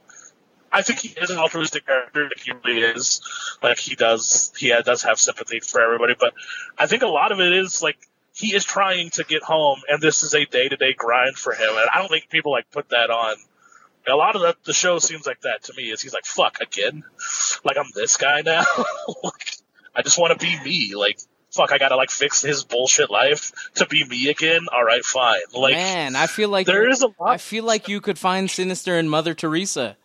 [0.72, 2.24] I think he is an altruistic character.
[2.24, 3.20] Like he really is.
[3.62, 4.52] Like he does.
[4.56, 6.34] He does have sympathy for everybody, but
[6.78, 7.98] I think a lot of it is like
[8.34, 11.52] he is trying to get home, and this is a day to day grind for
[11.52, 11.70] him.
[11.70, 13.36] And I don't think people like put that on.
[14.09, 15.90] A lot of the, the show seems like that to me.
[15.90, 17.02] Is he's like fuck again?
[17.64, 18.64] Like I'm this guy now.
[19.24, 19.56] like,
[19.94, 20.94] I just want to be me.
[20.94, 21.18] Like
[21.51, 24.66] fuck, I gotta like fix his bullshit life to be me again.
[24.72, 25.40] All right, fine.
[25.55, 27.30] Like Man, I feel like there is a lot.
[27.30, 29.97] I feel like you could find Sinister in Mother Teresa.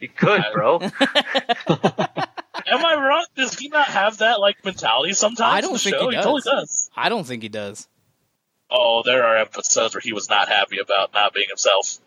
[0.00, 0.80] You could, bro.
[2.66, 3.24] Am I wrong?
[3.36, 5.54] Does he not have that like mentality sometimes?
[5.54, 6.08] I don't think show?
[6.08, 6.24] he does.
[6.24, 6.90] totally does.
[6.96, 7.88] I don't think he does.
[8.70, 11.98] Oh, there are episodes where he was not happy about not being himself.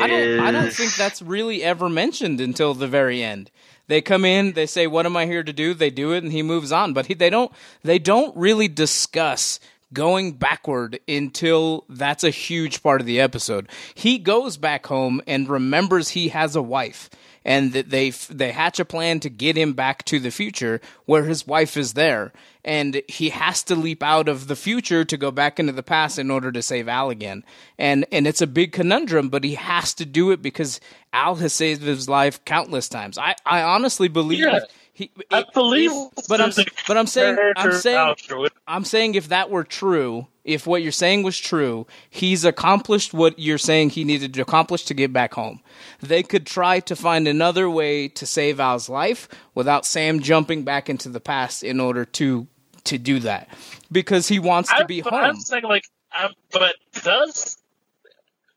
[0.00, 0.40] I don't.
[0.40, 3.50] I don't think that's really ever mentioned until the very end.
[3.88, 6.32] They come in, they say, "What am I here to do?" They do it, and
[6.32, 6.94] he moves on.
[6.94, 7.52] But he, they don't.
[7.82, 9.60] They don't really discuss
[9.92, 13.68] going backward until that's a huge part of the episode.
[13.94, 17.08] He goes back home and remembers he has a wife,
[17.44, 21.24] and that they they hatch a plan to get him back to the future where
[21.24, 22.32] his wife is there,
[22.64, 26.18] and he has to leap out of the future to go back into the past
[26.18, 27.44] in order to save Al again.
[27.78, 30.80] And and it's a big conundrum, but he has to do it because
[31.12, 33.16] Al has saved his life countless times.
[33.16, 34.60] I, I honestly believe Yeah.
[34.98, 35.92] He I believe,
[36.28, 36.50] but I'm
[36.88, 38.52] but I'm saying I'm saying out through it.
[38.66, 43.38] I'm saying if that were true, if what you're saying was true, he's accomplished what
[43.38, 45.60] you're saying he needed to accomplish to get back home.
[46.00, 50.90] They could try to find another way to save Al's life without Sam jumping back
[50.90, 52.48] into the past in order to
[52.84, 53.48] to do that
[53.92, 55.22] because he wants to be but home.
[55.22, 57.56] I'm saying like, I'm, but does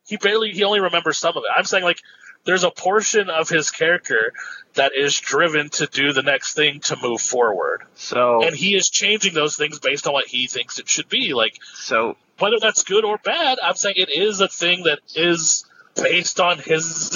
[0.08, 0.54] he barely?
[0.54, 1.52] He only remembers some of it.
[1.56, 2.00] I'm saying like,
[2.46, 4.34] there's a portion of his character
[4.76, 8.90] that is driven to do the next thing to move forward, So and he is
[8.90, 11.34] changing those things based on what he thinks it should be.
[11.34, 15.66] Like, so whether that's good or bad, I'm saying it is a thing that is
[15.96, 17.16] based on his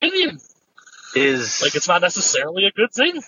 [0.00, 0.38] opinion.
[1.14, 3.20] is Like, it's not necessarily a good thing.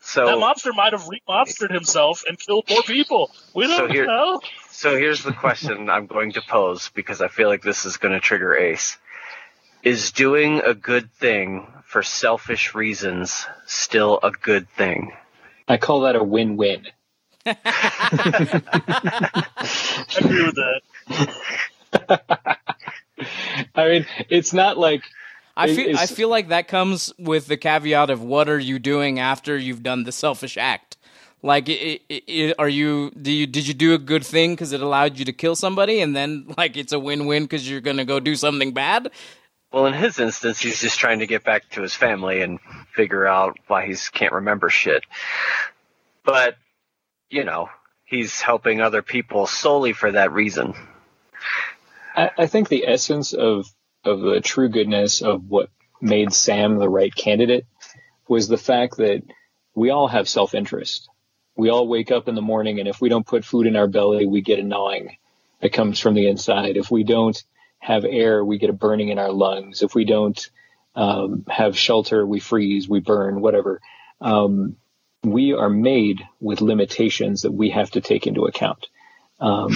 [0.00, 3.30] so that mobster might have re-mobstered himself and killed more people.
[3.54, 4.40] We don't here- know.
[4.70, 8.12] So here's the question I'm going to pose because I feel like this is going
[8.12, 8.98] to trigger Ace.
[9.86, 15.12] Is doing a good thing for selfish reasons still a good thing?
[15.68, 16.88] I call that a win-win.
[17.46, 17.52] I
[20.18, 20.80] agree with that.
[23.76, 25.04] I mean, it's not like
[25.56, 29.20] I feel I feel like that comes with the caveat of what are you doing
[29.20, 30.96] after you've done the selfish act.
[31.44, 33.12] Like, i i i are you?
[33.12, 36.00] Do you did you do a good thing because it allowed you to kill somebody,
[36.00, 39.12] and then like it's a win win because you're gonna go do something bad?
[39.72, 42.58] Well, in his instance, he's just trying to get back to his family and
[42.94, 45.04] figure out why he can't remember shit.
[46.24, 46.56] But,
[47.28, 47.68] you know,
[48.04, 50.74] he's helping other people solely for that reason.
[52.14, 53.66] I, I think the essence of
[54.04, 55.68] of the true goodness of what
[56.00, 57.66] made Sam the right candidate
[58.28, 59.22] was the fact that
[59.74, 61.08] we all have self interest.
[61.56, 63.86] We all wake up in the morning, and if we don't put food in our
[63.86, 65.16] belly, we get a gnawing
[65.60, 66.76] that comes from the inside.
[66.76, 67.42] If we don't
[67.78, 69.82] have air, we get a burning in our lungs.
[69.82, 70.50] If we don't
[70.94, 73.80] um, have shelter, we freeze, we burn, whatever.
[74.20, 74.76] Um,
[75.22, 78.86] we are made with limitations that we have to take into account.
[79.40, 79.72] Um,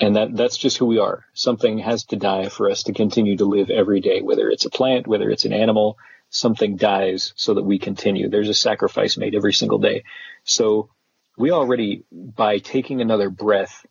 [0.00, 1.24] and that that's just who we are.
[1.34, 4.70] Something has to die for us to continue to live every day, whether it's a
[4.70, 5.98] plant, whether it's an animal,
[6.30, 8.28] something dies so that we continue.
[8.28, 10.04] There's a sacrifice made every single day.
[10.44, 10.90] So
[11.36, 13.86] we already, by taking another breath,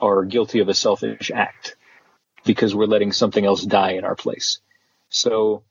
[0.00, 1.76] are guilty of a selfish act
[2.44, 4.58] because we're letting something else die in our place.
[5.08, 5.62] So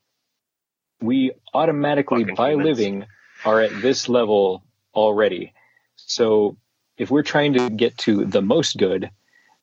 [1.00, 2.66] we automatically, by humans.
[2.66, 3.06] living,
[3.44, 4.64] are at this level
[4.94, 5.52] already.
[5.96, 6.56] So
[6.96, 9.10] if we're trying to get to the most good,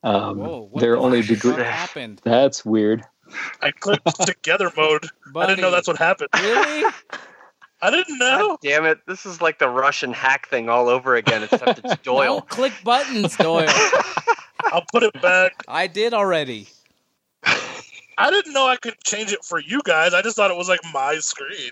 [0.02, 1.64] um, Whoa, there are the only fuck degree.
[1.64, 2.20] happened?
[2.24, 3.04] That's weird.
[3.60, 5.06] I clicked together mode.
[5.34, 6.28] I didn't know that's what happened.
[6.34, 6.92] Really?
[7.80, 8.58] I didn't know.
[8.62, 12.38] Damn it, this is like the Russian hack thing all over again, except it's Doyle.
[12.40, 13.66] Don't click buttons, Doyle.
[14.66, 15.64] I'll put it back.
[15.66, 16.68] I did already.
[18.18, 20.14] I didn't know I could change it for you guys.
[20.14, 21.70] I just thought it was like my screen.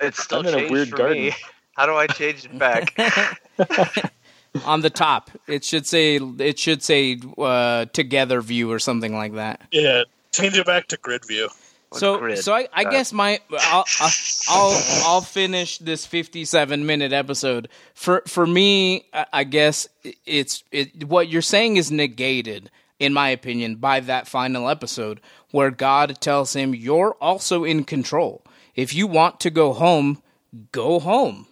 [0.00, 1.22] It's still I'm in a weird for garden.
[1.24, 1.32] me.
[1.74, 2.94] How do I change it back?
[4.64, 9.34] On the top, it should say it should say uh, together view or something like
[9.34, 9.60] that.
[9.70, 11.48] Yeah, change it back to grid view.
[11.92, 12.38] So, grid?
[12.38, 14.10] so I, I Uh, guess my I'll, I'll
[14.48, 17.68] I'll I'll finish this fifty-seven minute episode.
[17.94, 19.86] For for me, I I guess
[20.24, 21.04] it's it.
[21.04, 25.20] What you're saying is negated, in my opinion, by that final episode
[25.56, 28.44] where God tells him, "You're also in control.
[28.74, 30.22] If you want to go home,
[30.70, 31.46] go home."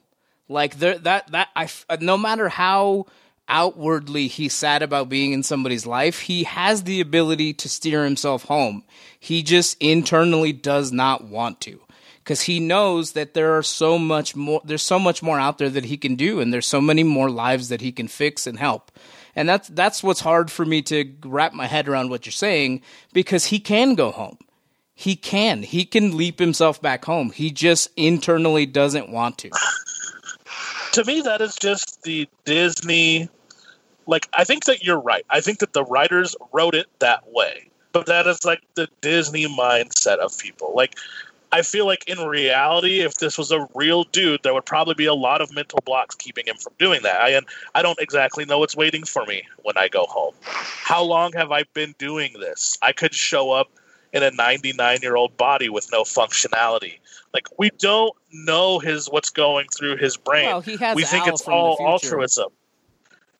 [0.46, 3.06] Like there, that that I f- uh, no matter how
[3.48, 8.44] outwardly he's sad about being in somebody's life, he has the ability to steer himself
[8.44, 8.84] home.
[9.18, 11.80] He just internally does not want to
[12.18, 15.70] because he knows that there are so much more there's so much more out there
[15.70, 18.58] that he can do and there's so many more lives that he can fix and
[18.58, 18.92] help.
[19.36, 22.82] And that's that's what's hard for me to wrap my head around what you're saying
[23.12, 24.38] because he can go home.
[24.94, 25.62] He can.
[25.62, 27.30] He can leap himself back home.
[27.30, 29.50] He just internally doesn't want to.
[30.92, 33.28] To me, that is just the Disney.
[34.06, 35.26] Like, I think that you're right.
[35.30, 37.70] I think that the writers wrote it that way.
[37.90, 40.72] But that is like the Disney mindset of people.
[40.76, 40.96] Like,
[41.54, 45.06] I feel like in reality, if this was a real dude, there would probably be
[45.06, 47.20] a lot of mental blocks keeping him from doing that.
[47.20, 50.34] I, and I don't exactly know what's waiting for me when I go home.
[50.42, 52.76] How long have I been doing this?
[52.82, 53.70] I could show up
[54.12, 56.98] in a 99 year old body with no functionality.
[57.32, 60.46] Like we don't know his what's going through his brain.
[60.46, 62.48] Well, he has we think it's from all altruism.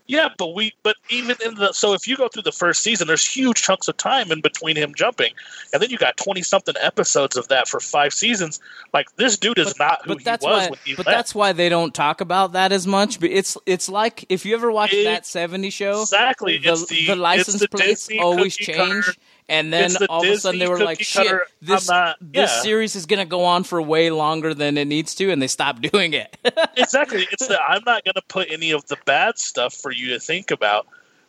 [0.06, 3.09] Yeah, but we but even in the so if you go through the first season,
[3.09, 5.32] there's huge chunks of time in between him jumping,
[5.72, 8.60] and then you got twenty something episodes of that for five seasons.
[8.93, 11.16] Like this dude is not who but he that's was why when he but left.
[11.16, 14.55] that's why they don't talk about that as much but it's it's like if you
[14.55, 19.18] ever watched that 70 show exactly the, the, the license the plates Disney always change.
[19.49, 21.27] And then the all of a sudden they were like shit
[21.61, 25.15] this not- this series is going to go on for way longer than it needs
[25.16, 26.37] to and they stopped doing it
[26.77, 27.27] exactly.
[27.31, 30.19] It's that I'm not going to put any of the bad stuff for you to
[30.21, 30.87] think about,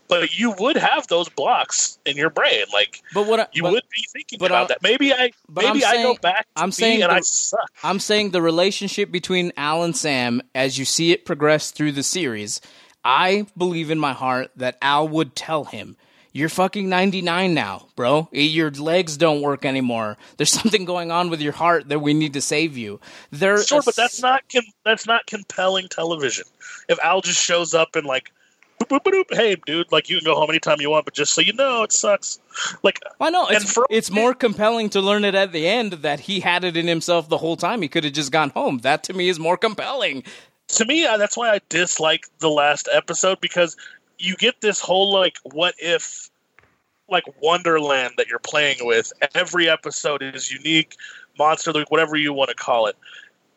[0.08, 2.64] but you would have those blocks in your brain.
[2.74, 4.82] Like, but what I- you but- would be thinking about I'm- that.
[4.82, 6.48] Maybe I, maybe I'm I go back.
[6.56, 7.70] To I'm saying and the- I suck.
[7.84, 12.04] I'm saying the relationship between Al and Sam, as you see it progress through the
[12.04, 12.62] series,
[13.04, 15.98] I believe in my heart that Al would tell him,
[16.36, 18.28] "You're fucking 99 now, bro.
[18.34, 20.18] Your legs don't work anymore.
[20.36, 23.00] There's something going on with your heart that we need to save you."
[23.32, 26.44] There, Sure, but that's not com- that's not compelling television.
[26.90, 28.32] If Al just shows up and like,
[28.82, 31.34] boop, boop, boop, hey, dude, like you can go home anytime you want, but just
[31.34, 32.38] so you know, it sucks.
[32.84, 36.20] Like, I know it's for- it's more compelling to learn it at the end that
[36.20, 37.82] he had it in himself the whole time.
[37.82, 38.80] He could have just gone home.
[38.80, 40.24] That to me is more compelling.
[40.68, 43.78] to me that's why i dislike the last episode because
[44.18, 46.30] you get this whole like what if
[47.10, 50.96] like wonderland that you're playing with every episode is unique
[51.38, 52.96] monster whatever you want to call it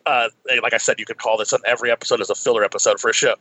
[0.06, 0.28] uh,
[0.62, 3.10] like i said you could call this on every episode as a filler episode for
[3.10, 3.34] a show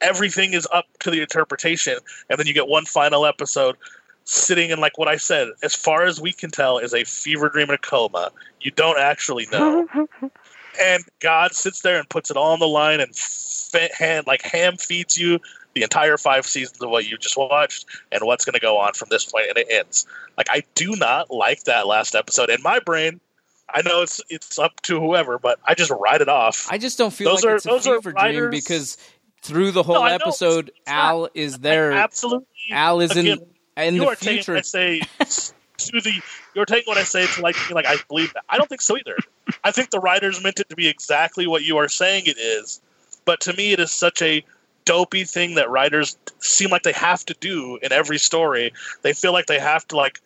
[0.00, 1.98] everything is up to the interpretation
[2.28, 3.76] and then you get one final episode
[4.24, 7.48] sitting in like what I said, as far as we can tell, is a fever
[7.48, 8.32] dream and a coma.
[8.60, 9.86] You don't actually know.
[10.82, 13.12] and God sits there and puts it all on the line and
[13.98, 15.40] hand like ham feeds you
[15.74, 18.92] the entire five seasons of what you just watched and what's going to go on
[18.94, 20.06] from this point and it ends.
[20.36, 23.20] Like I do not like that last episode in my brain.
[23.72, 26.68] I know it's it's up to whoever, but I just write it off.
[26.70, 28.96] I just don't feel Those like are- it's a those are fever dream because
[29.42, 30.14] through the whole No, I know.
[30.16, 31.92] episode, Al is there.
[31.92, 32.46] absolutely.
[32.70, 33.46] Al is in Again,
[33.76, 34.52] in you the are taking future.
[34.52, 35.00] what I say
[35.78, 36.12] to the.
[36.54, 38.44] You're taking what I say to like like I believe that.
[38.48, 39.16] I don't think so either.
[39.64, 42.80] I think the writers meant it to be exactly what you are saying it is,
[43.24, 44.44] but to me, it is such a
[44.84, 48.72] dopey thing that writers seem like they have to do in every story.
[49.02, 50.20] They feel like they have to like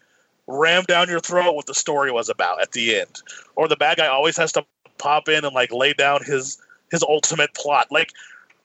[0.46, 3.22] ram down your throat what the story was about at the end,
[3.56, 4.64] or the bad guy always has to
[4.98, 6.58] pop in and like lay down his
[6.90, 7.88] his ultimate plot.
[7.90, 8.12] Like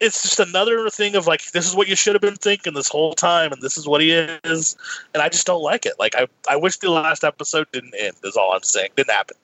[0.00, 2.88] it's just another thing of like this is what you should have been thinking this
[2.88, 4.76] whole time and this is what he is
[5.14, 5.94] and i just don't like it.
[5.98, 8.90] Like i, I wish the last episode didn't end is all i'm saying.
[8.96, 9.36] Didn't happen.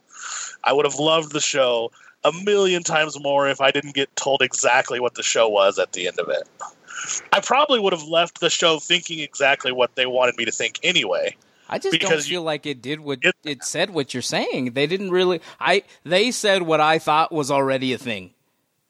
[0.64, 1.92] I would have loved the show
[2.24, 5.92] a million times more if i didn't get told exactly what the show was at
[5.92, 6.48] the end of it
[7.32, 10.78] i probably would have left the show thinking exactly what they wanted me to think
[10.82, 11.34] anyway
[11.72, 13.90] I just don't feel like it did what it, said.
[13.90, 15.40] What you're saying, they didn't really.
[15.60, 18.32] I they said what I thought was already a thing.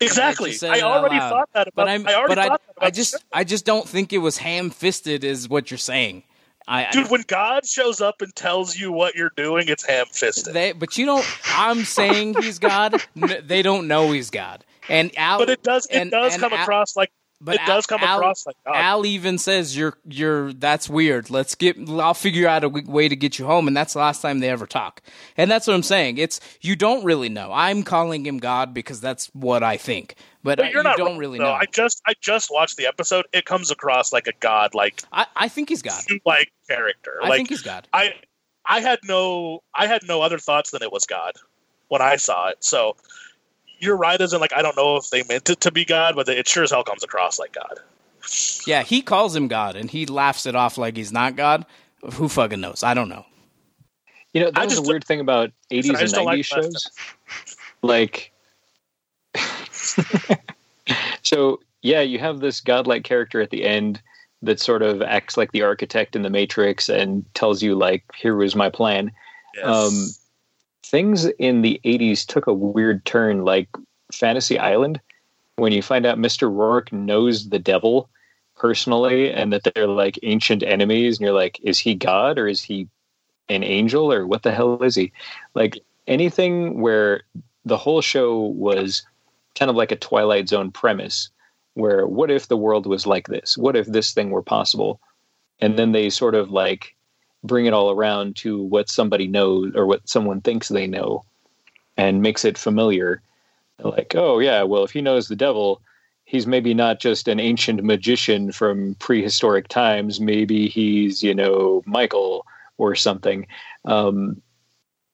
[0.01, 3.45] exactly i already thought that about but I'm, i already but I, I just, I
[3.45, 6.23] just don't think it was ham-fisted, is what you're saying.
[6.71, 10.79] I, I- dude when god shows up and tells you what you're doing it's ham-fisted
[10.79, 11.27] but you don't.
[11.55, 12.95] I'm saying he's God.
[13.21, 14.65] N- they don't know he's God.
[14.89, 17.11] And Al, but it does it and- does and come Al- across like
[17.41, 18.75] but it does Al- come Al- across like God.
[18.77, 21.31] Al even says you're you're that's weird.
[21.31, 21.77] Let's get.
[21.89, 24.49] I'll figure out a way to get you home, and that's the last time they
[24.51, 25.03] ever talk.
[25.37, 26.19] And that's what I'm saying.
[26.19, 27.51] It's you don't really know.
[27.53, 30.15] I'm calling him God because that's what I think.
[30.43, 31.45] But, But I- you're you not don't wrong, really though.
[31.45, 31.53] know.
[31.53, 33.27] I just I just watched the episode.
[33.33, 36.03] It comes across like a god like I, I think he's God.
[36.25, 37.19] like character.
[37.23, 37.87] I like, think he's God.
[37.93, 38.15] I
[38.67, 41.35] I had no I had no other thoughts than it was God
[41.89, 42.63] when I saw it.
[42.65, 42.97] So
[43.81, 46.15] you're right, as in like I don't know if they meant it to be God,
[46.15, 47.81] but it sure as hell comes across like God.
[48.67, 51.67] Yeah, he calls him God, and he laughs it off like he's not God.
[52.15, 52.83] Who fucking knows?
[52.83, 53.25] I don't know.
[54.33, 56.37] You know, that I was a weird thing about 80s I and just don't 90s
[56.37, 56.91] like shows.
[57.83, 58.33] Like,
[61.23, 64.01] so yeah, you have this godlike character at the end
[64.43, 68.37] that sort of acts like the architect in the Matrix and tells you, like, here
[68.37, 69.11] was my plan.
[69.63, 70.09] Um,
[70.91, 73.69] things in the 80s took a weird turn, like
[74.13, 75.01] Fantasy Island,
[75.57, 76.51] when you find out Mr.
[76.51, 78.09] Roarke knows the devil
[78.57, 82.61] personally and that they're like ancient enemies, and you're like, is he God or is
[82.61, 82.89] he
[83.49, 85.13] an angel or what the hell is he?
[85.55, 87.23] Like anything where
[87.65, 89.03] the whole show was
[89.55, 91.31] kind of like a Twilight Zone premise,
[91.75, 93.57] where what if the world was like this?
[93.57, 95.01] What if this thing were possible?
[95.61, 96.97] And then they sort of like
[97.43, 101.25] bring it all around to what somebody knows or what someone thinks they know
[101.97, 103.23] and makes it familiar.
[103.83, 105.81] Like, oh, yeah, well, if he knows the devil,
[106.25, 110.21] he's maybe not just an ancient magician from prehistoric times.
[110.21, 112.45] Maybe he's, you know, Michael
[112.79, 113.47] or something.
[113.85, 114.41] Um,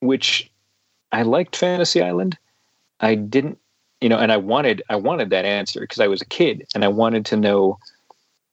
[0.01, 0.51] which
[1.13, 2.37] I liked Fantasy Island.
[3.01, 3.59] I didn't,
[4.01, 6.85] you know, and I wanted I wanted that answer because I was a kid and
[6.85, 7.79] I wanted to know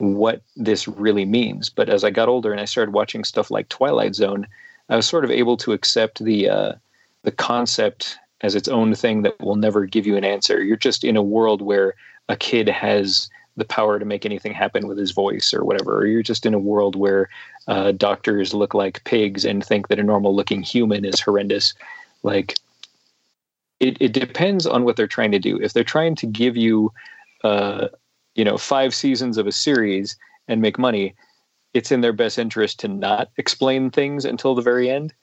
[0.04, 1.70] what this really means.
[1.70, 4.48] But as I got older and I started watching stuff like Twilight Zone,
[4.90, 6.74] I was sort of able to accept the uh,
[7.24, 10.62] the concept as its own thing that will never give you an answer.
[10.62, 11.96] You're just in a world where
[12.28, 16.00] a kid has the power to make anything happen with his voice or whatever.
[16.00, 17.30] Or you're just in a world where
[17.68, 21.74] uh, doctors look like pigs and think that a normal looking human is horrendous.
[22.24, 22.58] Like
[23.80, 25.60] it, it depends on what they're trying to do.
[25.62, 26.92] If they're trying to give you,
[27.44, 27.90] uh,
[28.36, 31.16] you know, five seasons of a series and make money,
[31.74, 35.14] it's in their best interest to not explain things until the very end.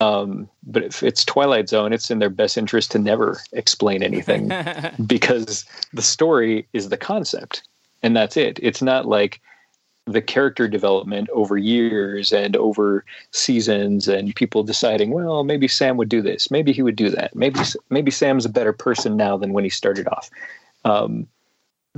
[0.00, 4.52] Um, but if it's Twilight Zone, it's in their best interest to never explain anything
[5.06, 7.62] because the story is the concept
[8.02, 8.58] and that's it.
[8.62, 9.40] It's not like
[10.06, 16.08] the character development over years and over seasons and people deciding, well, maybe Sam would
[16.08, 19.52] do this, maybe he would do that, maybe maybe Sam's a better person now than
[19.52, 20.30] when he started off.
[20.84, 21.26] Um,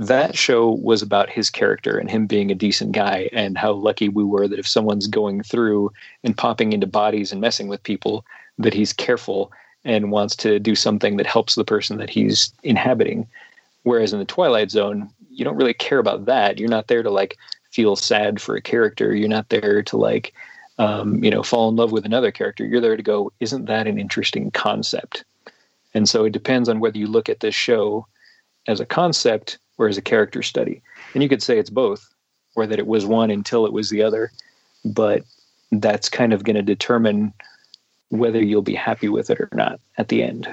[0.01, 4.09] that show was about his character and him being a decent guy and how lucky
[4.09, 5.91] we were that if someone's going through
[6.23, 8.25] and popping into bodies and messing with people
[8.57, 9.51] that he's careful
[9.85, 13.27] and wants to do something that helps the person that he's inhabiting.
[13.83, 16.57] Whereas in the twilight zone you don't really care about that.
[16.57, 17.37] You're not there to like
[17.69, 19.15] feel sad for a character.
[19.15, 20.33] You're not there to like
[20.79, 22.65] um, you know fall in love with another character.
[22.65, 25.25] You're there to go isn't that an interesting concept?
[25.93, 28.07] And so it depends on whether you look at this show
[28.67, 30.81] as a concept or as a character study.
[31.13, 32.13] And you could say it's both,
[32.55, 34.31] or that it was one until it was the other.
[34.85, 35.23] But
[35.71, 37.33] that's kind of going to determine
[38.09, 40.47] whether you'll be happy with it or not at the end.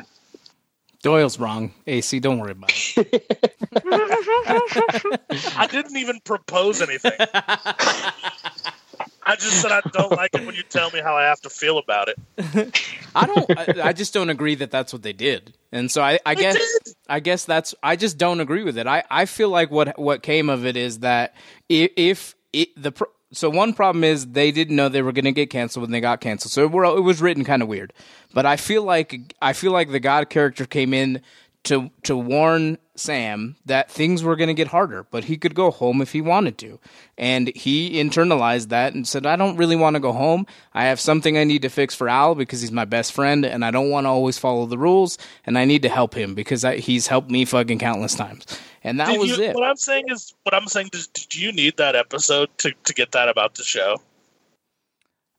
[1.02, 1.72] Doyle's wrong.
[1.86, 3.24] AC, don't worry about it.
[5.56, 7.12] I didn't even propose anything.
[9.28, 11.50] I just said I don't like it when you tell me how I have to
[11.50, 12.82] feel about it.
[13.14, 13.59] I don't.
[13.59, 16.55] I, I just don't agree that that's what they did, and so I, I guess
[16.55, 16.94] did.
[17.10, 17.74] I guess that's.
[17.82, 18.86] I just don't agree with it.
[18.86, 21.34] I, I feel like what what came of it is that
[21.68, 25.26] if, if it, the pro- so one problem is they didn't know they were going
[25.26, 27.68] to get canceled when they got canceled, so it, were, it was written kind of
[27.68, 27.92] weird.
[28.32, 31.20] But I feel like I feel like the God character came in
[31.69, 35.70] to to warn Sam that things were going to get harder, but he could go
[35.70, 36.81] home if he wanted to.
[37.16, 40.47] And he internalized that and said, "I don't really want to go home.
[40.74, 43.65] I have something I need to fix for Al because he's my best friend and
[43.65, 45.16] I don't want to always follow the rules
[45.47, 48.45] and I need to help him because I, he's helped me fucking countless times."
[48.85, 49.55] And that Did was you- it.
[49.55, 52.95] What I'm saying is, what I'm saying is, did you need that episode to, to
[52.95, 54.01] get that about the show?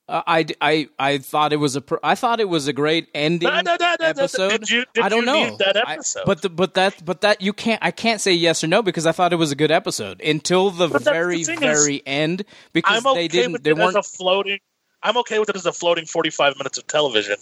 [0.10, 3.48] Uh, I, I, I thought it was a I thought it was a great ending
[3.48, 4.50] No, no, no, episode.
[4.50, 5.56] Did you, did I don't know.
[5.58, 6.24] that I- episode?
[6.26, 9.06] but the, but that but that you can't I can't say yes or no because
[9.06, 12.02] I thought it was a good episode until the But that's the very is, very
[12.08, 14.60] end because okay they didn't they weren't a floating.
[15.04, 17.36] I'm okay with it as a floating 45 minutes of television.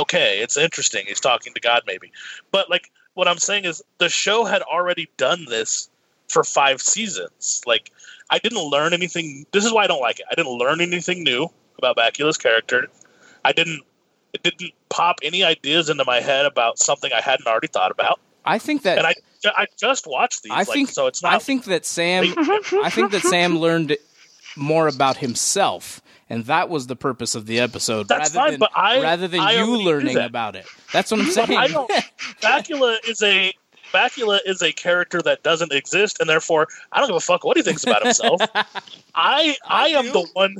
[0.00, 1.04] Okay, it's interesting.
[1.06, 2.10] He's talking to God, maybe.
[2.50, 5.88] But like, what I'm saying is, the show had already done this
[6.28, 7.62] for five seasons.
[7.64, 7.90] Like,
[8.28, 9.46] I didn't learn anything.
[9.52, 10.26] This is why I don't like it.
[10.30, 11.48] I didn't learn anything new
[11.82, 12.88] about Bakula's character.
[13.44, 13.82] I didn't.
[14.32, 18.18] It didn't pop any ideas into my head about something I hadn't already thought about.
[18.44, 19.14] I think that And I,
[19.44, 20.52] I just watched these.
[20.52, 21.06] I like, think so.
[21.06, 21.34] It's not.
[21.34, 22.24] I think that Sam
[22.82, 23.96] I think that Sam learned
[24.56, 26.00] more about himself
[26.30, 29.28] and that was the purpose of the episode That's rather fine, than but I- rather
[29.28, 30.64] than I you learning about it.
[30.92, 31.58] That's what I'm But saying.
[31.58, 31.90] I don't.
[32.40, 33.52] Bakula is a
[33.92, 37.58] Bakula is a character that doesn't exist, and therefore I don't give a fuck what
[37.58, 38.40] he thinks about himself.
[39.14, 40.56] I I am the one.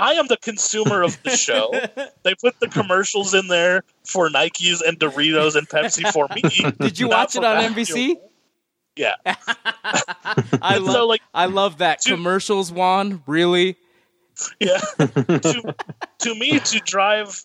[0.00, 1.70] I am the consumer of the show.
[2.22, 6.42] They put the commercials in there for Nikes and Doritos and Pepsi for me.
[6.80, 7.72] Did you watch it on.
[7.72, 8.16] NBC?
[8.96, 9.14] Yeah.
[10.62, 13.76] I love so, like, I love that commercials Juan, really?
[14.58, 14.78] Yeah.
[14.98, 15.74] to,
[16.18, 17.44] to me, to drive,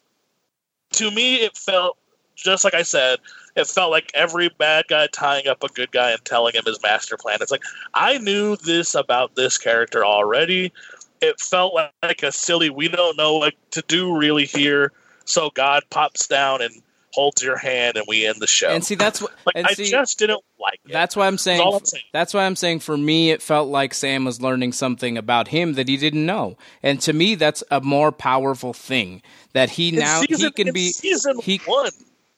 [0.93, 1.97] to me, it felt
[2.35, 3.19] just like I said.
[3.55, 6.79] It felt like every bad guy tying up a good guy and telling him his
[6.83, 7.37] master plan.
[7.41, 7.63] It's like
[7.93, 10.73] I knew this about this character already.
[11.21, 12.69] It felt like, a silly.
[12.69, 14.91] We don't know what to do really here.
[15.25, 16.81] So God pops down and
[17.13, 18.69] holds your hand, and we end the show.
[18.69, 20.79] And see that's what like I see, just didn't like.
[20.85, 20.91] It.
[20.91, 22.03] That's why I'm saying, I'm saying.
[22.11, 22.81] That's why I'm saying.
[22.81, 26.57] For me, it felt like Sam was learning something about him that he didn't know,
[26.83, 29.21] and to me, that's a more powerful thing.
[29.53, 30.89] That he In now season, he can be.
[30.89, 31.91] season one.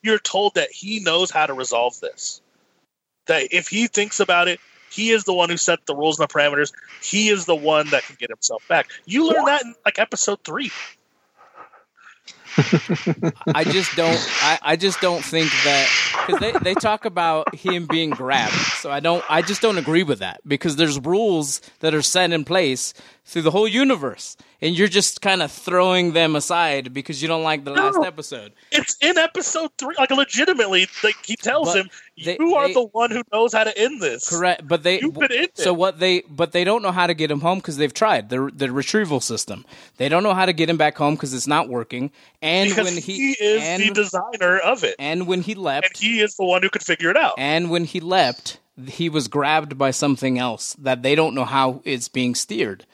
[0.04, 2.40] You're told that he knows how to resolve this.
[3.26, 6.28] That if he thinks about it, he is the one who set the rules and
[6.28, 6.72] the parameters.
[7.02, 8.88] He is the one that can get himself back.
[9.06, 10.72] You learn that in like episode three.
[13.54, 14.18] I just don't.
[14.42, 15.90] I, I just don't think that
[16.26, 18.54] because they, they talk about him being grabbed.
[18.54, 19.24] So I don't.
[19.30, 22.96] I just don't agree with that because there's rules that are set in place
[23.30, 27.44] through the whole universe, and you're just kind of throwing them aside because you don't
[27.44, 28.54] like the last episode.
[28.72, 29.96] It's in episode three.
[30.00, 31.90] Like legitimately, like he tells But him,
[32.24, 35.02] they- "You are they- the one who knows how to end this." Correct, but they
[35.02, 37.58] You could end so what they but they don't know how to get him home
[37.60, 39.66] because they've tried the the retrieval system.
[39.98, 42.12] They don't know how to get him back home because it's not working.
[42.42, 45.88] And because when he, he, is and, the designer of it, and when he leapt,
[45.88, 47.34] and he is the one who could figure it out.
[47.38, 51.82] and when he leapt, he was grabbed by something else that they don't know how
[51.84, 52.86] it's being steered.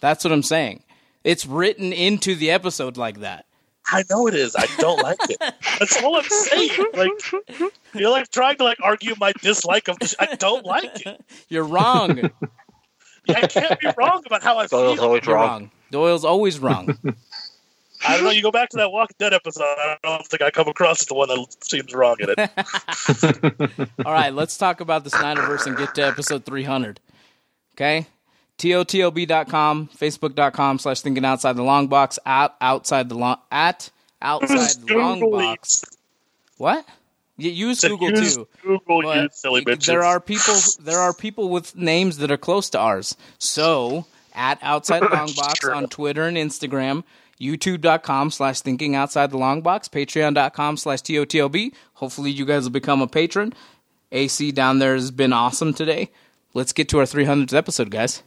[0.00, 0.82] That's what I'm saying.
[1.24, 3.46] It's written into the episode like that.
[3.90, 4.54] I know it is.
[4.54, 5.38] I don't like it.
[5.78, 6.70] That's all I'm saying.
[6.94, 7.10] Like
[7.94, 10.14] you're like trying to like argue my dislike of this.
[10.18, 11.24] I don't like it.
[11.48, 12.30] You're wrong.
[13.28, 14.94] I can't be wrong about how I feel.
[14.94, 15.70] You're wrong.
[15.90, 16.98] Doyle's always wrong.
[18.06, 18.30] I don't know.
[18.30, 19.64] You go back to that Walking Dead episode.
[19.64, 23.88] I don't think I come across as the one that seems wrong in it.
[24.06, 27.00] All right, let's talk about the Snyderverse and get to episode 300.
[27.74, 28.06] Okay?
[28.58, 33.90] TOTOB.com, Facebook.com slash thinking outside the long box, at outside the long, at
[34.20, 35.84] outside the long Google box.
[36.56, 36.84] What?
[37.36, 38.48] You use Google use too.
[38.62, 39.86] Google, you silly bitches.
[39.86, 40.54] There are people.
[40.80, 43.16] There are people with names that are close to ours.
[43.38, 45.72] So at outside the long box Sure.
[45.74, 47.04] on Twitter and Instagram,
[47.40, 51.72] YouTube.com slash thinking outside the long box, Patreon.com slash totlb.
[51.94, 53.52] Hopefully you guys will become a patron.
[54.10, 56.10] AC down there has been awesome today.
[56.54, 58.24] Let's get to our 300th episode, guys.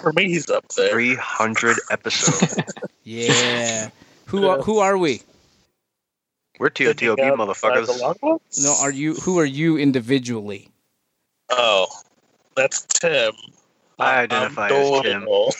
[0.00, 0.90] For me, he's up there.
[0.90, 2.56] 300 episodes.
[3.04, 3.88] Yeah.
[4.26, 5.22] who are, who are we?
[6.58, 8.62] We're TOTOB, motherfuckers.
[8.62, 9.14] No, are you?
[9.14, 10.68] Who are you individually?
[11.48, 11.86] Oh,
[12.54, 13.32] that's Tim.
[13.98, 15.24] I identify I'm as Tim.
[15.24, 15.50] Doyle.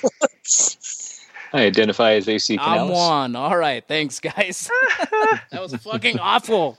[1.54, 2.90] I identify as AC I'm Canales.
[2.90, 3.36] one.
[3.36, 4.70] All right, thanks, guys.
[5.50, 6.78] that was fucking awful.